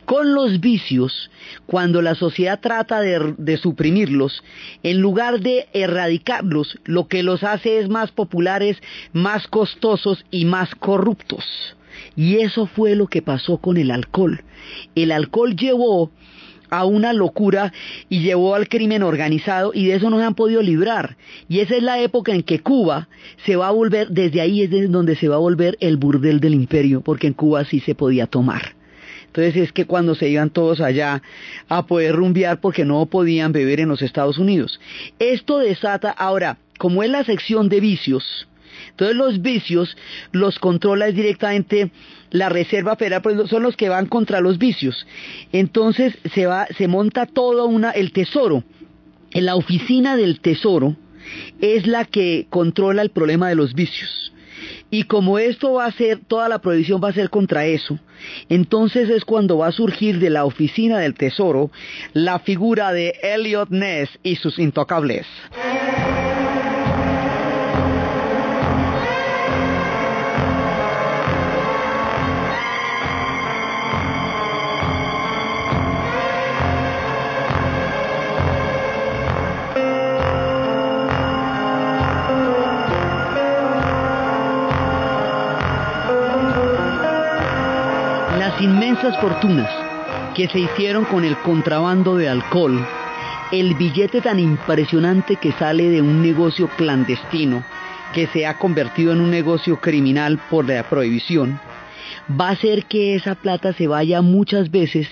Con 0.04 0.36
los 0.36 0.60
vicios, 0.60 1.32
cuando 1.76 2.02
la 2.02 2.16
sociedad 2.16 2.62
trata 2.62 3.02
de, 3.02 3.58
suprimirlos, 3.58 4.42
en 4.82 5.02
lugar 5.02 5.42
de 5.42 5.68
erradicarlos, 5.74 6.80
lo 6.86 7.10
que 7.10 7.22
los 7.22 7.44
hace 7.44 7.80
es 7.80 7.90
más 7.90 8.14
populares, 8.14 8.78
más 9.12 9.46
costosos 9.50 10.24
y 10.32 10.46
más 10.46 10.74
corruptos. 10.74 11.44
Y 12.16 12.38
eso 12.38 12.66
fue 12.66 12.96
lo 12.96 13.08
que 13.08 13.22
pasó 13.22 13.58
con 13.58 13.76
el 13.76 13.92
alcohol. 13.92 14.42
El 14.96 15.12
alcohol 15.12 15.58
llevó 15.58 16.12
a 16.70 16.86
una 16.86 17.12
locura 17.12 17.74
y 18.08 18.22
llevó 18.22 18.56
al 18.56 18.70
crimen 18.70 19.04
organizado 19.04 19.74
y 19.74 19.88
de 19.88 19.96
eso 19.96 20.10
no 20.10 20.18
se 20.18 20.24
han 20.24 20.36
podido 20.36 20.62
librar. 20.62 21.18
Y 21.50 21.60
esa 21.60 21.76
es 21.76 21.84
la 21.84 22.00
época 22.00 22.32
en 22.32 22.44
que 22.44 22.62
Cuba 22.62 23.10
se 23.46 23.58
va 23.58 23.68
a 23.68 23.72
volver, 23.72 24.12
desde 24.12 24.40
ahí 24.40 24.62
es 24.62 24.70
desde 24.70 24.88
donde 24.88 25.18
se 25.18 25.28
va 25.28 25.36
a 25.36 25.40
volver 25.40 25.76
el 25.82 25.98
burdel 25.98 26.40
del 26.40 26.54
imperio, 26.54 27.02
porque 27.02 27.28
en 27.28 27.34
Cuba 27.34 27.66
sí 27.66 27.82
se 27.82 27.96
podía 27.96 28.28
tomar. 28.28 28.76
Entonces 29.36 29.64
es 29.64 29.74
que 29.74 29.86
cuando 29.86 30.16
se 30.16 30.30
iban 30.30 30.50
todos 30.50 30.80
allá 30.80 31.22
a 31.68 31.86
poder 31.88 32.16
rumbear 32.16 32.62
porque 32.62 32.86
no 32.86 33.06
podían 33.06 33.52
beber 33.52 33.82
en 33.82 33.90
los 33.90 34.02
Estados 34.02 34.38
Unidos. 34.38 34.80
Esto 35.20 35.58
desata, 35.58 36.10
ahora, 36.10 36.58
como 36.78 37.04
es 37.04 37.10
la 37.10 37.26
sección 37.26 37.68
de 37.68 37.82
vicios, 37.82 38.48
entonces 38.92 39.18
los 39.18 39.42
vicios 39.42 39.98
los 40.32 40.58
controla 40.58 41.08
directamente 41.08 41.92
la 42.32 42.48
Reserva 42.48 42.96
Federal, 42.96 43.22
pues 43.22 43.50
son 43.50 43.64
los 43.64 43.76
que 43.76 43.90
van 43.90 44.06
contra 44.06 44.40
los 44.40 44.58
vicios. 44.58 45.06
Entonces 45.52 46.18
se 46.34 46.46
va, 46.46 46.68
se 46.78 46.88
monta 46.88 47.26
todo 47.26 47.66
una, 47.66 47.92
el 47.92 48.14
tesoro. 48.14 48.64
En 49.32 49.46
la 49.46 49.56
oficina 49.56 50.16
del 50.16 50.40
tesoro 50.40 50.96
es 51.60 51.88
la 51.88 52.06
que 52.06 52.48
controla 52.50 53.02
el 53.02 53.10
problema 53.10 53.50
de 53.50 53.56
los 53.56 53.74
vicios. 53.74 54.32
Y 54.90 55.04
como 55.04 55.40
esto 55.40 55.74
va 55.74 55.86
a 55.86 55.92
ser, 55.92 56.20
toda 56.28 56.48
la 56.48 56.60
prohibición 56.60 57.02
va 57.04 57.10
a 57.10 57.14
ser 57.14 57.30
contra 57.30 57.66
eso, 57.66 58.00
entonces 58.50 59.10
es 59.10 59.26
cuando 59.26 59.58
va 59.58 59.68
a 59.68 59.72
surgir 59.72 60.20
de 60.20 60.30
la 60.30 60.46
oficina 60.46 61.00
del 61.00 61.16
tesoro 61.16 61.72
la 62.14 62.40
figura 62.40 62.94
de 62.94 63.14
Elliot 63.22 63.70
Ness 63.70 64.10
y 64.24 64.36
sus 64.36 64.60
intocables. 64.60 65.26
Inmensas 88.62 89.18
fortunas 89.20 89.70
que 90.34 90.48
se 90.48 90.60
hicieron 90.60 91.04
con 91.06 91.26
el 91.26 91.38
contrabando 91.38 92.16
de 92.16 92.30
alcohol, 92.30 92.86
el 93.52 93.76
billete 93.76 94.22
tan 94.22 94.40
impresionante 94.40 95.36
que 95.36 95.52
sale 95.54 95.90
de 95.90 96.02
un 96.02 96.22
negocio 96.22 96.70
clandestino, 96.78 97.66
que 98.14 98.28
se 98.28 98.46
ha 98.46 98.58
convertido 98.58 99.12
en 99.12 99.20
un 99.20 99.30
negocio 99.30 99.82
criminal 99.82 100.40
por 100.50 100.68
la 100.68 100.84
prohibición, 100.90 101.60
va 102.30 102.50
a 102.50 102.52
hacer 102.52 102.86
que 102.86 103.16
esa 103.16 103.36
plata 103.36 103.74
se 103.74 103.88
vaya 103.88 104.22
muchas 104.22 104.72
veces 104.72 105.08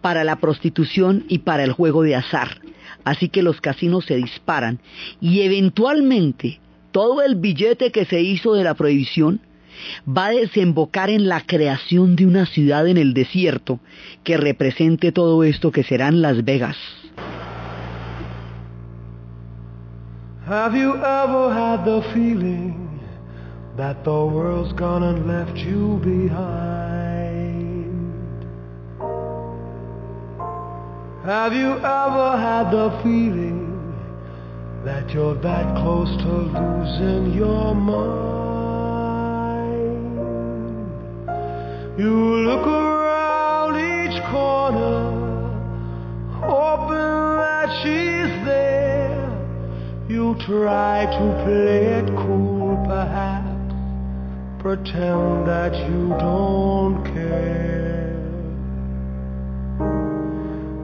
para 0.00 0.22
la 0.22 0.36
prostitución 0.36 1.24
y 1.28 1.38
para 1.38 1.64
el 1.64 1.72
juego 1.72 2.02
de 2.02 2.14
azar. 2.14 2.60
Así 3.04 3.28
que 3.28 3.42
los 3.42 3.60
casinos 3.60 4.04
se 4.04 4.16
disparan 4.16 4.78
y 5.20 5.42
eventualmente 5.42 6.60
todo 6.92 7.22
el 7.22 7.34
billete 7.34 7.90
que 7.90 8.04
se 8.04 8.20
hizo 8.20 8.54
de 8.54 8.64
la 8.64 8.74
prohibición 8.74 9.40
va 10.06 10.26
a 10.26 10.30
desembocar 10.30 11.10
en 11.10 11.28
la 11.28 11.40
creación 11.40 12.16
de 12.16 12.26
una 12.26 12.46
ciudad 12.46 12.86
en 12.86 12.96
el 12.96 13.14
desierto 13.14 13.80
que 14.24 14.36
represente 14.36 15.12
todo 15.12 15.44
esto 15.44 15.72
que 15.72 15.84
serán 15.84 16.22
Las 16.22 16.44
Vegas. 16.44 16.76
Have 20.46 20.76
you 20.76 20.94
ever 20.94 21.52
had 21.52 21.84
the 21.84 22.02
feeling 22.14 23.00
that 23.76 24.04
the 24.04 24.10
world's 24.10 24.72
gone 24.74 25.02
and 25.02 25.26
left 25.26 25.56
you 25.56 25.98
behind? 26.04 26.96
Have 31.24 31.52
you 31.52 31.72
ever 31.72 32.38
had 32.38 32.70
the 32.70 32.90
feeling 33.02 33.66
that 34.84 35.10
you're 35.10 35.34
that 35.42 35.74
close 35.82 36.16
to 36.18 36.32
losing 36.32 37.34
your 37.34 37.74
mind? 37.74 38.35
You 41.98 42.12
look 42.44 42.66
around 42.66 43.76
each 43.76 44.22
corner, 44.24 45.14
hoping 46.40 47.36
that 47.40 47.68
she's 47.82 48.44
there. 48.44 49.32
You 50.06 50.36
try 50.44 51.06
to 51.06 51.42
play 51.42 51.84
it 52.00 52.06
cool, 52.18 52.76
perhaps, 52.84 53.72
pretend 54.60 55.46
that 55.48 55.74
you 55.88 56.14
don't 56.20 57.02
care. 57.14 58.12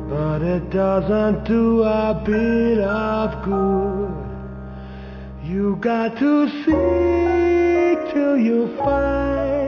But 0.09 0.41
it 0.41 0.71
doesn't 0.71 1.45
do 1.45 1.83
a 1.83 2.23
bit 2.25 2.79
of 2.79 3.45
good. 3.45 4.15
You 5.45 5.77
got 5.77 6.17
to 6.19 6.49
seek 6.65 8.15
till 8.15 8.39
you 8.39 8.75
find, 8.79 9.62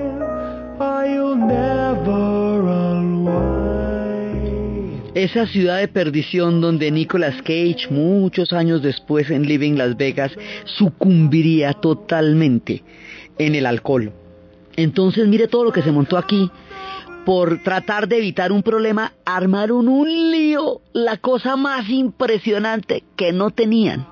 Esa 5.14 5.46
ciudad 5.46 5.78
de 5.78 5.88
perdición 5.88 6.60
donde 6.60 6.90
Nicolas 6.90 7.36
Cage, 7.42 7.86
muchos 7.88 8.52
años 8.52 8.82
después 8.82 9.30
en 9.30 9.46
Living 9.46 9.74
Las 9.74 9.96
Vegas, 9.96 10.32
sucumbiría 10.64 11.72
totalmente 11.72 12.82
en 13.38 13.54
el 13.54 13.64
alcohol. 13.64 14.12
Entonces 14.76 15.26
mire 15.26 15.48
todo 15.48 15.64
lo 15.64 15.72
que 15.72 15.82
se 15.82 15.92
montó 15.92 16.18
aquí 16.18 16.50
por 17.24 17.62
tratar 17.62 18.06
de 18.06 18.18
evitar 18.18 18.52
un 18.52 18.62
problema, 18.62 19.12
armaron 19.24 19.88
un 19.88 20.30
lío, 20.30 20.82
la 20.92 21.16
cosa 21.16 21.56
más 21.56 21.88
impresionante 21.88 23.02
que 23.16 23.32
no 23.32 23.50
tenían. 23.50 24.06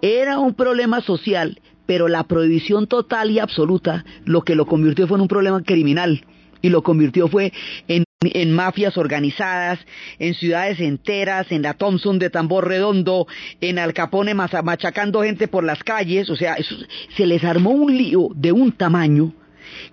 Era 0.00 0.38
un 0.38 0.54
problema 0.54 1.00
social, 1.00 1.60
pero 1.86 2.08
la 2.08 2.24
prohibición 2.24 2.86
total 2.86 3.30
y 3.30 3.40
absoluta 3.40 4.04
lo 4.24 4.42
que 4.42 4.54
lo 4.54 4.66
convirtió 4.66 5.08
fue 5.08 5.16
en 5.16 5.22
un 5.22 5.28
problema 5.28 5.62
criminal 5.62 6.24
y 6.62 6.68
lo 6.68 6.82
convirtió 6.82 7.28
fue 7.28 7.52
en, 7.88 8.04
en 8.20 8.52
mafias 8.52 8.96
organizadas, 8.96 9.78
en 10.18 10.34
ciudades 10.34 10.80
enteras, 10.80 11.50
en 11.50 11.62
la 11.62 11.74
Thompson 11.74 12.18
de 12.18 12.30
Tambor 12.30 12.68
Redondo, 12.68 13.26
en 13.60 13.78
Al 13.78 13.94
Capone 13.94 14.34
machacando 14.34 15.22
gente 15.22 15.48
por 15.48 15.64
las 15.64 15.82
calles, 15.82 16.28
o 16.30 16.36
sea, 16.36 16.54
eso, 16.54 16.76
se 17.16 17.26
les 17.26 17.44
armó 17.44 17.70
un 17.70 17.96
lío 17.96 18.28
de 18.34 18.52
un 18.52 18.72
tamaño 18.72 19.32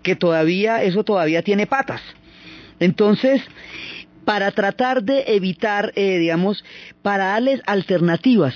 que 0.04 0.16
todavía, 0.16 0.84
eso 0.84 1.04
todavía 1.04 1.42
tiene 1.42 1.68
patas. 1.68 2.02
Entonces, 2.80 3.42
para 4.26 4.52
tratar 4.52 5.04
de 5.04 5.24
evitar, 5.28 5.94
eh, 5.96 6.18
digamos, 6.18 6.64
para 7.02 7.28
darles 7.28 7.62
alternativas 7.66 8.54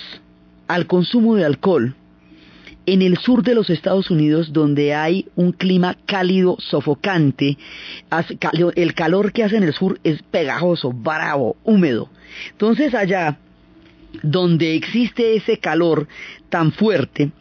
al 0.68 0.86
consumo 0.86 1.36
de 1.36 1.46
alcohol, 1.46 1.96
en 2.86 3.02
el 3.02 3.18
sur 3.18 3.44
de 3.44 3.56
los 3.56 3.70
Estados 3.70 4.10
Unidos, 4.10 4.54
donde 4.54 4.94
hay 4.94 5.28
un 5.36 5.52
clima 5.52 5.96
cálido, 6.06 6.58
sofocante, 6.60 7.58
el 8.76 8.94
calor 8.94 9.32
que 9.32 9.44
hace 9.44 9.58
en 9.58 9.64
el 9.64 9.74
sur 9.74 10.00
es 10.04 10.22
pegajoso, 10.24 10.92
bravo, 10.92 11.58
húmedo. 11.64 12.10
Entonces 12.52 12.94
allá, 12.96 13.38
donde 14.24 14.76
existe 14.76 15.36
ese 15.36 15.58
calor 15.58 16.08
tan 16.50 16.72
fuerte, 16.72 17.32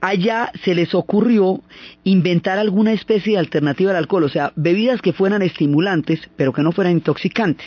allá 0.00 0.50
se 0.64 0.74
les 0.74 0.94
ocurrió 0.94 1.62
inventar 2.04 2.58
alguna 2.58 2.92
especie 2.92 3.34
de 3.34 3.38
alternativa 3.38 3.90
al 3.90 3.96
alcohol, 3.98 4.24
o 4.24 4.28
sea, 4.28 4.52
bebidas 4.56 5.02
que 5.02 5.12
fueran 5.12 5.42
estimulantes, 5.42 6.20
pero 6.36 6.52
que 6.52 6.62
no 6.62 6.72
fueran 6.72 6.94
intoxicantes, 6.94 7.66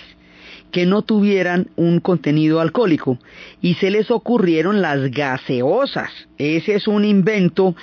que 0.72 0.86
no 0.86 1.02
tuvieran 1.02 1.68
un 1.76 2.00
contenido 2.00 2.60
alcohólico. 2.60 3.20
Y 3.62 3.76
se 3.76 3.92
les 3.92 4.10
ocurrieron 4.10 4.82
las 4.82 5.12
gaseosas. 5.12 6.10
Ese 6.38 6.76
es 6.76 6.88
un 6.88 7.06
invento 7.06 7.76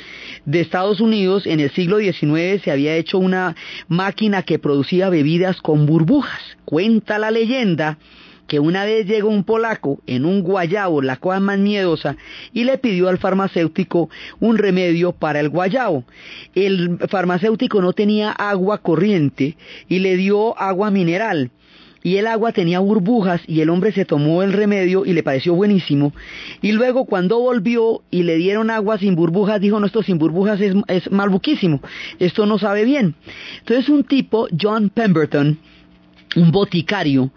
de 0.44 0.60
Estados 0.60 1.00
Unidos. 1.00 1.46
En 1.46 1.60
el 1.60 1.70
siglo 1.70 1.98
XIX 1.98 2.62
se 2.62 2.70
había 2.70 2.96
hecho 2.96 3.18
una 3.18 3.54
máquina 3.88 4.42
que 4.42 4.58
producía 4.58 5.10
bebidas 5.10 5.60
con 5.60 5.86
burbujas. 5.86 6.40
Cuenta 6.64 7.18
la 7.18 7.30
leyenda 7.30 7.98
que 8.48 8.58
una 8.58 8.84
vez 8.84 9.06
llegó 9.06 9.28
un 9.28 9.44
polaco 9.44 10.00
en 10.06 10.24
un 10.24 10.42
guayabo, 10.42 11.02
la 11.02 11.16
cosa 11.16 11.38
más 11.38 11.58
miedosa, 11.58 12.16
y 12.52 12.64
le 12.64 12.78
pidió 12.78 13.08
al 13.08 13.18
farmacéutico 13.18 14.08
un 14.40 14.56
remedio 14.56 15.12
para 15.12 15.38
el 15.38 15.50
guayabo. 15.50 16.04
El 16.54 16.98
farmacéutico 17.08 17.80
no 17.82 17.92
tenía 17.92 18.32
agua 18.32 18.78
corriente 18.78 19.56
y 19.86 19.98
le 19.98 20.16
dio 20.16 20.58
agua 20.58 20.90
mineral. 20.90 21.50
Y 22.08 22.16
el 22.16 22.26
agua 22.26 22.52
tenía 22.52 22.78
burbujas 22.78 23.42
y 23.46 23.60
el 23.60 23.68
hombre 23.68 23.92
se 23.92 24.06
tomó 24.06 24.42
el 24.42 24.54
remedio 24.54 25.04
y 25.04 25.12
le 25.12 25.22
pareció 25.22 25.54
buenísimo. 25.54 26.14
Y 26.62 26.72
luego 26.72 27.04
cuando 27.04 27.38
volvió 27.38 28.00
y 28.10 28.22
le 28.22 28.36
dieron 28.36 28.70
agua 28.70 28.96
sin 28.96 29.14
burbujas, 29.14 29.60
dijo, 29.60 29.78
no, 29.78 29.84
esto 29.84 30.02
sin 30.02 30.16
burbujas 30.16 30.58
es, 30.62 30.74
es 30.86 31.10
malbuquísimo, 31.10 31.82
esto 32.18 32.46
no 32.46 32.58
sabe 32.58 32.86
bien. 32.86 33.14
Entonces 33.58 33.90
un 33.90 34.04
tipo, 34.04 34.48
John 34.58 34.88
Pemberton, 34.88 35.58
un 36.34 36.50
boticario, 36.50 37.30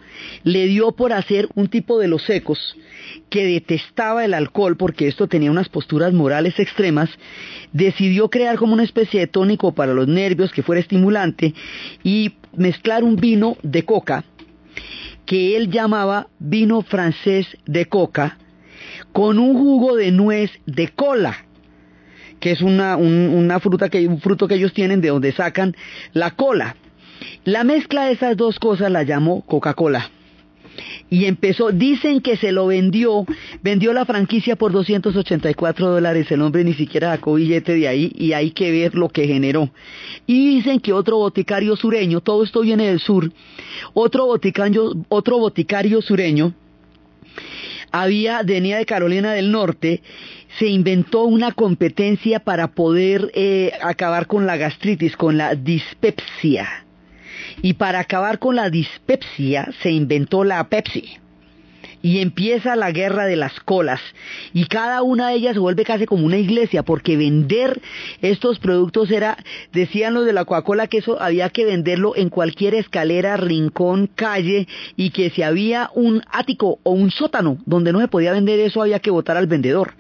le 0.46 0.68
dio 0.68 0.94
por 0.94 1.12
hacer 1.12 1.50
un 1.56 1.68
tipo 1.68 2.00
de 2.00 2.08
los 2.08 2.24
secos 2.24 2.78
que 3.30 3.44
detestaba 3.44 4.24
el 4.24 4.34
alcohol 4.34 4.78
porque 4.78 5.10
esto 5.10 5.28
tenía 5.28 5.52
unas 5.52 5.68
posturas 5.68 6.14
morales 6.14 6.58
extremas, 6.60 7.10
decidió 7.74 8.30
crear 8.30 8.56
como 8.56 8.72
una 8.72 8.84
especie 8.84 9.20
de 9.20 9.28
tónico 9.28 9.74
para 9.74 9.94
los 9.94 10.08
nervios 10.08 10.54
que 10.54 10.64
fuera 10.64 10.80
estimulante 10.80 11.54
y 12.06 12.36
mezclar 12.56 13.04
un 13.04 13.18
vino 13.18 13.58
de 13.64 13.84
coca 13.84 14.24
que 15.26 15.56
él 15.56 15.70
llamaba 15.70 16.28
vino 16.40 16.82
francés 16.82 17.48
de 17.66 17.86
coca 17.86 18.38
con 19.12 19.40
un 19.40 19.54
jugo 19.54 19.96
de 19.96 20.12
nuez 20.12 20.52
de 20.66 20.90
cola 20.90 21.46
que 22.42 22.52
es 22.52 22.62
una, 22.62 22.98
una 22.98 23.60
fruta 23.60 23.88
que, 23.88 24.08
un 24.08 24.20
fruto 24.20 24.48
que 24.48 24.56
ellos 24.56 24.74
tienen 24.74 25.00
de 25.00 25.10
donde 25.10 25.32
sacan 25.32 25.76
la 26.12 26.32
cola. 26.32 26.76
La 27.46 27.64
mezcla 27.64 28.06
de 28.06 28.14
esas 28.14 28.36
dos 28.36 28.58
cosas 28.58 28.92
la 28.92 29.04
llamó 29.04 29.46
Coca-Cola. 29.46 30.10
Y 31.10 31.26
empezó, 31.26 31.72
dicen 31.72 32.22
que 32.22 32.38
se 32.38 32.52
lo 32.52 32.68
vendió, 32.68 33.26
vendió 33.62 33.94
la 33.94 34.06
franquicia 34.06 34.56
por 34.56 34.72
284 34.72 35.90
dólares, 35.90 36.32
el 36.32 36.42
hombre 36.42 36.64
ni 36.64 36.74
siquiera 36.74 37.14
sacó 37.14 37.34
billete 37.34 37.76
de 37.76 37.88
ahí 37.88 38.12
y 38.16 38.34
hay 38.34 38.52
que 38.52 38.72
ver 38.72 38.96
lo 38.96 39.10
que 39.10 39.28
generó. 39.28 39.70
Y 40.26 40.56
dicen 40.56 40.80
que 40.80 40.94
otro 40.94 41.18
boticario 41.18 41.76
sureño, 41.76 42.22
todo 42.22 42.44
esto 42.44 42.62
viene 42.62 42.88
del 42.88 43.00
sur, 43.00 43.32
otro 43.94 44.26
boticario, 44.26 44.94
otro 45.10 45.38
boticario 45.38 46.02
sureño, 46.02 46.54
había, 47.92 48.42
venía 48.44 48.78
de 48.78 48.86
Carolina 48.86 49.34
del 49.34 49.52
Norte, 49.52 50.02
se 50.58 50.68
inventó 50.68 51.24
una 51.26 51.52
competencia 51.52 52.40
para 52.40 52.70
poder 52.70 53.32
eh, 53.34 53.72
acabar 53.82 54.28
con 54.28 54.46
la 54.46 54.56
gastritis, 54.56 55.18
con 55.18 55.38
la 55.38 55.56
dispepsia 55.56 56.86
y 57.62 57.74
para 57.74 58.00
acabar 58.00 58.40
con 58.40 58.56
la 58.56 58.70
dispepsia 58.70 59.70
se 59.82 59.92
inventó 59.92 60.44
la 60.44 60.64
Pepsi. 60.68 61.18
Y 62.04 62.20
empieza 62.20 62.76
la 62.76 62.92
guerra 62.92 63.28
de 63.28 63.36
las 63.36 63.60
colas. 63.60 64.02
Y 64.54 64.66
cada 64.66 65.04
una 65.04 65.30
de 65.30 65.36
ellas 65.36 65.54
se 65.54 65.60
vuelve 65.60 65.84
casi 65.84 66.08
como 66.08 66.26
una 66.26 66.40
iglesia, 66.40 66.82
porque 66.82 67.16
vender 67.16 67.80
estos 68.24 68.58
productos 68.58 69.12
era, 69.12 69.38
decían 69.72 70.16
los 70.16 70.26
de 70.26 70.34
la 70.34 70.46
Coca-Cola 70.46 70.88
que 70.88 70.98
eso 70.98 71.22
había 71.22 71.50
que 71.50 71.64
venderlo 71.64 72.16
en 72.16 72.30
cualquier 72.30 72.74
escalera, 72.74 73.38
rincón, 73.38 74.10
calle, 74.16 74.68
y 74.96 75.12
que 75.12 75.30
si 75.30 75.44
había 75.44 75.92
un 75.94 76.24
ático 76.32 76.80
o 76.82 76.92
un 76.92 77.12
sótano 77.12 77.60
donde 77.68 77.94
no 77.94 78.00
se 78.02 78.08
podía 78.08 78.32
vender 78.32 78.60
eso 78.60 78.82
había 78.82 79.00
que 79.00 79.12
votar 79.12 79.38
al 79.38 79.46
vendedor. 79.46 79.94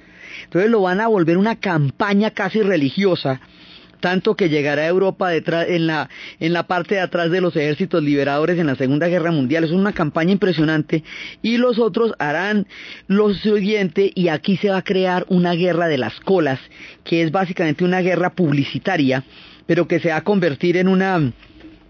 Entonces 0.45 0.71
lo 0.71 0.81
van 0.81 1.01
a 1.01 1.07
volver 1.07 1.37
una 1.37 1.57
campaña 1.57 2.31
casi 2.31 2.63
religiosa 2.63 3.41
tanto 4.01 4.35
que 4.35 4.49
llegará 4.49 4.81
a 4.81 4.87
Europa 4.87 5.29
detrás, 5.29 5.67
en, 5.69 5.87
la, 5.87 6.09
en 6.39 6.51
la 6.51 6.67
parte 6.67 6.95
de 6.95 7.01
atrás 7.01 7.31
de 7.31 7.39
los 7.39 7.55
ejércitos 7.55 8.03
liberadores 8.03 8.59
en 8.59 8.67
la 8.67 8.75
Segunda 8.75 9.07
Guerra 9.07 9.31
Mundial. 9.31 9.63
Es 9.63 9.71
una 9.71 9.93
campaña 9.93 10.33
impresionante 10.33 11.03
y 11.41 11.57
los 11.57 11.79
otros 11.79 12.13
harán 12.19 12.67
lo 13.07 13.33
siguiente 13.33 14.11
y 14.13 14.27
aquí 14.27 14.57
se 14.57 14.69
va 14.69 14.77
a 14.77 14.83
crear 14.83 15.25
una 15.29 15.53
guerra 15.53 15.87
de 15.87 15.97
las 15.97 16.19
colas, 16.19 16.59
que 17.05 17.21
es 17.21 17.31
básicamente 17.31 17.85
una 17.85 18.01
guerra 18.01 18.31
publicitaria, 18.31 19.23
pero 19.65 19.87
que 19.87 20.01
se 20.01 20.09
va 20.09 20.17
a 20.17 20.23
convertir 20.23 20.75
en 20.75 20.89
una 20.89 21.31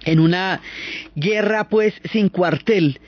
en 0.04 0.20
una 0.20 0.62
guerra 1.16 1.70
pues 1.70 1.94
sin 2.12 2.30
cuartel 2.30 3.00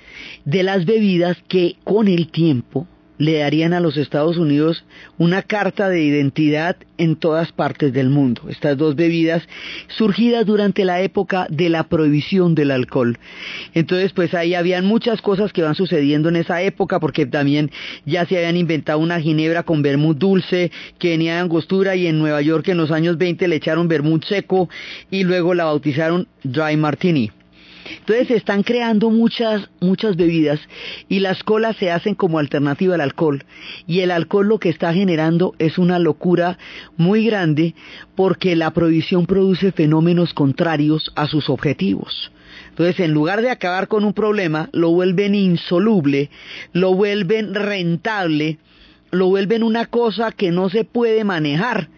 de 0.45 0.61
las 0.61 0.85
bebidas 0.85 1.37
que 1.47 1.75
con 1.83 2.07
el 2.07 2.29
tiempo 2.29 2.87
le 3.17 3.39
darían 3.39 3.73
a 3.73 3.79
los 3.79 3.97
Estados 3.97 4.37
Unidos 4.37 4.83
una 5.17 5.43
carta 5.43 5.89
de 5.89 6.03
identidad 6.03 6.77
en 6.97 7.15
todas 7.15 7.51
partes 7.51 7.93
del 7.93 8.09
mundo. 8.09 8.43
Estas 8.49 8.77
dos 8.77 8.95
bebidas 8.95 9.43
surgidas 9.87 10.45
durante 10.45 10.85
la 10.85 11.01
época 11.01 11.47
de 11.49 11.69
la 11.69 11.83
prohibición 11.83 12.55
del 12.55 12.71
alcohol. 12.71 13.17
Entonces, 13.73 14.13
pues 14.13 14.33
ahí 14.33 14.55
habían 14.55 14.85
muchas 14.85 15.21
cosas 15.21 15.53
que 15.53 15.61
van 15.61 15.75
sucediendo 15.75 16.29
en 16.29 16.37
esa 16.37 16.61
época 16.61 16.99
porque 16.99 17.25
también 17.25 17.71
ya 18.05 18.25
se 18.25 18.37
habían 18.37 18.57
inventado 18.57 18.99
una 18.99 19.19
ginebra 19.19 19.63
con 19.63 19.81
vermut 19.81 20.17
dulce 20.17 20.71
que 20.99 21.09
venía 21.09 21.35
de 21.35 21.41
angostura 21.41 21.95
y 21.95 22.07
en 22.07 22.19
Nueva 22.19 22.41
York 22.41 22.67
en 22.69 22.77
los 22.77 22.91
años 22.91 23.17
20 23.17 23.47
le 23.47 23.55
echaron 23.55 23.87
vermut 23.87 24.25
seco 24.25 24.69
y 25.11 25.23
luego 25.23 25.53
la 25.53 25.65
bautizaron 25.65 26.27
dry 26.43 26.77
martini. 26.77 27.31
Entonces 27.99 28.27
se 28.27 28.35
están 28.35 28.63
creando 28.63 29.09
muchas, 29.09 29.69
muchas 29.79 30.15
bebidas 30.15 30.59
y 31.09 31.19
las 31.19 31.43
colas 31.43 31.75
se 31.77 31.91
hacen 31.91 32.15
como 32.15 32.39
alternativa 32.39 32.95
al 32.95 33.01
alcohol. 33.01 33.43
Y 33.87 34.01
el 34.01 34.11
alcohol 34.11 34.47
lo 34.47 34.59
que 34.59 34.69
está 34.69 34.93
generando 34.93 35.53
es 35.59 35.77
una 35.77 35.99
locura 35.99 36.57
muy 36.97 37.25
grande 37.25 37.75
porque 38.15 38.55
la 38.55 38.71
prohibición 38.71 39.25
produce 39.25 39.71
fenómenos 39.71 40.33
contrarios 40.33 41.11
a 41.15 41.27
sus 41.27 41.49
objetivos. 41.49 42.31
Entonces, 42.69 42.99
en 42.99 43.11
lugar 43.11 43.41
de 43.41 43.49
acabar 43.49 43.87
con 43.87 44.03
un 44.03 44.13
problema, 44.13 44.69
lo 44.71 44.91
vuelven 44.91 45.35
insoluble, 45.35 46.29
lo 46.71 46.93
vuelven 46.93 47.53
rentable, 47.53 48.57
lo 49.11 49.27
vuelven 49.27 49.63
una 49.63 49.85
cosa 49.85 50.31
que 50.31 50.51
no 50.51 50.69
se 50.69 50.83
puede 50.83 51.23
manejar 51.23 51.89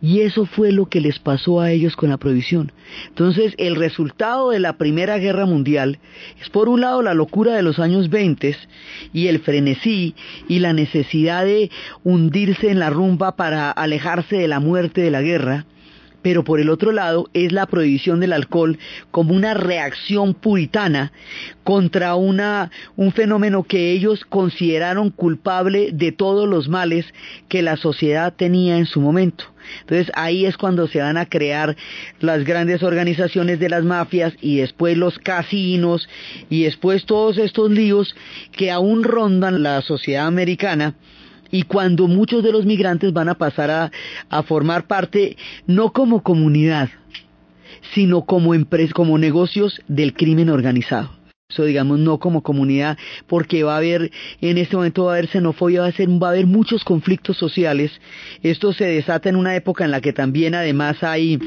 y 0.00 0.20
eso 0.20 0.46
fue 0.46 0.72
lo 0.72 0.86
que 0.86 1.00
les 1.00 1.18
pasó 1.18 1.60
a 1.60 1.70
ellos 1.70 1.96
con 1.96 2.10
la 2.10 2.18
prohibición. 2.18 2.72
Entonces, 3.08 3.54
el 3.58 3.76
resultado 3.76 4.50
de 4.50 4.60
la 4.60 4.76
Primera 4.76 5.18
Guerra 5.18 5.46
Mundial 5.46 5.98
es, 6.40 6.50
por 6.50 6.68
un 6.68 6.82
lado, 6.82 7.02
la 7.02 7.14
locura 7.14 7.54
de 7.54 7.62
los 7.62 7.78
años 7.78 8.10
20 8.10 8.56
y 9.12 9.28
el 9.28 9.40
frenesí 9.40 10.14
y 10.48 10.58
la 10.58 10.72
necesidad 10.72 11.44
de 11.44 11.70
hundirse 12.04 12.70
en 12.70 12.78
la 12.78 12.90
rumba 12.90 13.36
para 13.36 13.70
alejarse 13.70 14.36
de 14.36 14.48
la 14.48 14.60
muerte 14.60 15.00
de 15.00 15.10
la 15.10 15.22
guerra, 15.22 15.66
pero 16.22 16.42
por 16.42 16.60
el 16.60 16.70
otro 16.70 16.90
lado 16.92 17.28
es 17.34 17.52
la 17.52 17.66
prohibición 17.66 18.18
del 18.18 18.32
alcohol 18.32 18.78
como 19.12 19.32
una 19.32 19.54
reacción 19.54 20.34
puritana 20.34 21.12
contra 21.62 22.16
un 22.16 23.12
fenómeno 23.12 23.62
que 23.62 23.92
ellos 23.92 24.24
consideraron 24.28 25.10
culpable 25.10 25.90
de 25.92 26.10
todos 26.10 26.48
los 26.48 26.68
males 26.68 27.06
que 27.48 27.62
la 27.62 27.76
sociedad 27.76 28.34
tenía 28.34 28.76
en 28.76 28.86
su 28.86 29.00
momento. 29.00 29.44
Entonces 29.80 30.10
ahí 30.14 30.46
es 30.46 30.56
cuando 30.56 30.86
se 30.88 31.00
van 31.00 31.16
a 31.16 31.26
crear 31.26 31.76
las 32.20 32.44
grandes 32.44 32.82
organizaciones 32.82 33.58
de 33.58 33.68
las 33.68 33.84
mafias 33.84 34.34
y 34.40 34.58
después 34.58 34.96
los 34.96 35.18
casinos 35.18 36.08
y 36.48 36.64
después 36.64 37.04
todos 37.06 37.38
estos 37.38 37.70
líos 37.70 38.14
que 38.52 38.70
aún 38.70 39.04
rondan 39.04 39.62
la 39.62 39.82
sociedad 39.82 40.26
americana 40.26 40.94
y 41.50 41.62
cuando 41.62 42.08
muchos 42.08 42.42
de 42.42 42.52
los 42.52 42.66
migrantes 42.66 43.12
van 43.12 43.28
a 43.28 43.34
pasar 43.34 43.90
a, 44.30 44.42
formar 44.42 44.86
parte 44.86 45.36
no 45.66 45.92
como 45.92 46.22
comunidad, 46.22 46.90
sino 47.94 48.24
como, 48.24 48.52
como 48.92 49.18
negocios 49.18 49.80
del 49.88 50.14
crimen 50.14 50.50
organizado. 50.50 51.15
Eso 51.56 51.64
digamos 51.64 51.98
no 51.98 52.18
como 52.18 52.42
comunidad, 52.42 52.98
porque 53.26 53.62
va 53.62 53.74
a 53.74 53.78
haber, 53.78 54.10
en 54.42 54.58
este 54.58 54.76
momento 54.76 55.04
va 55.04 55.12
a 55.12 55.14
haber 55.16 55.28
xenofobia, 55.28 55.80
va 55.80 55.86
a, 55.86 55.92
ser, 55.92 56.06
va 56.22 56.28
a 56.28 56.30
haber 56.32 56.46
muchos 56.46 56.84
conflictos 56.84 57.38
sociales. 57.38 57.90
Esto 58.42 58.74
se 58.74 58.84
desata 58.84 59.30
en 59.30 59.36
una 59.36 59.56
época 59.56 59.86
en 59.86 59.90
la 59.90 60.02
que 60.02 60.12
también 60.12 60.54
además 60.54 61.02
hay 61.02 61.38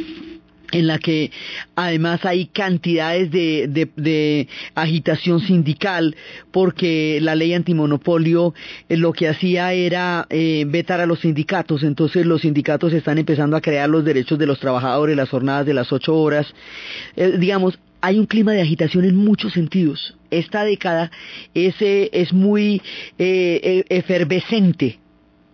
en 0.72 0.86
la 0.86 1.00
que 1.00 1.32
además 1.76 2.26
hay 2.26 2.46
cantidades 2.46 3.32
de, 3.32 4.48
agitación 4.76 5.40
sindical 5.40 6.16
porque 6.52 7.20
la 7.22 7.34
ley 7.34 7.54
antimonopolio 7.54 8.54
eh, 8.88 8.98
lo 8.98 9.14
que 9.14 9.28
hacía 9.28 9.74
era 9.74 10.28
eh, 10.30 10.66
vetar 10.68 11.02
a 11.02 11.08
los 11.08 11.22
sindicatos 11.22 11.82
entonces 11.82 12.26
los 12.26 12.42
sindicatos 12.42 12.94
están 12.94 13.18
empezando 13.18 13.58
a 13.58 13.62
crear 13.62 13.90
los 13.90 14.06
derechos 14.06 14.38
de 14.38 14.46
los 14.46 14.60
trabajadores 14.60 15.18
las 15.18 15.30
jornadas 15.30 15.66
de 15.66 15.74
las 15.74 15.92
ocho 15.92 16.16
horas 16.16 16.46
eh, 17.16 17.38
digamos 17.40 17.80
hay 18.02 18.20
un 18.20 18.26
clima 18.26 18.54
de 18.54 18.62
agitación 18.62 19.06
en 19.06 19.16
muchos 19.16 19.54
sentidos. 19.54 20.16
Esta 20.32 20.64
década 20.64 21.12
es, 21.54 21.76
es 21.80 22.34
muy 22.34 22.82
efervescente 23.18 25.00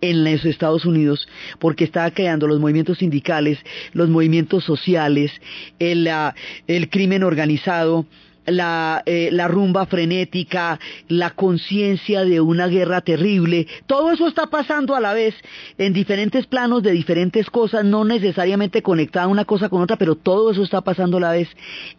en 0.00 0.24
los 0.24 0.44
Estados 0.44 0.84
Unidos 0.84 1.26
porque 1.58 1.84
estaba 1.84 2.10
creando 2.10 2.46
los 2.46 2.60
movimientos 2.60 2.98
sindicales, 2.98 3.58
los 3.92 4.08
movimientos 4.08 4.64
sociales, 4.64 5.32
el 5.78 6.90
crimen 6.90 7.22
organizado, 7.22 8.06
la, 8.46 9.02
eh, 9.06 9.30
la, 9.32 9.48
rumba 9.48 9.86
frenética, 9.86 10.78
la 11.08 11.30
conciencia 11.30 12.24
de 12.24 12.40
una 12.40 12.68
guerra 12.68 13.00
terrible, 13.00 13.66
todo 13.86 14.10
eso 14.12 14.26
está 14.28 14.46
pasando 14.46 14.94
a 14.94 15.00
la 15.00 15.12
vez 15.12 15.34
en 15.78 15.92
diferentes 15.92 16.46
planos 16.46 16.82
de 16.82 16.92
diferentes 16.92 17.50
cosas, 17.50 17.84
no 17.84 18.04
necesariamente 18.04 18.82
conectada 18.82 19.28
una 19.28 19.44
cosa 19.44 19.68
con 19.68 19.82
otra, 19.82 19.96
pero 19.96 20.16
todo 20.16 20.50
eso 20.50 20.62
está 20.62 20.80
pasando 20.80 21.18
a 21.18 21.20
la 21.20 21.32
vez. 21.32 21.48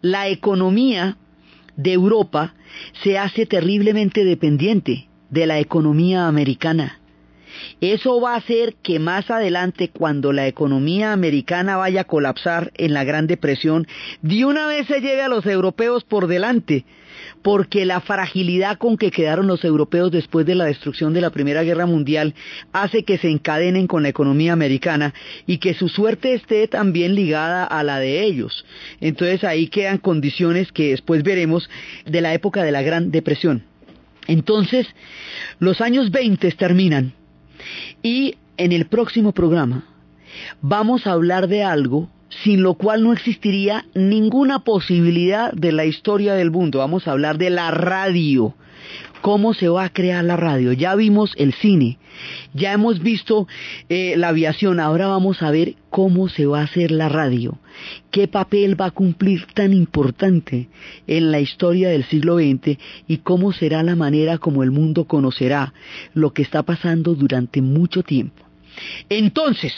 La 0.00 0.28
economía 0.28 1.16
de 1.76 1.92
Europa 1.92 2.54
se 3.02 3.18
hace 3.18 3.46
terriblemente 3.46 4.24
dependiente 4.24 5.08
de 5.30 5.46
la 5.46 5.58
economía 5.58 6.26
americana. 6.26 6.97
Eso 7.80 8.20
va 8.20 8.34
a 8.34 8.38
hacer 8.38 8.74
que 8.82 8.98
más 8.98 9.30
adelante, 9.30 9.90
cuando 9.90 10.32
la 10.32 10.46
economía 10.46 11.12
americana 11.12 11.76
vaya 11.76 12.02
a 12.02 12.04
colapsar 12.04 12.72
en 12.76 12.94
la 12.94 13.04
Gran 13.04 13.26
Depresión, 13.26 13.86
de 14.22 14.44
una 14.44 14.66
vez 14.66 14.86
se 14.86 15.00
lleve 15.00 15.22
a 15.22 15.28
los 15.28 15.46
europeos 15.46 16.04
por 16.04 16.26
delante, 16.26 16.84
porque 17.42 17.84
la 17.84 18.00
fragilidad 18.00 18.78
con 18.78 18.96
que 18.96 19.10
quedaron 19.10 19.46
los 19.46 19.64
europeos 19.64 20.10
después 20.10 20.46
de 20.46 20.54
la 20.54 20.64
destrucción 20.64 21.14
de 21.14 21.20
la 21.20 21.30
Primera 21.30 21.62
Guerra 21.62 21.86
Mundial 21.86 22.34
hace 22.72 23.04
que 23.04 23.18
se 23.18 23.30
encadenen 23.30 23.86
con 23.86 24.02
la 24.02 24.08
economía 24.08 24.52
americana 24.52 25.14
y 25.46 25.58
que 25.58 25.74
su 25.74 25.88
suerte 25.88 26.34
esté 26.34 26.68
también 26.68 27.14
ligada 27.14 27.64
a 27.64 27.82
la 27.82 27.98
de 27.98 28.24
ellos. 28.24 28.64
Entonces 29.00 29.44
ahí 29.44 29.68
quedan 29.68 29.98
condiciones 29.98 30.72
que 30.72 30.90
después 30.90 31.22
veremos 31.22 31.68
de 32.06 32.20
la 32.20 32.34
época 32.34 32.62
de 32.62 32.72
la 32.72 32.82
Gran 32.82 33.10
Depresión. 33.10 33.64
Entonces, 34.26 34.86
los 35.58 35.80
años 35.80 36.10
20 36.10 36.50
terminan 36.52 37.14
y 38.02 38.36
en 38.56 38.72
el 38.72 38.86
próximo 38.86 39.32
programa 39.32 39.84
vamos 40.60 41.06
a 41.06 41.12
hablar 41.12 41.48
de 41.48 41.62
algo 41.62 42.08
sin 42.44 42.62
lo 42.62 42.74
cual 42.74 43.02
no 43.02 43.12
existiría 43.12 43.86
ninguna 43.94 44.60
posibilidad 44.60 45.52
de 45.52 45.72
la 45.72 45.84
historia 45.84 46.34
del 46.34 46.50
mundo. 46.50 46.78
Vamos 46.78 47.08
a 47.08 47.12
hablar 47.12 47.38
de 47.38 47.50
la 47.50 47.70
radio 47.70 48.54
cómo 49.20 49.54
se 49.54 49.68
va 49.68 49.84
a 49.84 49.92
crear 49.92 50.24
la 50.24 50.36
radio. 50.36 50.72
Ya 50.72 50.94
vimos 50.94 51.32
el 51.36 51.52
cine, 51.54 51.98
ya 52.54 52.72
hemos 52.72 53.00
visto 53.00 53.46
eh, 53.88 54.14
la 54.16 54.28
aviación, 54.28 54.80
ahora 54.80 55.06
vamos 55.06 55.42
a 55.42 55.50
ver 55.50 55.74
cómo 55.90 56.28
se 56.28 56.46
va 56.46 56.60
a 56.60 56.64
hacer 56.64 56.90
la 56.90 57.08
radio, 57.08 57.58
qué 58.10 58.28
papel 58.28 58.80
va 58.80 58.86
a 58.86 58.90
cumplir 58.90 59.46
tan 59.54 59.72
importante 59.72 60.68
en 61.06 61.30
la 61.30 61.40
historia 61.40 61.88
del 61.90 62.04
siglo 62.04 62.38
XX 62.38 62.78
y 63.06 63.18
cómo 63.18 63.52
será 63.52 63.82
la 63.82 63.96
manera 63.96 64.38
como 64.38 64.62
el 64.62 64.70
mundo 64.70 65.04
conocerá 65.04 65.72
lo 66.14 66.32
que 66.32 66.42
está 66.42 66.62
pasando 66.62 67.14
durante 67.14 67.62
mucho 67.62 68.02
tiempo. 68.02 68.44
Entonces, 69.08 69.72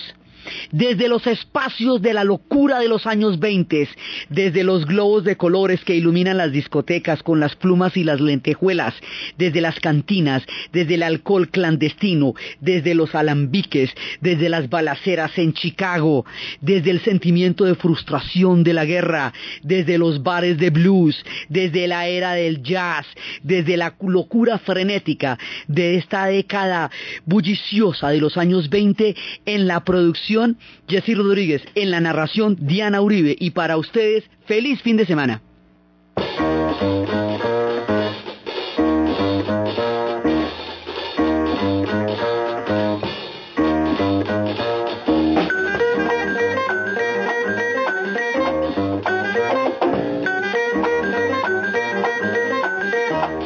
desde 0.72 1.09
los 1.09 1.26
espacios 1.26 2.03
de 2.03 2.14
la 2.14 2.24
locura 2.24 2.78
de 2.78 2.88
los 2.88 3.07
años 3.07 3.38
20, 3.38 3.88
desde 4.28 4.64
los 4.64 4.86
globos 4.86 5.24
de 5.24 5.36
colores 5.36 5.84
que 5.84 5.94
iluminan 5.94 6.36
las 6.36 6.53
discotecas 6.53 7.22
con 7.22 7.40
las 7.40 7.57
plumas 7.57 7.96
y 7.96 8.05
las 8.05 8.20
lentejuelas, 8.20 8.94
desde 9.38 9.61
las 9.61 9.78
cantinas, 9.80 10.42
desde 10.72 10.94
el 10.94 11.03
alcohol 11.03 11.48
clandestino, 11.48 12.34
desde 12.61 12.94
los 12.94 13.14
alambiques, 13.14 13.90
desde 14.20 14.48
las 14.48 14.68
balaceras 14.68 15.36
en 15.38 15.53
Chicago, 15.53 16.24
desde 16.61 16.90
el 16.90 17.01
sentimiento 17.01 17.64
de 17.64 17.74
frustración 17.74 18.62
de 18.64 18.74
la 18.74 18.84
guerra, 18.84 19.32
desde 19.62 19.98
los 19.98 20.22
bares 20.22 20.59
de 20.59 20.70
blues, 20.70 21.24
desde 21.48 21.86
la 21.86 22.07
era 22.07 22.32
del 22.32 22.62
jazz, 22.62 23.07
desde 23.42 23.76
la 23.76 23.94
locura 24.01 24.59
frenética 24.59 25.38
de 25.68 25.96
esta 25.96 26.26
década 26.26 26.90
bulliciosa 27.24 28.09
de 28.09 28.20
los 28.20 28.36
años 28.36 28.68
20 28.68 29.14
en 29.46 29.66
la 29.66 29.84
producción 29.84 30.39
Jessy 30.88 31.14
Rodríguez, 31.14 31.62
en 31.74 31.91
la 31.91 32.01
narración 32.01 32.57
Diana 32.61 33.01
Uribe 33.01 33.36
y 33.38 33.51
para 33.51 33.76
ustedes, 33.76 34.24
feliz 34.47 34.80
fin 34.82 34.97
de 34.97 35.07
semana. 35.07 35.43